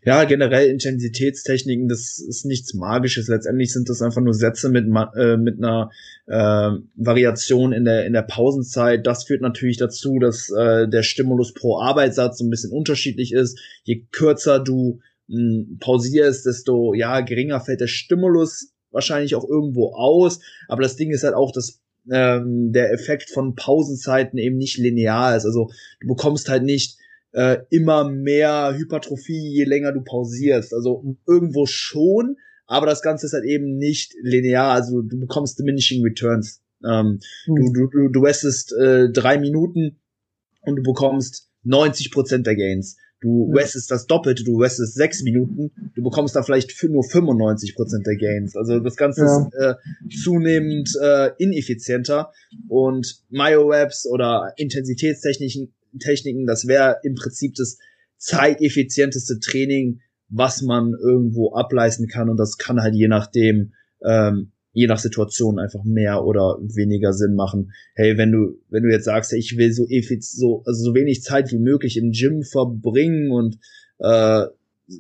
ja, 0.04 0.24
generell 0.24 0.70
Intensitätstechniken, 0.70 1.88
das 1.88 2.20
ist 2.20 2.46
nichts 2.46 2.74
Magisches. 2.74 3.28
Letztendlich 3.28 3.72
sind 3.72 3.90
das 3.90 4.02
einfach 4.02 4.22
nur 4.22 4.34
Sätze 4.34 4.70
mit, 4.70 4.86
äh, 5.16 5.38
mit 5.38 5.58
einer 5.58 5.92
äh, 6.28 6.72
Variation 6.96 7.74
in 7.74 7.86
der, 7.86 8.06
in 8.06 8.14
der 8.14 8.24
Pausenzeit. 8.24 9.06
Das 9.06 9.26
führt 9.26 9.42
natürlich 9.42 9.78
dazu, 9.78 10.20
dass 10.20 10.50
äh, 10.50 10.88
der 10.88 11.04
Stimulus 11.04 11.54
pro 11.54 11.80
Arbeitssatz 11.80 12.40
so 12.40 12.46
ein 12.46 12.50
bisschen 12.50 12.72
unterschiedlich 12.72 13.34
ist. 13.34 13.60
Je 13.84 14.06
kürzer 14.12 14.60
du 14.60 15.00
mh, 15.28 15.38
hm, 15.38 15.78
pausierst, 15.80 16.46
desto 16.46 16.94
ja, 16.94 17.22
geringer 17.22 17.60
fällt 17.60 17.82
der 17.82 17.88
Stimulus 17.88 18.74
wahrscheinlich 18.92 19.36
auch 19.36 19.48
irgendwo 19.48 19.94
aus. 19.94 20.40
Aber 20.68 20.82
das 20.82 20.96
Ding 20.96 21.12
ist 21.12 21.24
halt 21.24 21.36
auch, 21.36 21.52
dass 21.52 21.80
ähm, 22.12 22.72
der 22.72 22.92
Effekt 22.94 23.30
von 23.30 23.56
Pausenzeiten 23.56 24.38
eben 24.38 24.58
nicht 24.58 24.78
linear 24.78 25.36
ist. 25.36 25.46
Also 25.46 25.70
du 26.00 26.08
bekommst 26.08 26.50
halt 26.50 26.64
nicht 26.64 26.98
äh, 27.34 27.60
immer 27.70 28.10
mehr 28.10 28.76
Hypertrophie, 28.78 29.54
je 29.54 29.64
länger 29.64 29.92
du 29.92 30.02
pausierst. 30.02 30.74
Also 30.74 31.16
irgendwo 31.28 31.66
schon, 31.66 32.38
aber 32.66 32.86
das 32.86 33.02
Ganze 33.02 33.26
ist 33.26 33.34
halt 33.34 33.46
eben 33.46 33.78
nicht 33.78 34.14
linear. 34.22 34.72
Also 34.72 35.02
du 35.02 35.20
bekommst 35.20 35.60
diminishing 35.60 36.04
returns. 36.04 36.62
Ähm, 36.86 37.20
mhm. 37.48 37.74
Du, 37.74 37.88
du, 37.88 38.10
du 38.10 38.22
westest 38.22 38.74
äh, 38.74 39.10
drei 39.12 39.38
Minuten 39.38 40.00
und 40.62 40.78
du 40.78 40.84
bekommst 40.84 41.50
90 41.64 42.12
Prozent 42.12 42.48
der 42.48 42.56
Gains. 42.56 42.98
Du 43.22 43.50
ja. 43.50 43.62
westest 43.62 43.92
das 43.92 44.08
Doppelte, 44.08 44.44
du 44.44 44.60
westest 44.60 44.96
sechs 44.96 45.22
Minuten, 45.22 45.72
du 45.94 46.02
bekommst 46.02 46.36
da 46.36 46.42
vielleicht 46.42 46.72
nur 46.90 47.04
95 47.04 47.76
Prozent 47.76 48.08
der 48.08 48.18
Gains. 48.18 48.56
Also 48.56 48.80
das 48.80 48.96
Ganze 48.96 49.22
ja. 49.22 49.48
ist 49.48 49.54
äh, 49.54 49.76
zunehmend 50.24 50.90
äh, 51.00 51.30
ineffizienter 51.38 52.32
und 52.68 53.22
Myo-Webs 53.30 54.08
oder 54.08 54.54
Intensitätstechniken 54.58 55.72
Techniken, 56.00 56.46
das 56.46 56.68
wäre 56.68 56.98
im 57.04 57.16
Prinzip 57.16 57.56
das 57.56 57.78
zeiteffizienteste 58.18 59.40
Training, 59.40 60.02
was 60.30 60.62
man 60.62 60.94
irgendwo 60.94 61.54
ableisten 61.54 62.08
kann 62.08 62.30
und 62.30 62.38
das 62.38 62.58
kann 62.58 62.82
halt 62.82 62.96
je 62.96 63.08
nachdem, 63.08 63.74
ähm, 64.06 64.52
je 64.74 64.88
nach 64.88 65.00
Situation 65.00 65.60
einfach 65.60 65.84
mehr 65.84 66.24
oder 66.24 66.58
weniger 66.62 67.14
Sinn 67.14 67.36
machen. 67.36 67.74
Hey, 67.94 68.18
wenn 68.18 68.32
du, 68.32 68.60
wenn 68.70 68.84
du 68.84 68.90
jetzt 68.90 69.06
sagst, 69.06 69.34
ich 69.34 69.58
will 69.58 69.74
so 69.74 69.86
so, 70.20 70.64
also 70.66 70.84
so 70.84 70.96
wenig 70.96 71.24
Zeit 71.24 71.52
wie 71.52 71.60
möglich 71.60 71.98
im 71.98 72.12
Gym 72.12 72.44
verbringen 72.44 73.32
und 73.32 73.58
äh, 74.00 74.46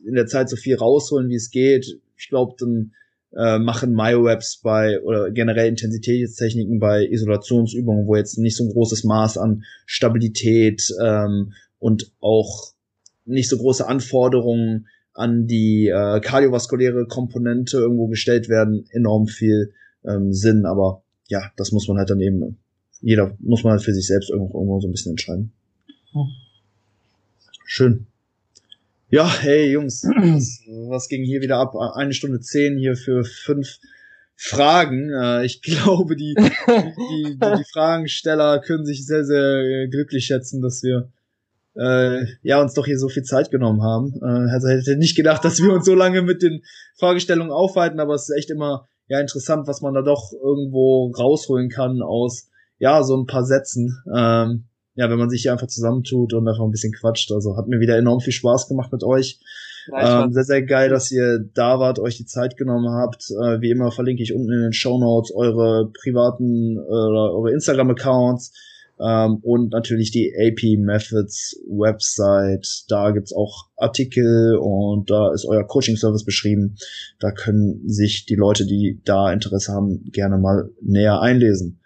in 0.05 0.15
der 0.15 0.25
Zeit 0.25 0.49
so 0.49 0.55
viel 0.55 0.75
rausholen, 0.75 1.29
wie 1.29 1.35
es 1.35 1.51
geht, 1.51 1.99
ich 2.17 2.29
glaube, 2.29 2.55
dann 2.59 2.91
äh, 3.35 3.59
machen 3.59 3.93
MyoWebs 3.93 4.57
bei 4.61 4.99
oder 5.01 5.31
generell 5.31 5.69
Intensitätstechniken 5.69 6.79
bei 6.79 7.05
Isolationsübungen, 7.05 8.05
wo 8.05 8.15
jetzt 8.15 8.37
nicht 8.37 8.57
so 8.57 8.65
ein 8.65 8.71
großes 8.71 9.03
Maß 9.03 9.37
an 9.37 9.63
Stabilität 9.85 10.93
ähm, 11.01 11.53
und 11.79 12.11
auch 12.19 12.73
nicht 13.25 13.49
so 13.49 13.57
große 13.57 13.87
Anforderungen 13.87 14.87
an 15.13 15.47
die 15.47 15.87
äh, 15.87 16.19
kardiovaskuläre 16.19 17.05
Komponente 17.07 17.77
irgendwo 17.77 18.07
gestellt 18.07 18.49
werden, 18.49 18.85
enorm 18.91 19.27
viel 19.27 19.73
ähm, 20.05 20.33
Sinn. 20.33 20.65
Aber 20.65 21.03
ja, 21.27 21.51
das 21.57 21.71
muss 21.71 21.87
man 21.87 21.97
halt 21.97 22.09
dann 22.09 22.21
eben, 22.21 22.57
jeder 23.01 23.35
muss 23.39 23.63
man 23.63 23.71
halt 23.71 23.83
für 23.83 23.93
sich 23.93 24.07
selbst 24.07 24.29
irgendwo, 24.29 24.57
irgendwo 24.59 24.79
so 24.79 24.87
ein 24.87 24.91
bisschen 24.91 25.11
entscheiden. 25.11 25.51
Hm. 26.11 26.27
Schön. 27.65 28.07
Ja, 29.13 29.29
hey 29.29 29.73
Jungs, 29.73 30.03
was, 30.03 30.61
was 30.89 31.09
ging 31.09 31.25
hier 31.25 31.41
wieder 31.41 31.57
ab? 31.57 31.75
Eine 31.75 32.13
Stunde 32.13 32.39
zehn 32.39 32.77
hier 32.77 32.95
für 32.95 33.25
fünf 33.25 33.79
Fragen. 34.37 35.11
Äh, 35.11 35.43
ich 35.43 35.61
glaube, 35.61 36.15
die, 36.15 36.33
die, 36.33 37.35
die, 37.35 37.37
die 37.37 37.63
Fragensteller 37.73 38.59
können 38.61 38.85
sich 38.85 39.05
sehr, 39.05 39.25
sehr 39.25 39.89
glücklich 39.89 40.27
schätzen, 40.27 40.61
dass 40.61 40.81
wir 40.81 41.09
äh, 41.75 42.25
ja 42.41 42.61
uns 42.61 42.73
doch 42.73 42.85
hier 42.85 42.97
so 42.97 43.09
viel 43.09 43.23
Zeit 43.23 43.51
genommen 43.51 43.83
haben. 43.83 44.13
Äh, 44.21 44.49
also 44.49 44.69
hätte 44.69 44.95
nicht 44.95 45.17
gedacht, 45.17 45.43
dass 45.43 45.61
wir 45.61 45.73
uns 45.73 45.85
so 45.85 45.93
lange 45.93 46.21
mit 46.21 46.41
den 46.41 46.63
Fragestellungen 46.97 47.51
aufhalten, 47.51 47.99
aber 47.99 48.13
es 48.13 48.29
ist 48.29 48.37
echt 48.37 48.49
immer 48.49 48.87
ja 49.09 49.19
interessant, 49.19 49.67
was 49.67 49.81
man 49.81 49.93
da 49.93 50.03
doch 50.03 50.31
irgendwo 50.31 51.11
rausholen 51.11 51.67
kann 51.67 52.01
aus 52.01 52.47
ja 52.79 53.03
so 53.03 53.17
ein 53.17 53.25
paar 53.25 53.43
Sätzen. 53.43 54.01
Ähm, 54.15 54.69
ja, 54.95 55.09
wenn 55.09 55.19
man 55.19 55.29
sich 55.29 55.43
hier 55.43 55.51
einfach 55.53 55.67
zusammentut 55.67 56.33
und 56.33 56.47
einfach 56.47 56.63
ein 56.63 56.71
bisschen 56.71 56.93
quatscht. 56.93 57.31
Also 57.31 57.57
hat 57.57 57.67
mir 57.67 57.79
wieder 57.79 57.97
enorm 57.97 58.19
viel 58.19 58.33
Spaß 58.33 58.67
gemacht 58.67 58.91
mit 58.91 59.03
euch. 59.03 59.39
Ähm, 59.97 60.31
sehr, 60.31 60.43
sehr 60.43 60.61
geil, 60.61 60.89
dass 60.89 61.11
ihr 61.11 61.39
da 61.53 61.79
wart, 61.79 61.99
euch 61.99 62.17
die 62.17 62.25
Zeit 62.25 62.57
genommen 62.57 62.89
habt. 62.89 63.31
Äh, 63.31 63.61
wie 63.61 63.71
immer 63.71 63.91
verlinke 63.91 64.21
ich 64.21 64.33
unten 64.33 64.51
in 64.51 64.61
den 64.61 64.73
Show 64.73 64.99
Notes 64.99 65.33
eure 65.33 65.91
privaten 65.91 66.77
äh, 66.77 66.79
oder 66.79 67.33
eure 67.33 67.51
Instagram-Accounts 67.51 68.53
ähm, 68.99 69.39
und 69.41 69.71
natürlich 69.71 70.11
die 70.11 70.33
AP 70.37 70.77
Methods 70.79 71.59
Website. 71.67 72.83
Da 72.89 73.11
gibt's 73.11 73.33
auch 73.33 73.69
Artikel 73.75 74.57
und 74.57 75.09
da 75.09 75.33
ist 75.33 75.45
euer 75.45 75.63
Coaching-Service 75.63 76.25
beschrieben. 76.25 76.75
Da 77.19 77.31
können 77.31 77.81
sich 77.89 78.25
die 78.25 78.35
Leute, 78.35 78.65
die 78.65 79.01
da 79.03 79.31
Interesse 79.33 79.73
haben, 79.73 80.03
gerne 80.11 80.37
mal 80.37 80.69
näher 80.81 81.21
einlesen. 81.21 81.80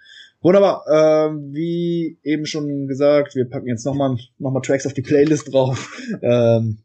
Wunderbar. 0.46 0.86
Ähm, 0.88 1.52
wie 1.56 2.20
eben 2.22 2.46
schon 2.46 2.88
gesagt, 2.88 3.34
wir 3.34 3.50
packen 3.50 3.66
jetzt 3.66 3.84
nochmal 3.84 4.16
noch 4.38 4.52
mal 4.52 4.62
Tracks 4.62 4.86
auf 4.86 4.94
die 4.94 5.02
Playlist 5.02 5.52
drauf. 5.52 6.00
Ähm, 6.22 6.78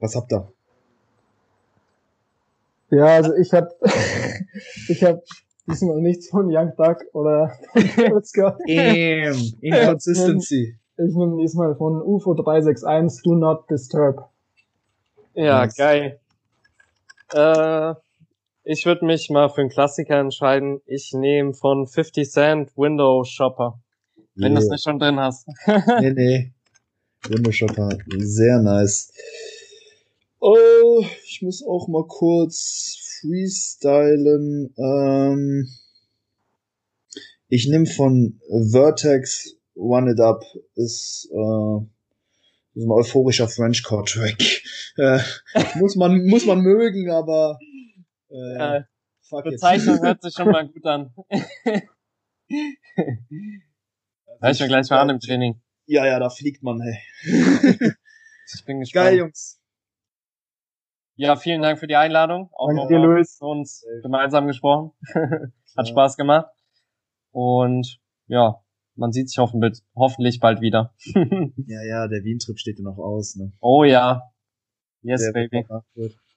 was 0.00 0.16
habt 0.16 0.32
ihr? 0.32 0.50
Ja, 2.90 3.04
also 3.04 3.36
ich 3.36 3.52
hab 3.52 3.70
ich 4.88 5.04
hab 5.04 5.22
diesmal 5.70 6.00
nichts 6.00 6.28
von 6.28 6.48
Young 6.50 6.72
Duck 6.76 7.04
oder 7.12 7.52
von 7.72 8.10
Kurzka. 8.10 8.58
Inconsistency. 8.66 10.76
Ich 10.96 11.14
nehme 11.14 11.36
nehm 11.36 11.38
diesmal 11.38 11.76
von 11.76 12.02
UFO 12.02 12.34
361 12.34 13.22
Do 13.22 13.36
Not 13.36 13.70
Disturb. 13.70 14.28
Ja, 15.34 15.60
nice. 15.60 15.76
geil. 15.76 16.18
Äh, 17.32 17.94
ich 18.68 18.84
würde 18.84 19.06
mich 19.06 19.30
mal 19.30 19.48
für 19.48 19.60
einen 19.60 19.70
Klassiker 19.70 20.18
entscheiden. 20.18 20.80
Ich 20.86 21.12
nehme 21.12 21.54
von 21.54 21.86
50 21.86 22.28
Cent 22.28 22.76
Window 22.76 23.22
Shopper. 23.22 23.80
Wenn 24.34 24.52
yeah. 24.52 24.60
du 24.60 24.64
es 24.66 24.70
nicht 24.70 24.82
schon 24.82 24.98
drin 24.98 25.20
hast. 25.20 25.46
nee, 26.00 26.10
nee. 26.10 26.52
Window 27.28 27.52
Shopper. 27.52 27.90
Sehr 28.18 28.58
nice. 28.58 29.12
Oh, 30.40 31.04
ich 31.28 31.42
muss 31.42 31.64
auch 31.64 31.86
mal 31.86 32.06
kurz 32.08 33.20
freestylen. 33.20 34.74
Ähm, 34.76 35.68
ich 37.48 37.68
nehme 37.68 37.86
von 37.86 38.40
Vertex 38.72 39.56
One 39.76 40.10
It 40.10 40.20
Up. 40.20 40.42
Ist, 40.74 41.30
äh, 41.32 41.84
ist 42.74 42.84
ein 42.84 42.90
euphorischer 42.90 43.46
Frenchcore-Track. 43.46 44.42
Äh, 44.96 45.20
muss 45.76 45.94
man, 45.94 46.26
muss 46.26 46.46
man 46.46 46.60
mögen, 46.60 47.10
aber 47.10 47.60
äh, 48.28 48.82
fuck 49.28 49.44
Bezeichnung 49.44 50.00
hört 50.02 50.22
sich 50.22 50.34
schon 50.34 50.50
mal 50.50 50.68
gut 50.72 50.86
an. 50.86 51.14
Hör 54.40 54.50
ich 54.50 54.60
mir 54.60 54.68
gleich 54.68 54.90
mal 54.90 55.00
an 55.00 55.10
im 55.10 55.20
Training. 55.20 55.60
Ja, 55.86 56.06
ja, 56.06 56.18
da 56.18 56.30
fliegt 56.30 56.62
man, 56.62 56.80
hey. 56.80 56.98
ich 58.54 58.64
bin 58.64 58.80
gespannt. 58.80 59.06
Geil, 59.06 59.18
Jungs. 59.18 59.60
Ja, 61.14 61.36
vielen 61.36 61.62
Dank 61.62 61.78
für 61.78 61.86
die 61.86 61.96
Einladung. 61.96 62.50
Auch 62.52 62.68
Danke 62.68 62.88
dir, 62.88 62.98
Luis. 62.98 63.38
uns 63.40 63.84
gemeinsam 64.02 64.46
gesprochen. 64.46 64.92
Hat 65.76 65.88
Spaß 65.88 66.16
gemacht. 66.16 66.50
Und 67.30 68.00
ja, 68.26 68.62
man 68.96 69.12
sieht 69.12 69.30
sich 69.30 69.38
hoffentlich, 69.38 69.82
hoffentlich 69.94 70.40
bald 70.40 70.60
wieder. 70.60 70.94
ja, 71.66 71.82
ja, 71.84 72.08
der 72.08 72.24
Wien-Trip 72.24 72.58
steht 72.58 72.78
ja 72.78 72.84
noch 72.84 72.98
aus. 72.98 73.36
Ne? 73.36 73.52
Oh 73.60 73.84
ja. 73.84 74.22
Yes, 75.02 75.22
der 75.22 75.32
baby. 75.32 75.64